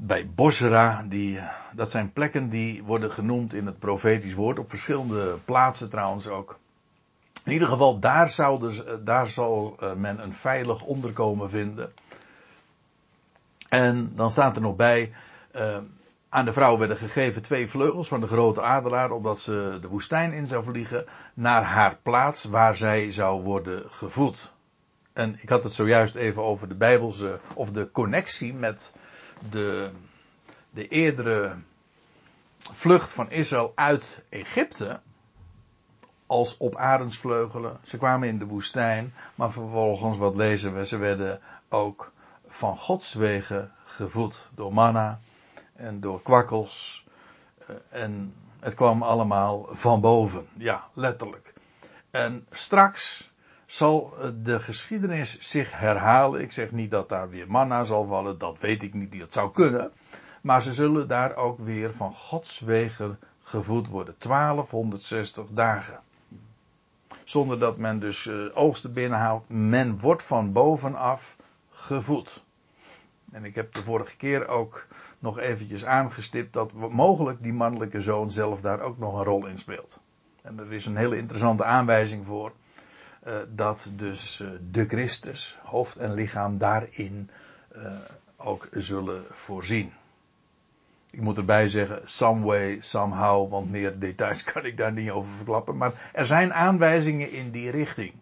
bij 0.00 0.30
Bosra, 0.34 1.04
die, 1.08 1.40
dat 1.72 1.90
zijn 1.90 2.12
plekken 2.12 2.48
die 2.48 2.82
worden 2.82 3.10
genoemd 3.10 3.54
in 3.54 3.66
het 3.66 3.78
profetisch 3.78 4.34
woord, 4.34 4.58
op 4.58 4.70
verschillende 4.70 5.38
plaatsen 5.44 5.90
trouwens 5.90 6.28
ook. 6.28 6.58
In 7.48 7.54
ieder 7.54 7.68
geval, 7.68 7.98
daar, 7.98 8.30
zou 8.30 8.60
dus, 8.60 8.82
daar 9.04 9.26
zal 9.26 9.76
eh, 9.80 9.92
men 9.92 10.22
een 10.22 10.32
veilig 10.32 10.82
onderkomen 10.82 11.50
vinden. 11.50 11.92
En 13.68 14.12
dan 14.14 14.30
staat 14.30 14.56
er 14.56 14.62
nog 14.62 14.76
bij, 14.76 15.12
uh, 15.54 15.76
aan 16.28 16.44
de 16.44 16.52
vrouw 16.52 16.78
werden 16.78 16.96
gegeven 16.96 17.42
twee 17.42 17.68
vleugels 17.68 18.08
van 18.08 18.20
de 18.20 18.26
grote 18.26 18.62
adelaar, 18.62 19.10
opdat 19.10 19.40
ze 19.40 19.78
de 19.80 19.88
woestijn 19.88 20.32
in 20.32 20.46
zou 20.46 20.64
vliegen, 20.64 21.06
naar 21.34 21.62
haar 21.62 21.98
plaats 22.02 22.44
waar 22.44 22.76
zij 22.76 23.12
zou 23.12 23.42
worden 23.42 23.84
gevoed. 23.90 24.52
En 25.12 25.38
ik 25.40 25.48
had 25.48 25.62
het 25.62 25.72
zojuist 25.72 26.14
even 26.14 26.42
over 26.42 26.68
de 26.68 26.74
Bijbelse, 26.74 27.40
of 27.54 27.70
de 27.70 27.90
connectie 27.90 28.54
met 28.54 28.94
de, 29.50 29.90
de 30.70 30.88
eerdere 30.88 31.56
vlucht 32.58 33.12
van 33.12 33.30
Israël 33.30 33.72
uit 33.74 34.24
Egypte 34.28 35.00
als 36.28 36.56
op 36.56 36.76
arendsvleugelen. 36.76 37.78
Ze 37.82 37.98
kwamen 37.98 38.28
in 38.28 38.38
de 38.38 38.46
woestijn, 38.46 39.14
maar 39.34 39.52
vervolgens, 39.52 40.18
wat 40.18 40.36
lezen 40.36 40.74
we, 40.74 40.84
ze 40.84 40.96
werden 40.96 41.40
ook 41.68 42.12
van 42.46 42.76
Gods 42.76 43.14
wegen 43.14 43.72
gevoed 43.84 44.48
door 44.54 44.72
manna 44.72 45.20
en 45.74 46.00
door 46.00 46.22
kwakkels. 46.22 47.04
Eh, 47.66 47.74
en 48.02 48.34
het 48.60 48.74
kwam 48.74 49.02
allemaal 49.02 49.66
van 49.70 50.00
boven, 50.00 50.46
ja, 50.56 50.84
letterlijk. 50.92 51.52
En 52.10 52.46
straks 52.50 53.30
zal 53.66 54.14
de 54.42 54.60
geschiedenis 54.60 55.38
zich 55.38 55.78
herhalen. 55.78 56.40
Ik 56.40 56.52
zeg 56.52 56.72
niet 56.72 56.90
dat 56.90 57.08
daar 57.08 57.30
weer 57.30 57.50
manna 57.50 57.84
zal 57.84 58.06
vallen, 58.06 58.38
dat 58.38 58.58
weet 58.58 58.82
ik 58.82 58.94
niet, 58.94 59.18
dat 59.18 59.32
zou 59.32 59.52
kunnen. 59.52 59.92
Maar 60.40 60.62
ze 60.62 60.72
zullen 60.72 61.08
daar 61.08 61.36
ook 61.36 61.58
weer 61.58 61.94
van 61.94 62.12
Gods 62.12 62.60
wegen 62.60 63.18
gevoed 63.42 63.88
worden. 63.88 64.14
1260 64.18 65.46
dagen. 65.50 66.00
Zonder 67.28 67.58
dat 67.58 67.76
men 67.76 67.98
dus 67.98 68.24
uh, 68.24 68.56
oogsten 68.56 68.92
binnenhaalt. 68.92 69.48
Men 69.48 69.98
wordt 69.98 70.22
van 70.22 70.52
bovenaf 70.52 71.36
gevoed. 71.70 72.44
En 73.32 73.44
ik 73.44 73.54
heb 73.54 73.74
de 73.74 73.82
vorige 73.82 74.16
keer 74.16 74.46
ook 74.46 74.86
nog 75.18 75.38
eventjes 75.38 75.84
aangestipt 75.84 76.52
dat 76.52 76.72
mogelijk 76.72 77.42
die 77.42 77.52
mannelijke 77.52 78.00
zoon 78.00 78.30
zelf 78.30 78.60
daar 78.60 78.80
ook 78.80 78.98
nog 78.98 79.18
een 79.18 79.24
rol 79.24 79.46
in 79.46 79.58
speelt. 79.58 80.00
En 80.42 80.58
er 80.58 80.72
is 80.72 80.86
een 80.86 80.96
hele 80.96 81.16
interessante 81.16 81.64
aanwijzing 81.64 82.26
voor. 82.26 82.52
Uh, 83.26 83.36
dat 83.48 83.90
dus 83.96 84.40
uh, 84.40 84.48
de 84.70 84.84
Christus, 84.84 85.58
hoofd 85.62 85.96
en 85.96 86.14
lichaam, 86.14 86.58
daarin 86.58 87.30
ook 88.36 88.68
zullen 88.70 89.24
voorzien. 89.30 89.92
Ik 91.10 91.20
moet 91.20 91.36
erbij 91.36 91.68
zeggen, 91.68 92.02
some 92.04 92.44
way, 92.44 92.78
somehow, 92.80 93.50
want 93.50 93.70
meer 93.70 93.98
details 93.98 94.42
kan 94.52 94.64
ik 94.64 94.76
daar 94.76 94.92
niet 94.92 95.10
over 95.10 95.32
verklappen. 95.36 95.76
Maar 95.76 96.10
er 96.12 96.26
zijn 96.26 96.52
aanwijzingen 96.52 97.30
in 97.30 97.50
die 97.50 97.70
richting. 97.70 98.12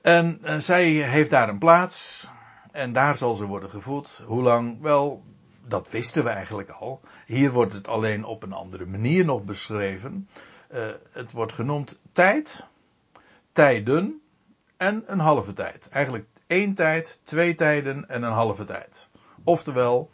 En 0.00 0.62
zij 0.62 0.90
heeft 0.90 1.30
daar 1.30 1.48
een 1.48 1.58
plaats. 1.58 2.28
En 2.72 2.92
daar 2.92 3.16
zal 3.16 3.34
ze 3.34 3.46
worden 3.46 3.70
gevoed. 3.70 4.22
Hoe 4.26 4.42
lang? 4.42 4.80
Wel, 4.80 5.22
dat 5.66 5.90
wisten 5.90 6.24
we 6.24 6.30
eigenlijk 6.30 6.70
al. 6.70 7.00
Hier 7.26 7.50
wordt 7.50 7.72
het 7.72 7.88
alleen 7.88 8.24
op 8.24 8.42
een 8.42 8.52
andere 8.52 8.86
manier 8.86 9.24
nog 9.24 9.44
beschreven. 9.44 10.28
het 11.12 11.32
wordt 11.32 11.52
genoemd 11.52 11.98
tijd 12.12 12.64
tijden 13.52 14.20
en 14.76 15.02
een 15.06 15.18
halve 15.18 15.52
tijd. 15.52 15.88
Eigenlijk 15.88 16.26
één 16.46 16.74
tijd, 16.74 17.20
twee 17.24 17.54
tijden 17.54 18.08
en 18.08 18.22
een 18.22 18.32
halve 18.32 18.64
tijd. 18.64 19.08
Oftewel, 19.44 20.10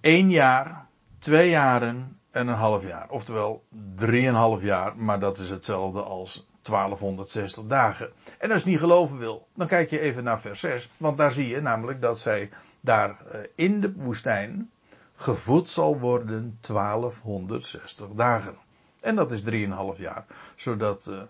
één 0.00 0.30
jaar, 0.30 0.86
twee 1.18 1.50
jaren 1.50 2.18
en 2.30 2.48
een 2.48 2.54
half 2.54 2.86
jaar. 2.86 3.06
Oftewel, 3.08 3.64
drieënhalf 3.94 4.62
jaar, 4.62 4.96
maar 4.96 5.20
dat 5.20 5.38
is 5.38 5.50
hetzelfde 5.50 6.02
als 6.02 6.46
1260 6.62 7.64
dagen. 7.64 8.10
En 8.38 8.50
als 8.50 8.62
je 8.62 8.70
niet 8.70 8.78
geloven 8.78 9.18
wil, 9.18 9.46
dan 9.54 9.66
kijk 9.66 9.90
je 9.90 10.00
even 10.00 10.24
naar 10.24 10.40
vers 10.40 10.60
6. 10.60 10.90
Want 10.96 11.18
daar 11.18 11.32
zie 11.32 11.48
je 11.48 11.60
namelijk 11.60 12.00
dat 12.00 12.18
zij 12.18 12.50
daar 12.80 13.16
uh, 13.34 13.40
in 13.54 13.80
de 13.80 13.92
woestijn 13.92 14.70
gevoed 15.14 15.68
zal 15.68 15.98
worden 15.98 16.58
1260 16.60 18.08
dagen. 18.08 18.56
En 19.00 19.16
dat 19.16 19.32
is 19.32 19.42
3,5 19.42 19.48
jaar. 19.96 20.24
Zodat 20.54 21.06
uh, 21.10 21.20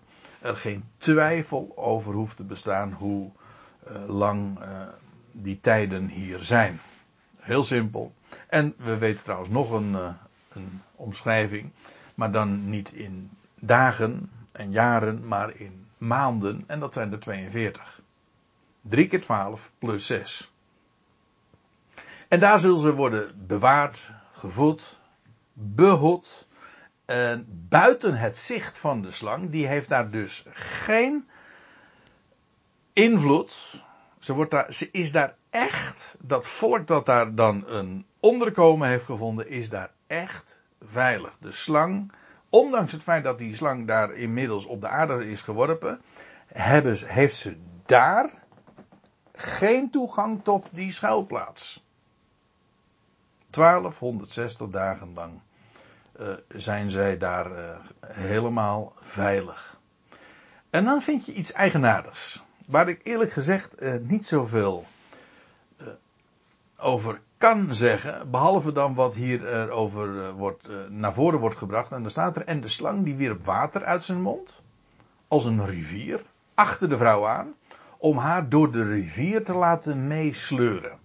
er 0.41 0.57
geen 0.57 0.83
twijfel 0.97 1.71
over 1.75 2.13
hoeft 2.13 2.37
te 2.37 2.43
bestaan 2.43 2.93
hoe 2.93 3.31
lang 4.07 4.59
die 5.31 5.59
tijden 5.59 6.07
hier 6.07 6.43
zijn. 6.43 6.79
Heel 7.37 7.63
simpel. 7.63 8.13
En 8.47 8.73
we 8.77 8.97
weten 8.97 9.23
trouwens 9.23 9.49
nog 9.49 9.71
een, 9.71 9.91
uh, 9.91 10.09
een 10.49 10.81
omschrijving, 10.95 11.71
maar 12.15 12.31
dan 12.31 12.69
niet 12.69 12.91
in 12.91 13.29
dagen 13.55 14.31
en 14.51 14.71
jaren, 14.71 15.27
maar 15.27 15.55
in 15.55 15.87
maanden. 15.97 16.63
En 16.67 16.79
dat 16.79 16.93
zijn 16.93 17.11
er 17.11 17.19
42. 17.19 18.01
3 18.81 19.07
keer 19.07 19.21
12 19.21 19.71
plus 19.79 20.05
6. 20.05 20.51
En 22.27 22.39
daar 22.39 22.59
zullen 22.59 22.79
ze 22.79 22.93
worden 22.93 23.47
bewaard, 23.47 24.11
gevoed, 24.31 24.99
behoed 25.53 26.47
en 27.05 27.45
buiten 27.69 28.17
het 28.17 28.37
zicht 28.37 28.77
van 28.77 29.01
de 29.01 29.11
slang, 29.11 29.49
die 29.49 29.67
heeft 29.67 29.89
daar 29.89 30.09
dus 30.09 30.45
geen 30.51 31.27
invloed. 32.93 33.81
Ze, 34.27 34.33
wordt 34.33 34.51
daar, 34.51 34.73
ze 34.73 34.91
is 34.91 35.11
daar 35.11 35.35
echt, 35.49 36.15
dat 36.19 36.47
volk 36.47 36.87
dat 36.87 37.05
daar 37.05 37.35
dan 37.35 37.67
een 37.67 38.05
onderkomen 38.19 38.87
heeft 38.87 39.05
gevonden, 39.05 39.49
is 39.49 39.69
daar 39.69 39.91
echt 40.07 40.59
veilig. 40.81 41.37
De 41.39 41.51
slang, 41.51 42.11
ondanks 42.49 42.91
het 42.91 43.03
feit 43.03 43.23
dat 43.23 43.37
die 43.37 43.55
slang 43.55 43.87
daar 43.87 44.13
inmiddels 44.13 44.65
op 44.65 44.81
de 44.81 44.87
aarde 44.87 45.29
is 45.29 45.41
geworpen, 45.41 46.01
hebben, 46.47 46.97
heeft 47.05 47.35
ze 47.35 47.57
daar 47.85 48.29
geen 49.33 49.89
toegang 49.89 50.43
tot 50.43 50.67
die 50.71 50.91
schuilplaats. 50.91 51.85
1260 53.49 54.69
dagen 54.69 55.13
lang 55.13 55.39
uh, 56.19 56.33
zijn 56.47 56.89
zij 56.89 57.17
daar 57.17 57.51
uh, 57.51 57.77
helemaal 58.05 58.93
veilig. 58.99 59.79
En 60.69 60.83
dan 60.83 61.01
vind 61.01 61.25
je 61.25 61.33
iets 61.33 61.51
eigenaardigs. 61.51 62.45
Waar 62.67 62.89
ik 62.89 62.99
eerlijk 63.03 63.31
gezegd 63.31 63.81
uh, 63.81 63.93
niet 64.01 64.25
zoveel 64.25 64.85
over 66.77 67.21
kan 67.37 67.75
zeggen. 67.75 68.31
Behalve 68.31 68.71
dan 68.71 68.95
wat 68.95 69.15
hier 69.15 69.69
over 69.69 70.33
wordt, 70.33 70.67
naar 70.89 71.13
voren 71.13 71.39
wordt 71.39 71.55
gebracht. 71.55 71.91
En 71.91 72.01
dan 72.01 72.11
staat 72.11 72.35
er. 72.35 72.45
En 72.45 72.61
de 72.61 72.67
slang 72.67 73.03
die 73.03 73.15
wierp 73.15 73.45
water 73.45 73.83
uit 73.83 74.03
zijn 74.03 74.21
mond. 74.21 74.61
Als 75.27 75.45
een 75.45 75.65
rivier. 75.65 76.23
Achter 76.53 76.89
de 76.89 76.97
vrouw 76.97 77.27
aan. 77.27 77.53
Om 77.97 78.17
haar 78.17 78.49
door 78.49 78.71
de 78.71 78.83
rivier 78.83 79.43
te 79.43 79.53
laten 79.53 80.07
meesleuren. 80.07 80.99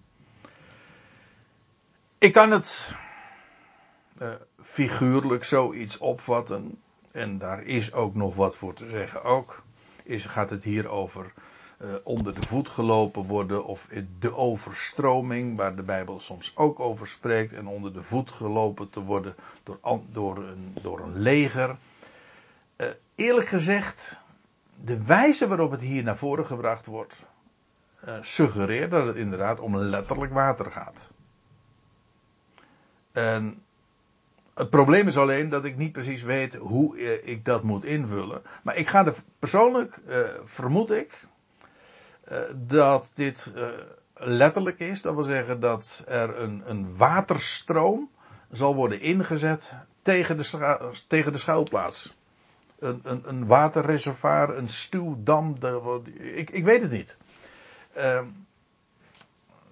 Ik 2.17 2.33
kan 2.33 2.51
het 2.51 2.93
figuurlijk 4.61 5.43
zoiets 5.43 5.97
opvatten. 5.97 6.81
En 7.11 7.37
daar 7.37 7.63
is 7.63 7.93
ook 7.93 8.15
nog 8.15 8.35
wat 8.35 8.55
voor 8.55 8.73
te 8.73 8.87
zeggen 8.87 9.23
ook. 9.23 9.63
Is, 10.03 10.25
gaat 10.25 10.49
het 10.49 10.63
hier 10.63 10.87
over 10.87 11.33
onder 12.03 12.33
de 12.33 12.47
voet 12.47 12.69
gelopen 12.69 13.25
worden 13.25 13.65
of 13.65 13.89
de 14.19 14.35
overstroming, 14.35 15.57
waar 15.57 15.75
de 15.75 15.83
Bijbel 15.83 16.19
soms 16.19 16.51
ook 16.55 16.79
over 16.79 17.07
spreekt, 17.07 17.53
en 17.53 17.67
onder 17.67 17.93
de 17.93 18.03
voet 18.03 18.31
gelopen 18.31 18.89
te 18.89 19.01
worden 19.03 19.35
door, 19.63 19.79
door, 20.11 20.37
een, 20.37 20.75
door 20.81 20.99
een 20.99 21.19
leger. 21.19 21.77
Uh, 22.77 22.87
eerlijk 23.15 23.47
gezegd, 23.47 24.21
de 24.83 25.03
wijze 25.05 25.47
waarop 25.47 25.71
het 25.71 25.81
hier 25.81 26.03
naar 26.03 26.17
voren 26.17 26.45
gebracht 26.45 26.85
wordt, 26.85 27.15
uh, 28.05 28.17
suggereert 28.21 28.91
dat 28.91 29.05
het 29.05 29.15
inderdaad 29.15 29.59
om 29.59 29.77
letterlijk 29.77 30.33
water 30.33 30.71
gaat. 30.71 31.07
En 33.11 33.63
het 34.53 34.69
probleem 34.69 35.07
is 35.07 35.17
alleen 35.17 35.49
dat 35.49 35.65
ik 35.65 35.77
niet 35.77 35.91
precies 35.91 36.23
weet 36.23 36.55
hoe 36.55 37.21
ik 37.23 37.45
dat 37.45 37.63
moet 37.63 37.85
invullen. 37.85 38.41
Maar 38.63 38.75
ik 38.75 38.87
ga 38.87 39.05
er 39.05 39.15
persoonlijk, 39.39 39.99
vermoed 40.43 40.91
ik, 40.91 41.25
dat 42.55 43.11
dit 43.15 43.53
letterlijk 44.13 44.79
is. 44.79 45.01
Dat 45.01 45.15
wil 45.15 45.23
zeggen 45.23 45.59
dat 45.59 46.03
er 46.07 46.39
een, 46.39 46.63
een 46.65 46.97
waterstroom 46.97 48.09
zal 48.51 48.75
worden 48.75 49.01
ingezet 49.01 49.75
tegen 50.01 50.37
de, 50.37 50.77
tegen 51.07 51.31
de 51.31 51.37
schuilplaats 51.37 52.13
een, 52.83 52.99
een, 53.03 53.21
een 53.25 53.47
waterreservoir, 53.47 54.57
een 54.57 54.69
stuwdam. 54.69 55.59
De, 55.59 56.01
ik, 56.35 56.49
ik 56.49 56.63
weet 56.63 56.81
het 56.81 56.91
niet. 56.91 57.17
Uh, 57.97 58.21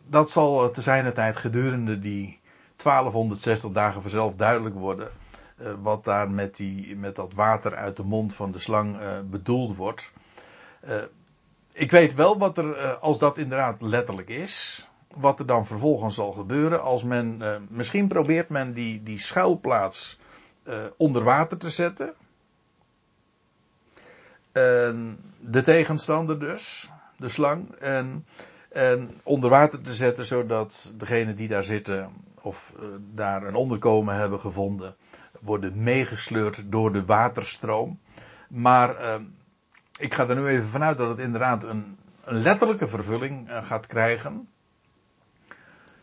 dat 0.08 0.30
zal 0.30 0.72
te 0.72 0.82
zijner 0.82 1.14
tijd 1.14 1.38
gedurende 1.38 1.99
die 1.99 2.39
1260 2.76 3.72
dagen 3.72 4.02
vanzelf 4.02 4.36
duidelijk 4.36 4.76
worden. 4.76 5.10
Wat 5.82 6.04
daar 6.04 6.30
met, 6.30 6.56
die, 6.56 6.95
met 6.95 7.16
dat 7.16 7.34
water 7.34 7.76
uit 7.76 7.95
de 7.95 8.04
mond 8.04 8.36
van 8.36 8.52
de 8.52 8.60
slang 8.60 8.97
bedoeld 9.30 9.76
wordt. 9.76 10.12
Ik 11.72 11.91
weet 11.91 12.13
wel 12.13 12.38
wat 12.38 12.57
er, 12.57 12.95
als 12.95 13.19
dat 13.19 13.38
inderdaad 13.38 13.82
letterlijk 13.82 14.30
is, 14.30 14.88
wat 15.15 15.39
er 15.39 15.45
dan 15.45 15.65
vervolgens 15.65 16.15
zal 16.15 16.32
gebeuren 16.32 16.82
als 16.82 17.03
men, 17.03 17.41
misschien 17.69 18.07
probeert 18.07 18.49
men 18.49 18.74
die, 18.74 19.03
die 19.03 19.19
schuilplaats 19.19 20.19
onder 20.97 21.24
water 21.24 21.57
te 21.57 21.69
zetten. 21.69 22.13
En 24.51 25.19
de 25.39 25.61
tegenstander 25.61 26.39
dus, 26.39 26.91
de 27.17 27.30
slang, 27.30 27.76
en, 27.76 28.26
en 28.69 29.19
onder 29.24 29.49
water 29.49 29.82
te 29.82 29.93
zetten 29.93 30.26
zodat 30.26 30.91
degenen 30.97 31.36
die 31.36 31.47
daar 31.47 31.63
zitten 31.63 32.11
of 32.41 32.74
daar 33.13 33.43
een 33.43 33.55
onderkomen 33.55 34.15
hebben 34.15 34.39
gevonden, 34.39 34.95
worden 35.39 35.84
meegesleurd 35.84 36.72
door 36.72 36.93
de 36.93 37.05
waterstroom. 37.05 37.99
Maar 38.47 39.03
uh, 39.03 39.15
ik 40.02 40.14
ga 40.14 40.28
er 40.28 40.36
nu 40.36 40.47
even 40.47 40.70
vanuit 40.70 40.97
dat 40.97 41.10
het 41.10 41.20
inderdaad 41.20 41.64
een, 41.64 41.97
een 42.24 42.41
letterlijke 42.41 42.88
vervulling 42.88 43.49
uh, 43.49 43.64
gaat 43.64 43.88
krijgen. 43.88 44.47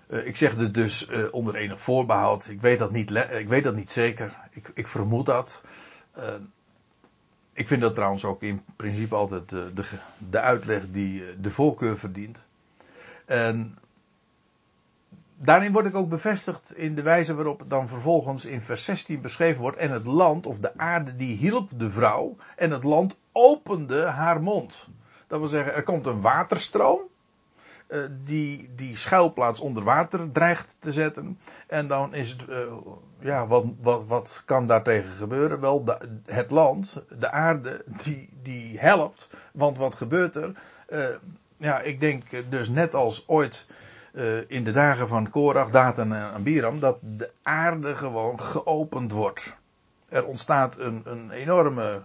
ik 0.09 0.37
zeg 0.37 0.55
het 0.55 0.75
dus 0.75 1.09
onder 1.31 1.55
enig 1.55 1.81
voorbehoud. 1.81 2.49
Ik 2.49 2.61
weet 2.61 2.79
dat 2.79 2.91
niet, 2.91 3.11
ik 3.31 3.49
weet 3.49 3.65
dat 3.65 3.75
niet 3.75 3.93
zeker. 3.93 4.37
Ik, 4.51 4.71
ik 4.75 4.87
vermoed 4.87 5.27
dat. 5.27 5.65
Ik 7.59 7.67
vind 7.67 7.81
dat 7.81 7.95
trouwens 7.95 8.25
ook 8.25 8.43
in 8.43 8.63
principe 8.77 9.15
altijd 9.15 9.49
de, 9.49 9.85
de, 10.31 10.41
uitleg 10.41 10.91
die 10.91 11.25
eh, 11.25 11.35
de 11.41 11.51
voorkeur 11.51 11.99
verdient. 11.99 12.45
En 13.25 13.79
daarin 15.37 15.73
word 15.73 15.87
ik 15.87 15.95
ook 15.95 16.09
bevestigd 16.09 16.77
in 16.77 16.95
de 16.95 17.03
wijze 17.03 17.35
waarop 17.35 17.59
het 17.59 17.71
dan 17.71 17.89
vervolgens 17.89 18.45
in 18.45 18.61
vers 18.61 18.85
16 18.85 19.21
beschreven 19.21 19.61
wordt. 19.61 19.77
En 19.77 19.91
het 19.91 20.07
land, 20.07 20.47
of 20.47 20.59
de 20.59 20.79
aarde, 20.79 21.17
die 21.17 21.37
hielp 21.37 21.71
de 21.77 21.91
vrouw. 21.91 22.37
En 22.57 22.71
het 22.71 22.85
land 22.85 23.19
opende 23.39 24.05
haar 24.05 24.43
mond. 24.43 24.89
Dat 25.27 25.39
wil 25.39 25.49
zeggen, 25.49 25.75
er 25.75 25.83
komt 25.83 26.07
een 26.07 26.21
waterstroom. 26.21 27.01
Uh, 27.89 28.05
die 28.25 28.71
die 28.77 28.97
schuilplaats 28.97 29.61
onder 29.61 29.83
water 29.83 30.33
dreigt 30.33 30.77
te 30.79 30.93
zetten. 30.93 31.39
En 31.67 31.87
dan 31.87 32.15
is 32.15 32.31
het, 32.31 32.49
uh, 32.49 32.73
ja, 33.19 33.47
wat, 33.47 33.65
wat, 33.81 34.07
wat 34.07 34.43
kan 34.47 34.67
daartegen 34.67 35.11
gebeuren? 35.11 35.61
Wel, 35.61 35.85
de, 35.85 36.21
het 36.27 36.51
land, 36.51 37.03
de 37.19 37.31
aarde, 37.31 37.85
die, 38.05 38.29
die 38.43 38.79
helpt. 38.79 39.31
Want 39.53 39.77
wat 39.77 39.95
gebeurt 39.95 40.37
er? 40.37 40.53
Uh, 40.89 41.07
ja, 41.57 41.81
ik 41.81 42.01
denk 42.01 42.25
dus 42.49 42.69
net 42.69 42.95
als 42.95 43.29
ooit 43.29 43.67
in 44.47 44.65
de 44.65 44.73
dagen 44.73 45.09
van 45.09 45.31
Korach, 45.31 45.71
Datan 45.71 46.13
en 46.13 46.33
Abiram, 46.33 46.81
dat 46.81 46.99
de 47.03 47.31
aarde 47.43 47.95
gewoon 47.95 48.41
geopend 48.41 49.13
wordt. 49.13 49.57
Er 50.09 50.25
ontstaat 50.25 50.79
een, 50.79 51.03
een 51.05 51.31
enorme 51.31 52.03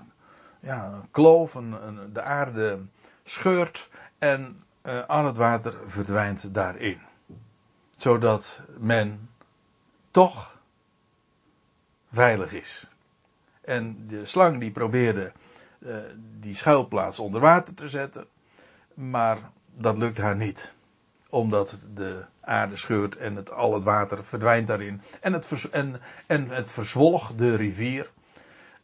ja, 0.64 1.02
kloof, 1.12 1.54
een, 1.54 1.88
een, 1.88 2.14
de 2.14 2.22
aarde 2.22 2.80
scheurt 3.24 3.90
en 4.18 4.64
uh, 4.84 5.08
al 5.08 5.26
het 5.26 5.38
water 5.38 5.74
verdwijnt 5.86 6.54
daarin. 6.54 7.00
Zodat 7.98 8.62
men 8.78 9.30
toch 10.12 10.60
veilig 12.12 12.54
is. 12.54 12.88
En 13.62 14.08
de 14.08 14.26
slang 14.26 14.60
die 14.60 14.72
probeerde 14.72 15.32
uh, 15.80 15.98
die 16.40 16.56
schuilplaats 16.56 17.20
onder 17.20 17.42
water 17.42 17.74
te 17.74 17.90
zetten. 17.90 18.26
Maar 18.94 19.38
dat 19.76 19.98
lukt 19.98 20.18
haar 20.18 20.36
niet. 20.36 20.74
Omdat 21.30 21.88
de 21.94 22.26
aarde 22.40 22.76
scheurt 22.76 23.18
en 23.18 23.36
het, 23.36 23.52
al 23.52 23.74
het 23.74 23.84
water 23.84 24.24
verdwijnt 24.24 24.68
daarin. 24.68 25.02
En 25.22 25.34
het, 25.34 25.46
vers, 25.46 25.70
en, 25.70 26.02
en 26.26 26.50
het 26.50 26.72
verzwolg 26.72 27.36
de 27.36 27.56
rivier. 27.56 28.10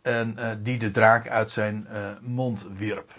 En 0.02 0.36
uh, 0.40 0.52
die 0.60 0.80
de 0.80 0.92
draak 0.92 1.28
uit 1.30 1.52
zijn 1.52 1.88
mond 2.22 2.66
wierp. 2.74 3.12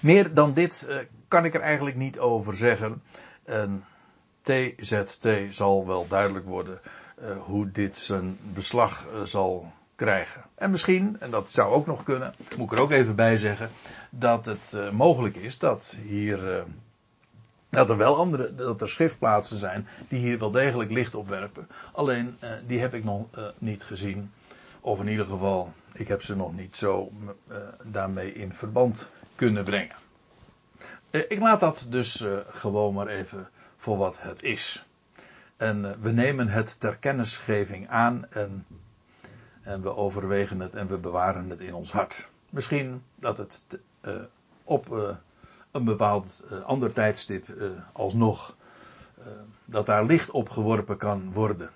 Meer 0.00 0.34
dan 0.34 0.52
dit 0.52 0.86
uh, 0.88 0.96
kan 1.28 1.44
ik 1.44 1.54
er 1.54 1.60
eigenlijk 1.60 1.96
niet 1.96 2.18
over 2.18 2.56
zeggen. 2.56 3.02
En 3.44 3.84
TZT 4.42 5.28
zal 5.50 5.86
wel 5.86 6.06
duidelijk 6.08 6.46
worden 6.46 6.80
hoe 7.44 7.70
dit 7.70 7.96
zijn 7.96 8.38
beslag 8.52 9.06
zal 9.24 9.72
krijgen. 9.94 10.42
En 10.54 10.70
misschien, 10.70 11.16
en 11.20 11.30
dat 11.30 11.50
zou 11.50 11.72
ook 11.72 11.86
nog 11.86 12.02
kunnen, 12.02 12.34
moet 12.56 12.70
ik 12.70 12.76
er 12.76 12.82
ook 12.82 12.90
even 12.90 13.14
bij 13.14 13.38
zeggen, 13.38 13.70
dat 14.10 14.46
het 14.46 14.92
mogelijk 14.92 15.36
is 15.36 15.58
dat 15.58 15.98
hier. 16.06 16.64
dat 17.70 17.90
er 17.90 17.96
wel 17.96 18.16
andere, 18.16 18.54
dat 18.54 18.80
er 18.80 18.88
schriftplaatsen 18.88 19.58
zijn 19.58 19.88
die 20.08 20.20
hier 20.20 20.38
wel 20.38 20.50
degelijk 20.50 20.90
licht 20.90 21.14
op 21.14 21.28
werpen. 21.28 21.68
Alleen 21.92 22.38
die 22.66 22.80
heb 22.80 22.94
ik 22.94 23.04
nog 23.04 23.26
niet 23.58 23.82
gezien. 23.82 24.30
Of 24.86 25.00
in 25.00 25.08
ieder 25.08 25.26
geval, 25.26 25.72
ik 25.92 26.08
heb 26.08 26.22
ze 26.22 26.36
nog 26.36 26.54
niet 26.54 26.76
zo 26.76 27.12
daarmee 27.82 28.32
in 28.32 28.52
verband 28.52 29.10
kunnen 29.34 29.64
brengen. 29.64 29.96
Eh, 31.10 31.20
ik 31.28 31.38
laat 31.38 31.60
dat 31.60 31.86
dus 31.88 32.20
uh, 32.20 32.38
gewoon 32.48 32.94
maar 32.94 33.06
even 33.06 33.48
voor 33.76 33.96
wat 33.96 34.16
het 34.18 34.42
is. 34.42 34.86
En 35.56 36.00
we 36.00 36.10
nemen 36.10 36.48
het 36.48 36.80
ter 36.80 36.96
kennisgeving 36.96 37.88
aan 37.88 38.26
en, 38.30 38.66
en 39.62 39.82
we 39.82 39.96
overwegen 39.96 40.60
het 40.60 40.74
en 40.74 40.86
we 40.86 40.98
bewaren 40.98 41.50
het 41.50 41.60
in 41.60 41.74
ons 41.74 41.92
hart. 41.92 42.28
Misschien 42.50 43.02
dat 43.14 43.38
het 43.38 43.80
op 44.64 44.90
een 45.70 45.84
bepaald 45.84 46.42
ander 46.64 46.92
tijdstip 46.92 47.46
alsnog 47.92 48.56
dat 49.64 49.86
daar 49.86 50.04
licht 50.04 50.30
op 50.30 50.48
geworpen 50.48 50.96
kan 50.96 51.32
worden. 51.32 51.70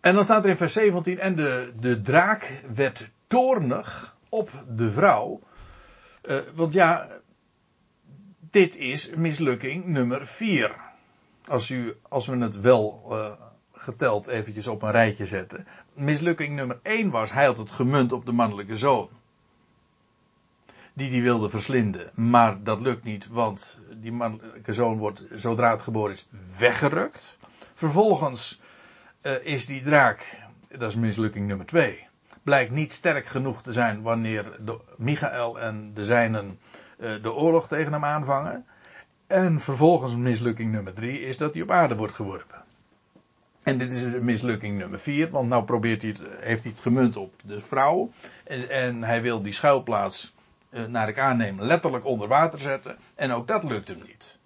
En 0.00 0.14
dan 0.14 0.24
staat 0.24 0.44
er 0.44 0.50
in 0.50 0.56
vers 0.56 0.72
17: 0.72 1.18
En 1.18 1.36
de, 1.36 1.72
de 1.80 2.02
draak 2.02 2.62
werd 2.74 3.10
toornig 3.26 4.16
op 4.28 4.50
de 4.68 4.90
vrouw. 4.90 5.40
Uh, 6.22 6.36
want 6.54 6.72
ja, 6.72 7.08
dit 8.50 8.76
is 8.76 9.10
mislukking 9.14 9.84
nummer 9.84 10.26
4. 10.26 10.76
Als, 11.48 11.70
u, 11.70 11.96
als 12.08 12.26
we 12.26 12.36
het 12.36 12.60
wel 12.60 13.06
uh, 13.10 13.32
geteld 13.72 14.26
eventjes 14.26 14.66
op 14.66 14.82
een 14.82 14.90
rijtje 14.90 15.26
zetten. 15.26 15.66
Mislukking 15.94 16.54
nummer 16.54 16.78
1 16.82 17.10
was, 17.10 17.32
hij 17.32 17.44
had 17.44 17.56
het 17.56 17.70
gemunt 17.70 18.12
op 18.12 18.26
de 18.26 18.32
mannelijke 18.32 18.76
zoon. 18.76 19.08
Die 20.92 21.10
die 21.10 21.22
wilde 21.22 21.50
verslinden. 21.50 22.10
Maar 22.14 22.62
dat 22.62 22.80
lukt 22.80 23.04
niet, 23.04 23.28
want 23.28 23.80
die 23.94 24.12
mannelijke 24.12 24.72
zoon 24.72 24.98
wordt, 24.98 25.26
zodra 25.32 25.70
het 25.70 25.82
geboren 25.82 26.12
is, 26.12 26.28
weggerukt. 26.58 27.38
Vervolgens 27.74 28.60
uh, 29.22 29.32
is 29.42 29.66
die 29.66 29.82
draak, 29.82 30.36
dat 30.68 30.90
is 30.90 30.96
mislukking 30.96 31.46
nummer 31.46 31.66
2 31.66 32.08
blijkt 32.42 32.70
niet 32.70 32.92
sterk 32.92 33.26
genoeg 33.26 33.62
te 33.62 33.72
zijn 33.72 34.02
wanneer 34.02 34.56
de, 34.60 34.80
Michael 34.96 35.60
en 35.60 35.94
de 35.94 36.04
zijnen 36.04 36.58
uh, 36.98 37.22
de 37.22 37.32
oorlog 37.32 37.68
tegen 37.68 37.92
hem 37.92 38.04
aanvangen. 38.04 38.66
En 39.26 39.60
vervolgens 39.60 40.16
mislukking 40.16 40.72
nummer 40.72 40.94
drie 40.94 41.20
is 41.20 41.36
dat 41.36 41.52
hij 41.54 41.62
op 41.62 41.70
aarde 41.70 41.96
wordt 41.96 42.14
geworpen. 42.14 42.62
En 43.62 43.78
dit 43.78 43.92
is 43.92 44.22
mislukking 44.22 44.78
nummer 44.78 45.00
vier, 45.00 45.30
want 45.30 45.48
nou 45.48 45.64
probeert 45.64 46.02
hij 46.02 46.10
het, 46.10 46.20
heeft 46.40 46.62
hij 46.62 46.72
het 46.72 46.80
gemunt 46.80 47.16
op 47.16 47.34
de 47.44 47.60
vrouw. 47.60 48.10
En, 48.44 48.68
en 48.68 49.02
hij 49.02 49.22
wil 49.22 49.42
die 49.42 49.52
schuilplaats, 49.52 50.34
uh, 50.70 50.84
naar 50.84 51.08
ik 51.08 51.18
aanneem, 51.18 51.62
letterlijk 51.62 52.04
onder 52.04 52.28
water 52.28 52.60
zetten. 52.60 52.96
En 53.14 53.32
ook 53.32 53.46
dat 53.46 53.64
lukt 53.64 53.88
hem 53.88 54.02
niet. 54.06 54.38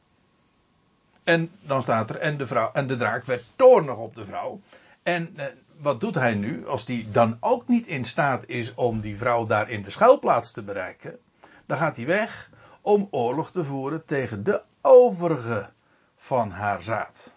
En 1.25 1.51
dan 1.61 1.83
staat 1.83 2.11
er, 2.11 2.17
en 2.17 2.37
de, 2.37 2.47
vrouw, 2.47 2.71
en 2.73 2.87
de 2.87 2.97
draak 2.97 3.25
werd 3.25 3.45
toornig 3.57 3.97
op 3.97 4.15
de 4.15 4.25
vrouw. 4.25 4.61
En 5.03 5.35
uh, 5.37 5.45
wat 5.81 6.01
doet 6.01 6.15
hij 6.15 6.35
nu 6.35 6.67
als 6.67 6.87
hij 6.87 7.07
dan 7.13 7.37
ook 7.41 7.69
niet 7.69 7.87
in 7.87 8.05
staat 8.05 8.47
is 8.47 8.75
om 8.75 9.01
die 9.01 9.17
vrouw 9.17 9.47
daar 9.47 9.71
in 9.71 9.83
de 9.83 9.91
schuilplaats 9.91 10.53
te 10.53 10.63
bereiken? 10.63 11.19
Dan 11.67 11.79
gaat 11.79 11.97
hij 11.97 12.07
weg 12.07 12.51
om 12.81 13.09
oorlog 13.11 13.51
te 13.51 13.65
voeren 13.65 14.05
tegen 14.05 14.45
de 14.45 14.63
overige 14.81 15.71
van 16.17 16.51
haar 16.51 16.83
zaad. 16.83 17.35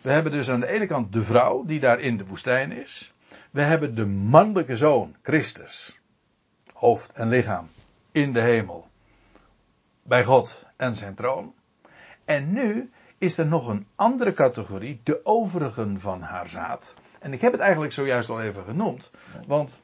We 0.00 0.10
hebben 0.10 0.32
dus 0.32 0.50
aan 0.50 0.60
de 0.60 0.68
ene 0.68 0.86
kant 0.86 1.12
de 1.12 1.22
vrouw 1.22 1.64
die 1.64 1.80
daar 1.80 2.00
in 2.00 2.16
de 2.16 2.26
woestijn 2.26 2.72
is. 2.72 3.12
We 3.50 3.60
hebben 3.60 3.94
de 3.94 4.06
mannelijke 4.06 4.76
zoon, 4.76 5.16
Christus, 5.22 5.98
hoofd 6.72 7.12
en 7.12 7.28
lichaam, 7.28 7.70
in 8.12 8.32
de 8.32 8.40
hemel, 8.40 8.88
bij 10.02 10.24
God 10.24 10.64
en 10.76 10.96
zijn 10.96 11.14
troon. 11.14 11.54
En 12.24 12.52
nu 12.52 12.90
is 13.18 13.38
er 13.38 13.46
nog 13.46 13.68
een 13.68 13.86
andere 13.94 14.32
categorie, 14.32 15.00
de 15.02 15.20
overigen 15.24 16.00
van 16.00 16.20
haar 16.20 16.48
zaad. 16.48 16.94
En 17.20 17.32
ik 17.32 17.40
heb 17.40 17.52
het 17.52 17.60
eigenlijk 17.60 17.92
zojuist 17.92 18.30
al 18.30 18.42
even 18.42 18.64
genoemd, 18.64 19.10
want 19.46 19.80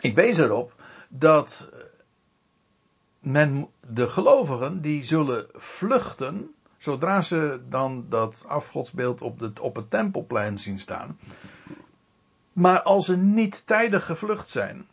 ik 0.00 0.14
wees 0.14 0.38
erop 0.38 0.74
dat 1.08 1.68
men, 3.18 3.68
de 3.86 4.08
gelovigen, 4.08 4.80
die 4.80 5.04
zullen 5.04 5.46
vluchten 5.52 6.54
zodra 6.78 7.22
ze 7.22 7.60
dan 7.68 8.06
dat 8.08 8.44
afgodsbeeld 8.48 9.20
op, 9.20 9.40
het 9.40 9.60
op 9.60 9.76
het 9.76 9.90
tempelplein 9.90 10.58
zien 10.58 10.78
staan. 10.78 11.18
Maar 12.52 12.82
als 12.82 13.04
ze 13.04 13.16
niet 13.16 13.66
tijdig 13.66 14.04
gevlucht 14.04 14.48
zijn, 14.48 14.86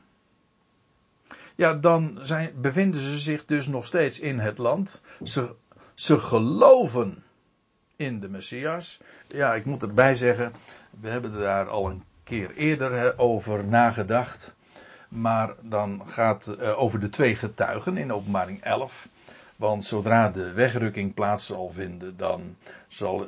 ja, 1.56 1.74
dan 1.74 2.18
zijn, 2.22 2.62
bevinden 2.62 3.00
ze 3.00 3.18
zich 3.18 3.46
dus 3.46 3.68
nog 3.68 3.86
steeds 3.86 4.20
in 4.20 4.40
het 4.40 4.58
land. 4.58 5.02
Ze, 5.24 5.56
ze 5.96 6.20
geloven 6.20 7.24
in 7.96 8.20
de 8.20 8.30
Messias. 8.30 9.00
Ja, 9.28 9.54
ik 9.54 9.66
moet 9.66 9.82
erbij 9.82 10.16
zeggen, 10.16 10.54
we 11.00 11.10
hebben 11.10 11.34
er 11.34 11.40
daar 11.40 11.70
al 11.70 11.90
een 11.90 12.04
keer 12.24 12.54
eerder 12.54 13.18
over 13.18 13.66
nagedacht. 13.66 14.56
Maar 15.08 15.54
dan 15.62 16.02
gaat 16.06 16.46
het 16.46 16.60
uh, 16.60 16.80
over 16.80 17.00
de 17.00 17.10
twee 17.10 17.36
getuigen 17.36 17.98
in 17.98 18.14
openbaring 18.14 18.62
11. 18.64 19.08
Want 19.56 19.86
zodra 19.86 20.30
de 20.30 20.52
wegrukking 20.52 21.14
plaats 21.14 21.46
zal 21.46 21.70
vinden, 21.70 22.18
dan 22.18 22.56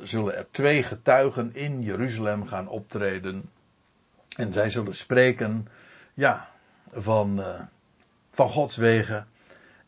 zullen 0.03 0.36
er 0.36 0.47
twee 0.51 0.84
getuigen 0.84 1.55
in 1.55 1.82
Jeruzalem 1.82 2.47
gaan 2.47 2.68
optreden. 2.68 3.49
En 4.38 4.53
zij 4.53 4.70
zullen 4.70 4.95
spreken, 4.95 5.68
ja, 6.13 6.49
van, 6.91 7.39
uh, 7.39 7.61
van 8.32 8.49
Gods 8.49 8.76
wegen. 8.76 9.28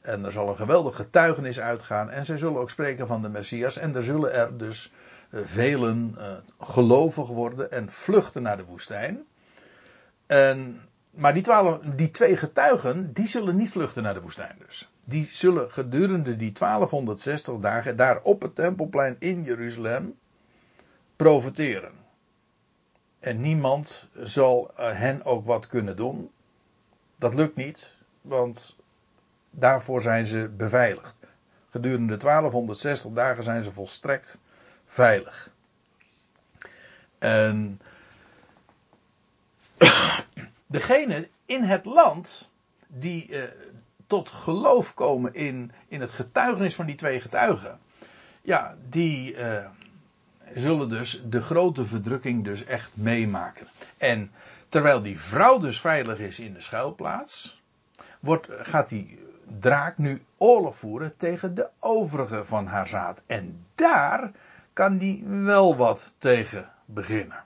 En 0.01 0.25
er 0.25 0.31
zal 0.31 0.49
een 0.49 0.55
geweldig 0.55 0.95
getuigenis 0.95 1.59
uitgaan. 1.59 2.09
En 2.09 2.25
zij 2.25 2.37
zullen 2.37 2.59
ook 2.59 2.69
spreken 2.69 3.07
van 3.07 3.21
de 3.21 3.29
Messias. 3.29 3.77
En 3.77 3.95
er 3.95 4.03
zullen 4.03 4.33
er 4.33 4.57
dus 4.57 4.91
uh, 5.29 5.41
velen 5.45 6.15
uh, 6.17 6.33
gelovig 6.59 7.27
worden 7.27 7.71
en 7.71 7.91
vluchten 7.91 8.41
naar 8.41 8.57
de 8.57 8.65
woestijn. 8.65 9.23
En, 10.27 10.81
maar 11.09 11.33
die, 11.33 11.43
twaalf, 11.43 11.79
die 11.79 12.11
twee 12.11 12.37
getuigen, 12.37 13.13
die 13.13 13.27
zullen 13.27 13.55
niet 13.55 13.69
vluchten 13.69 14.03
naar 14.03 14.13
de 14.13 14.21
woestijn 14.21 14.55
dus 14.67 14.89
die 15.09 15.29
zullen 15.31 15.71
gedurende 15.71 16.35
die 16.35 16.51
1260 16.51 17.59
dagen 17.59 17.95
daar 17.95 18.21
op 18.21 18.41
het 18.41 18.55
tempelplein 18.55 19.15
in 19.19 19.43
Jeruzalem 19.43 20.17
profiteren. 21.15 21.91
En 23.19 23.41
niemand 23.41 24.07
zal 24.13 24.71
eh, 24.75 24.97
hen 24.99 25.25
ook 25.25 25.45
wat 25.45 25.67
kunnen 25.67 25.95
doen. 25.95 26.31
Dat 27.15 27.33
lukt 27.33 27.55
niet, 27.55 27.93
want 28.21 28.75
daarvoor 29.49 30.01
zijn 30.01 30.27
ze 30.27 30.49
beveiligd. 30.57 31.19
Gedurende 31.69 32.17
1260 32.17 33.11
dagen 33.11 33.43
zijn 33.43 33.63
ze 33.63 33.71
volstrekt 33.71 34.39
veilig. 34.85 35.49
En 37.17 37.81
degene 40.65 41.29
in 41.45 41.63
het 41.63 41.85
land 41.85 42.51
die, 42.87 43.27
uh, 43.29 43.43
tot 44.07 44.29
geloof 44.29 44.93
komen 44.93 45.33
in, 45.33 45.71
in 45.87 46.01
het 46.01 46.11
getuigenis 46.11 46.75
van 46.75 46.85
die 46.85 46.95
twee 46.95 47.21
getuigen. 47.21 47.79
Ja, 48.41 48.75
die 48.89 49.35
uh, 49.35 49.65
zullen 50.53 50.89
dus 50.89 51.21
de 51.25 51.41
grote 51.41 51.85
verdrukking 51.85 52.43
dus 52.43 52.63
echt 52.63 52.91
meemaken. 52.93 53.67
En 53.97 54.31
terwijl 54.69 55.01
die 55.01 55.19
vrouw 55.19 55.59
dus 55.59 55.79
veilig 55.79 56.19
is 56.19 56.39
in 56.39 56.53
de 56.53 56.61
schuilplaats, 56.61 57.61
wordt, 58.19 58.47
gaat 58.51 58.89
die 58.89 59.19
draak 59.59 59.97
nu 59.97 60.21
oorlog 60.37 60.77
voeren 60.77 61.17
tegen 61.17 61.55
de 61.55 61.67
overige 61.79 62.43
van 62.43 62.65
haar 62.65 62.87
zaad. 62.87 63.21
En 63.25 63.65
daar 63.75 64.31
kan 64.73 64.97
die 64.97 65.23
wel 65.25 65.75
wat 65.75 66.13
tegen 66.17 66.69
beginnen. 66.85 67.43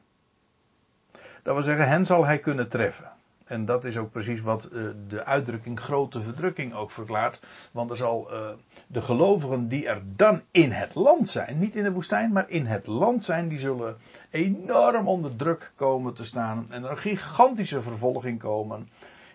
Dat 1.43 1.53
wil 1.53 1.63
zeggen, 1.63 1.87
hen 1.87 2.05
zal 2.05 2.25
hij 2.25 2.39
kunnen 2.39 2.67
treffen. 2.67 3.11
En 3.45 3.65
dat 3.65 3.85
is 3.85 3.97
ook 3.97 4.11
precies 4.11 4.41
wat 4.41 4.69
uh, 4.71 4.89
de 5.07 5.25
uitdrukking 5.25 5.79
grote 5.79 6.21
verdrukking 6.21 6.73
ook 6.73 6.91
verklaart. 6.91 7.39
Want 7.71 7.89
er 7.89 7.97
zal 7.97 8.33
uh, 8.33 8.49
de 8.87 9.01
gelovigen 9.01 9.67
die 9.67 9.87
er 9.87 10.01
dan 10.15 10.41
in 10.51 10.71
het 10.71 10.95
land 10.95 11.29
zijn, 11.29 11.59
niet 11.59 11.75
in 11.75 11.83
de 11.83 11.91
woestijn, 11.91 12.31
maar 12.31 12.49
in 12.49 12.65
het 12.65 12.87
land 12.87 13.23
zijn, 13.23 13.47
die 13.47 13.59
zullen 13.59 13.97
enorm 14.29 15.07
onder 15.07 15.35
druk 15.35 15.71
komen 15.75 16.13
te 16.13 16.25
staan. 16.25 16.65
En 16.69 16.83
er 16.83 16.91
een 16.91 16.97
gigantische 16.97 17.81
vervolging 17.81 18.39
komen. 18.39 18.89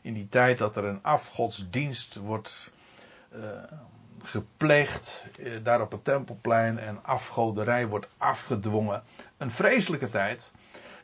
In 0.09 0.15
die 0.15 0.29
tijd 0.29 0.59
dat 0.59 0.77
er 0.77 0.85
een 0.85 1.03
afgodsdienst 1.03 2.15
wordt 2.15 2.71
uh, 3.35 3.43
gepleegd, 4.23 5.27
daar 5.63 5.81
op 5.81 5.91
het 5.91 6.05
tempelplein, 6.05 6.79
en 6.79 7.05
afgoderij 7.05 7.87
wordt 7.87 8.09
afgedwongen. 8.17 9.03
Een 9.37 9.51
vreselijke 9.51 10.11
tijd. 10.11 10.53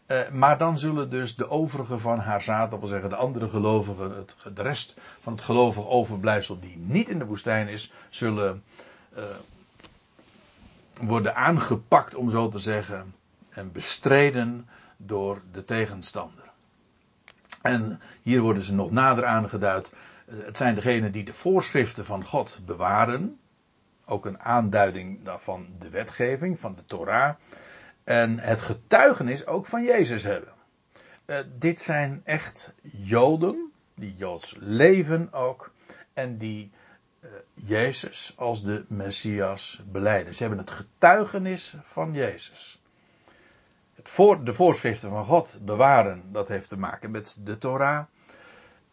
Uh, 0.06 0.28
maar 0.28 0.58
dan 0.58 0.78
zullen 0.78 1.10
dus 1.10 1.36
de 1.36 1.50
overige 1.50 1.98
van 1.98 2.18
haar 2.18 2.42
zaad, 2.42 2.70
dat 2.70 2.80
wil 2.80 2.88
zeggen 2.88 3.08
de 3.08 3.16
andere 3.16 3.48
gelovigen, 3.48 4.16
het, 4.16 4.36
de 4.54 4.62
rest 4.62 4.94
van 5.20 5.32
het 5.32 5.42
gelovige 5.42 5.88
overblijfsel 5.88 6.60
die 6.60 6.76
niet 6.76 7.08
in 7.08 7.18
de 7.18 7.26
woestijn 7.26 7.68
is, 7.68 7.92
zullen 8.08 8.62
worden 11.00 11.36
aangepakt, 11.36 12.14
om 12.14 12.30
zo 12.30 12.48
te 12.48 12.58
zeggen, 12.58 13.14
en 13.50 13.72
bestreden 13.72 14.68
door 14.96 15.42
de 15.52 15.64
tegenstander. 15.64 16.52
En 17.64 18.00
hier 18.22 18.40
worden 18.40 18.62
ze 18.62 18.74
nog 18.74 18.90
nader 18.90 19.24
aangeduid. 19.24 19.92
Uh, 20.26 20.44
het 20.46 20.56
zijn 20.56 20.74
degenen 20.74 21.12
die 21.12 21.24
de 21.24 21.32
voorschriften 21.32 22.04
van 22.04 22.24
God 22.24 22.60
bewaren. 22.66 23.38
Ook 24.04 24.26
een 24.26 24.40
aanduiding 24.40 25.20
van 25.36 25.66
de 25.78 25.90
wetgeving, 25.90 26.60
van 26.60 26.74
de 26.74 26.84
Torah 26.86 27.34
en 28.04 28.38
het 28.38 28.62
getuigenis 28.62 29.46
ook 29.46 29.66
van 29.66 29.84
Jezus 29.84 30.22
hebben. 30.22 30.52
Uh, 31.26 31.38
dit 31.58 31.80
zijn 31.80 32.20
echt 32.24 32.74
Joden, 32.82 33.72
die 33.94 34.14
Joods 34.16 34.56
leven 34.58 35.32
ook, 35.32 35.72
en 36.12 36.38
die 36.38 36.72
uh, 37.20 37.30
Jezus 37.54 38.34
als 38.36 38.62
de 38.62 38.84
Messias 38.88 39.82
beleiden. 39.86 40.34
Ze 40.34 40.40
hebben 40.42 40.60
het 40.60 40.70
getuigenis 40.70 41.74
van 41.82 42.12
Jezus. 42.12 42.82
Voor, 44.06 44.44
de 44.44 44.52
voorschriften 44.52 45.10
van 45.10 45.24
God 45.24 45.58
bewaren, 45.62 46.22
dat 46.32 46.48
heeft 46.48 46.68
te 46.68 46.78
maken 46.78 47.10
met 47.10 47.36
de 47.40 47.58
Torah. 47.58 48.04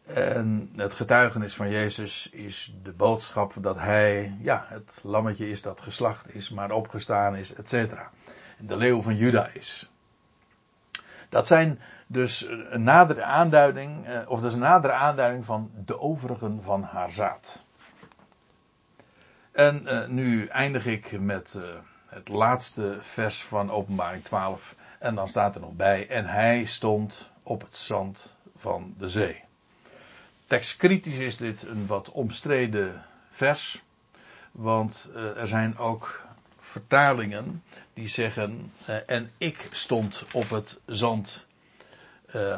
En 0.05 0.71
het 0.75 0.93
getuigenis 0.93 1.55
van 1.55 1.69
Jezus 1.69 2.29
is 2.29 2.75
de 2.83 2.91
boodschap 2.91 3.53
dat 3.59 3.77
hij, 3.77 4.37
ja, 4.41 4.65
het 4.69 4.99
lammetje 5.03 5.49
is 5.49 5.61
dat 5.61 5.81
geslacht 5.81 6.35
is, 6.35 6.49
maar 6.49 6.71
opgestaan 6.71 7.35
is, 7.35 7.53
et 7.53 7.69
cetera 7.69 8.11
de 8.67 8.77
leeuw 8.77 9.01
van 9.01 9.15
Juda 9.15 9.47
is. 9.53 9.89
Dat 11.29 11.47
zijn 11.47 11.79
dus 12.07 12.47
een 12.69 12.83
nadere 12.83 13.23
aanduiding, 13.23 14.05
eh, 14.05 14.29
of 14.29 14.39
dat 14.39 14.49
is 14.49 14.53
een 14.53 14.59
nadere 14.59 14.93
aanduiding 14.93 15.45
van 15.45 15.71
de 15.85 15.99
overigen 15.99 16.63
van 16.63 16.83
haar 16.83 17.11
zaad. 17.11 17.63
En 19.51 19.83
uh, 19.83 20.07
nu 20.07 20.47
eindig 20.47 20.85
ik 20.85 21.19
met 21.19 21.53
uh, 21.57 21.63
het 22.07 22.27
laatste 22.27 22.97
vers 22.99 23.43
van 23.43 23.71
Openbaring 23.71 24.23
12. 24.23 24.75
En 25.01 25.15
dan 25.15 25.29
staat 25.29 25.55
er 25.55 25.61
nog 25.61 25.75
bij: 25.75 26.07
En 26.07 26.25
hij 26.25 26.65
stond 26.65 27.29
op 27.43 27.61
het 27.61 27.77
zand 27.77 28.35
van 28.55 28.93
de 28.97 29.09
zee. 29.09 29.43
Tekstkritisch 30.47 31.17
is 31.17 31.37
dit 31.37 31.67
een 31.67 31.87
wat 31.87 32.11
omstreden 32.11 33.05
vers. 33.27 33.83
Want 34.51 35.09
uh, 35.15 35.37
er 35.37 35.47
zijn 35.47 35.77
ook 35.77 36.25
vertalingen 36.57 37.63
die 37.93 38.07
zeggen, 38.07 38.71
uh, 38.89 38.95
en 39.05 39.31
ik 39.37 39.67
stond 39.71 40.25
op 40.33 40.49
het 40.49 40.79
zand 40.85 41.45
uh, 42.35 42.57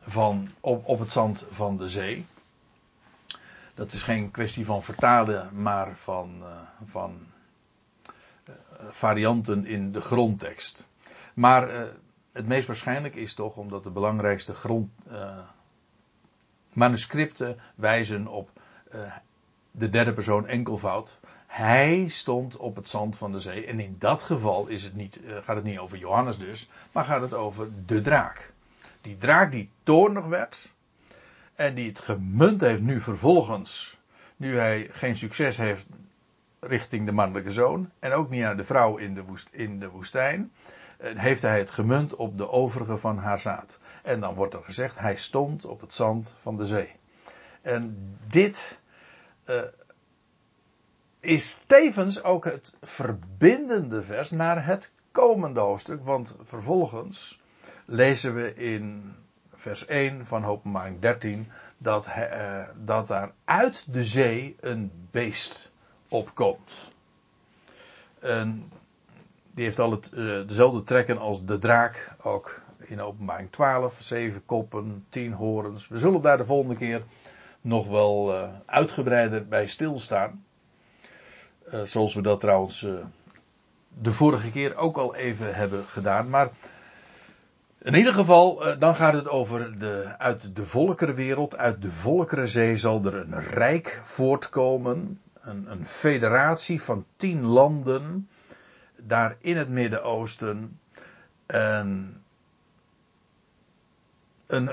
van, 0.00 0.50
op, 0.60 0.88
op 0.88 0.98
het 0.98 1.12
zand 1.12 1.46
van 1.50 1.76
de 1.76 1.88
zee. 1.88 2.26
Dat 3.74 3.92
is 3.92 4.02
geen 4.02 4.30
kwestie 4.30 4.64
van 4.64 4.82
vertalen, 4.82 5.62
maar 5.62 5.96
van, 5.96 6.42
van 6.84 7.26
varianten 8.90 9.66
in 9.66 9.92
de 9.92 10.00
grondtekst. 10.00 10.88
Maar 11.34 11.88
het 12.32 12.46
meest 12.46 12.66
waarschijnlijk 12.66 13.14
is 13.14 13.34
toch, 13.34 13.56
omdat 13.56 13.84
de 13.84 13.90
belangrijkste 13.90 14.54
grond, 14.54 14.90
manuscripten 16.72 17.58
wijzen 17.74 18.26
op 18.26 18.50
de 19.70 19.88
derde 19.88 20.12
persoon 20.12 20.46
enkelvoud. 20.46 21.18
Hij 21.50 22.08
stond 22.08 22.56
op 22.56 22.76
het 22.76 22.88
zand 22.88 23.16
van 23.16 23.32
de 23.32 23.40
zee. 23.40 23.66
En 23.66 23.80
in 23.80 23.96
dat 23.98 24.22
geval 24.22 24.66
is 24.66 24.84
het 24.84 24.94
niet, 24.94 25.24
eh, 25.24 25.36
gaat 25.42 25.56
het 25.56 25.64
niet 25.64 25.78
over 25.78 25.98
Johannes 25.98 26.38
dus, 26.38 26.68
maar 26.92 27.04
gaat 27.04 27.20
het 27.20 27.34
over 27.34 27.68
de 27.86 28.00
draak. 28.00 28.52
Die 29.00 29.16
draak 29.16 29.50
die 29.50 29.70
toornig 29.82 30.24
werd. 30.24 30.72
En 31.54 31.74
die 31.74 31.88
het 31.88 32.00
gemunt 32.00 32.60
heeft 32.60 32.82
nu 32.82 33.00
vervolgens. 33.00 33.98
Nu 34.36 34.56
hij 34.56 34.88
geen 34.92 35.16
succes 35.16 35.56
heeft 35.56 35.86
richting 36.60 37.06
de 37.06 37.12
mannelijke 37.12 37.50
zoon. 37.50 37.90
En 37.98 38.12
ook 38.12 38.30
niet 38.30 38.40
naar 38.40 38.56
de 38.56 38.64
vrouw 38.64 38.96
in 38.96 39.14
de, 39.14 39.22
woest, 39.22 39.48
in 39.52 39.78
de 39.78 39.88
woestijn. 39.88 40.52
Eh, 41.00 41.18
heeft 41.18 41.42
hij 41.42 41.58
het 41.58 41.70
gemunt 41.70 42.16
op 42.16 42.38
de 42.38 42.50
overige 42.50 42.96
van 42.96 43.18
haar 43.18 43.38
zaad. 43.38 43.78
En 44.02 44.20
dan 44.20 44.34
wordt 44.34 44.54
er 44.54 44.64
gezegd, 44.64 44.98
hij 44.98 45.16
stond 45.16 45.64
op 45.64 45.80
het 45.80 45.94
zand 45.94 46.34
van 46.38 46.56
de 46.56 46.66
zee. 46.66 46.96
En 47.62 47.96
dit 48.26 48.80
uh, 49.46 49.62
is 51.20 51.60
tevens 51.66 52.22
ook 52.22 52.44
het 52.44 52.74
verbindende 52.80 54.02
vers 54.02 54.30
naar 54.30 54.66
het 54.66 54.90
komende 55.12 55.60
hoofdstuk. 55.60 56.04
Want 56.04 56.36
vervolgens 56.42 57.40
lezen 57.84 58.34
we 58.34 58.54
in 58.54 59.14
vers 59.54 59.86
1 59.86 60.26
van 60.26 60.44
Openbaring 60.44 61.00
13 61.00 61.50
dat, 61.78 62.06
uh, 62.06 62.68
dat 62.76 63.08
daar 63.08 63.32
uit 63.44 63.92
de 63.92 64.04
zee 64.04 64.56
een 64.60 65.08
beest 65.10 65.72
opkomt. 66.08 66.90
En 68.18 68.70
die 69.54 69.64
heeft 69.64 69.78
al 69.78 69.90
het, 69.90 70.10
uh, 70.14 70.46
dezelfde 70.46 70.82
trekken 70.82 71.18
als 71.18 71.44
de 71.44 71.58
draak, 71.58 72.14
ook 72.22 72.62
in 72.78 73.00
openbaring 73.00 73.50
12, 73.50 73.96
zeven 74.00 74.44
koppen, 74.44 75.04
tien 75.08 75.32
horens. 75.32 75.88
We 75.88 75.98
zullen 75.98 76.22
daar 76.22 76.36
de 76.36 76.44
volgende 76.44 76.76
keer 76.76 77.02
nog 77.60 77.88
wel 77.88 78.34
uh, 78.34 78.48
uitgebreider 78.66 79.48
bij 79.48 79.66
stilstaan. 79.66 80.44
Uh, 81.74 81.82
zoals 81.82 82.14
we 82.14 82.22
dat 82.22 82.40
trouwens 82.40 82.86
de 83.88 84.12
vorige 84.12 84.50
keer 84.50 84.76
ook 84.76 84.96
al 84.96 85.14
even 85.14 85.54
hebben 85.54 85.84
gedaan. 85.84 86.28
Maar 86.28 86.50
in 87.78 87.94
ieder 87.94 88.12
geval, 88.12 88.78
dan 88.78 88.94
gaat 88.94 89.12
het 89.12 89.28
over 89.28 89.78
de, 89.78 90.14
uit 90.18 90.56
de 90.56 90.66
volkerenwereld, 90.66 91.56
uit 91.56 91.82
de 91.82 91.90
volkerenzee 91.90 92.76
zal 92.76 93.04
er 93.04 93.14
een 93.14 93.40
rijk 93.40 94.00
voortkomen 94.02 95.18
een, 95.40 95.70
een 95.70 95.86
federatie 95.86 96.82
van 96.82 97.04
tien 97.16 97.44
landen 97.44 98.28
daar 99.02 99.36
in 99.40 99.56
het 99.56 99.68
Midden-Oosten. 99.68 100.80
een, 101.46 102.22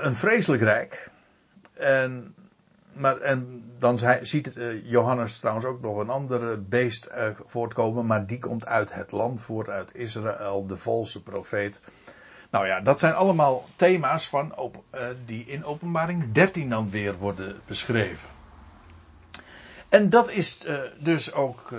een 0.06 0.14
vreselijk 0.14 0.62
rijk. 0.62 1.10
En, 1.72 2.34
maar, 2.92 3.20
en 3.20 3.64
dan 3.78 3.98
ziet 4.20 4.56
uh, 4.56 4.90
Johannes 4.90 5.38
trouwens 5.38 5.66
ook 5.66 5.80
nog 5.80 5.98
een 5.98 6.10
andere 6.10 6.56
beest 6.56 7.08
uh, 7.08 7.28
voortkomen, 7.44 8.06
maar 8.06 8.26
die 8.26 8.38
komt 8.38 8.66
uit 8.66 8.92
het 8.92 9.12
land 9.12 9.40
voort, 9.40 9.68
uit 9.68 9.94
Israël, 9.94 10.66
de 10.66 10.76
valse 10.76 11.22
profeet. 11.22 11.82
Nou 12.50 12.66
ja, 12.66 12.80
dat 12.80 12.98
zijn 12.98 13.14
allemaal 13.14 13.68
thema's 13.76 14.28
van, 14.28 14.56
op, 14.56 14.82
uh, 14.94 15.06
die 15.26 15.44
in 15.44 15.64
openbaring 15.64 16.32
13 16.32 16.68
dan 16.68 16.90
weer 16.90 17.16
worden 17.16 17.60
beschreven. 17.66 18.28
En 19.88 20.10
dat 20.10 20.30
is 20.30 20.66
dus 20.98 21.32
ook 21.32 21.72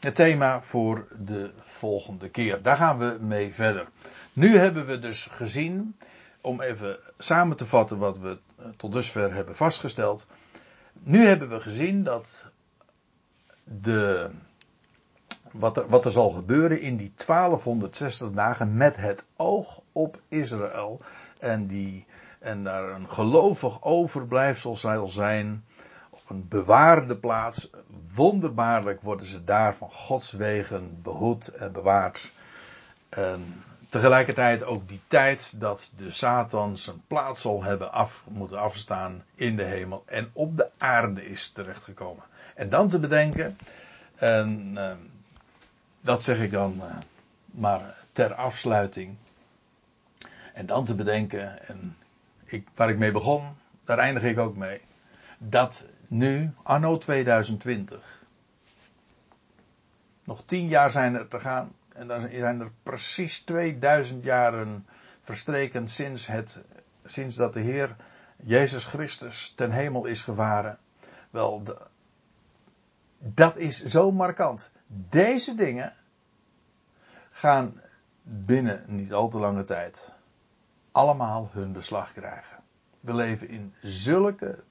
het 0.00 0.14
thema 0.14 0.62
voor 0.62 1.06
de 1.18 1.50
volgende 1.62 2.28
keer. 2.28 2.62
Daar 2.62 2.76
gaan 2.76 2.98
we 2.98 3.16
mee 3.20 3.54
verder. 3.54 3.88
Nu 4.32 4.56
hebben 4.56 4.86
we 4.86 4.98
dus 4.98 5.26
gezien, 5.26 5.96
om 6.40 6.60
even 6.60 6.98
samen 7.18 7.56
te 7.56 7.66
vatten 7.66 7.98
wat 7.98 8.18
we 8.18 8.38
uh, 8.60 8.66
tot 8.76 8.92
dusver 8.92 9.34
hebben 9.34 9.56
vastgesteld. 9.56 10.26
Nu 10.92 11.26
hebben 11.26 11.48
we 11.48 11.60
gezien 11.60 12.04
dat 12.04 12.44
de, 13.64 14.30
wat, 15.50 15.76
er, 15.76 15.88
wat 15.88 16.04
er 16.04 16.10
zal 16.10 16.30
gebeuren 16.30 16.80
in 16.80 16.96
die 16.96 17.12
1260 17.26 18.30
dagen 18.30 18.76
met 18.76 18.96
het 18.96 19.24
oog 19.36 19.80
op 19.92 20.20
Israël. 20.28 21.00
En, 21.38 21.66
die, 21.66 22.06
en 22.38 22.64
daar 22.64 22.90
een 22.90 23.08
gelovig 23.08 23.82
overblijfsel 23.82 24.76
zal 24.76 25.08
zijn 25.08 25.64
een 26.30 26.48
bewaarde 26.48 27.16
plaats. 27.16 27.70
Wonderbaarlijk 28.14 29.00
worden 29.00 29.26
ze 29.26 29.44
daar 29.44 29.74
van 29.74 29.90
Gods 29.90 30.32
wegen 30.32 31.02
behoed 31.02 31.48
en 31.48 31.72
bewaard. 31.72 32.32
En 33.08 33.62
tegelijkertijd 33.88 34.64
ook 34.64 34.88
die 34.88 35.00
tijd 35.06 35.60
dat 35.60 35.92
de 35.96 36.10
Satan 36.10 36.78
zijn 36.78 37.02
plaats 37.06 37.40
zal 37.40 37.62
hebben 37.62 37.92
af, 37.92 38.24
moeten 38.28 38.58
afstaan 38.58 39.24
in 39.34 39.56
de 39.56 39.64
hemel 39.64 40.02
en 40.06 40.30
op 40.32 40.56
de 40.56 40.68
aarde 40.78 41.26
is 41.26 41.50
terechtgekomen. 41.50 42.24
En 42.54 42.68
dan 42.68 42.88
te 42.88 42.98
bedenken, 42.98 43.58
en 44.16 44.72
uh, 44.74 44.92
dat 46.00 46.22
zeg 46.22 46.38
ik 46.38 46.50
dan 46.50 46.74
uh, 46.76 46.96
maar 47.44 47.96
ter 48.12 48.34
afsluiting. 48.34 49.16
En 50.54 50.66
dan 50.66 50.84
te 50.84 50.94
bedenken, 50.94 51.68
en 51.68 51.96
ik, 52.44 52.68
waar 52.74 52.90
ik 52.90 52.98
mee 52.98 53.12
begon, 53.12 53.56
daar 53.84 53.98
eindig 53.98 54.22
ik 54.22 54.38
ook 54.38 54.56
mee. 54.56 54.80
Dat 55.38 55.86
nu, 56.10 56.50
anno 56.62 56.98
2020. 56.98 58.24
Nog 60.24 60.42
tien 60.44 60.68
jaar 60.68 60.90
zijn 60.90 61.14
er 61.14 61.28
te 61.28 61.40
gaan. 61.40 61.72
En 61.88 62.06
dan 62.06 62.20
zijn 62.20 62.60
er 62.60 62.70
precies 62.82 63.40
2000 63.40 64.24
jaren 64.24 64.86
verstreken 65.20 65.88
sinds, 65.88 66.26
het, 66.26 66.60
sinds 67.04 67.36
dat 67.36 67.52
de 67.52 67.60
Heer 67.60 67.96
Jezus 68.36 68.84
Christus 68.84 69.52
ten 69.56 69.70
hemel 69.70 70.06
is 70.06 70.22
gevaren. 70.22 70.78
Wel, 71.30 71.62
dat 73.18 73.56
is 73.56 73.84
zo 73.84 74.12
markant. 74.12 74.70
Deze 74.86 75.54
dingen 75.54 75.92
gaan 77.30 77.80
binnen 78.22 78.84
niet 78.86 79.12
al 79.12 79.28
te 79.28 79.38
lange 79.38 79.64
tijd 79.64 80.12
allemaal 80.92 81.48
hun 81.52 81.72
beslag 81.72 82.12
krijgen. 82.12 82.56
We 83.00 83.14
leven 83.14 83.48
in 83.48 83.74
zulke 83.82 84.62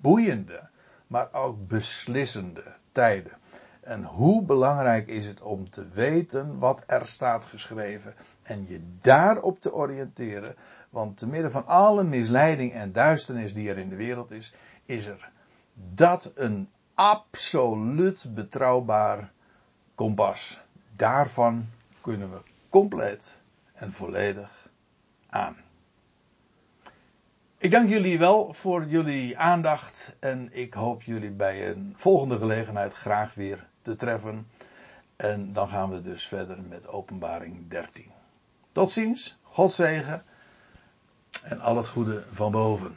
boeiende, 0.00 0.68
maar 1.12 1.32
ook 1.32 1.68
beslissende 1.68 2.64
tijden. 2.92 3.32
En 3.80 4.04
hoe 4.04 4.42
belangrijk 4.42 5.08
is 5.08 5.26
het 5.26 5.40
om 5.40 5.70
te 5.70 5.88
weten 5.88 6.58
wat 6.58 6.82
er 6.86 7.06
staat 7.06 7.44
geschreven 7.44 8.14
en 8.42 8.66
je 8.68 8.80
daarop 9.00 9.60
te 9.60 9.74
oriënteren, 9.74 10.54
want 10.90 11.16
te 11.16 11.26
midden 11.26 11.50
van 11.50 11.66
alle 11.66 12.04
misleiding 12.04 12.72
en 12.72 12.92
duisternis 12.92 13.54
die 13.54 13.70
er 13.70 13.78
in 13.78 13.88
de 13.88 13.96
wereld 13.96 14.30
is, 14.30 14.54
is 14.84 15.06
er 15.06 15.30
dat 15.74 16.32
een 16.34 16.70
absoluut 16.94 18.34
betrouwbaar 18.34 19.32
kompas. 19.94 20.60
Daarvan 20.96 21.66
kunnen 22.00 22.30
we 22.30 22.38
compleet 22.68 23.38
en 23.72 23.92
volledig 23.92 24.68
aan. 25.28 25.56
Ik 27.62 27.70
dank 27.70 27.88
jullie 27.88 28.18
wel 28.18 28.52
voor 28.52 28.86
jullie 28.86 29.38
aandacht 29.38 30.16
en 30.20 30.48
ik 30.52 30.74
hoop 30.74 31.02
jullie 31.02 31.30
bij 31.30 31.70
een 31.70 31.92
volgende 31.96 32.38
gelegenheid 32.38 32.92
graag 32.92 33.34
weer 33.34 33.66
te 33.82 33.96
treffen. 33.96 34.48
En 35.16 35.52
dan 35.52 35.68
gaan 35.68 35.90
we 35.90 36.00
dus 36.00 36.26
verder 36.26 36.58
met 36.68 36.88
openbaring 36.88 37.68
13. 37.68 38.10
Tot 38.72 38.92
ziens, 38.92 39.38
God 39.42 39.72
zegen 39.72 40.24
en 41.42 41.60
al 41.60 41.76
het 41.76 41.88
goede 41.88 42.24
van 42.30 42.52
boven. 42.52 42.96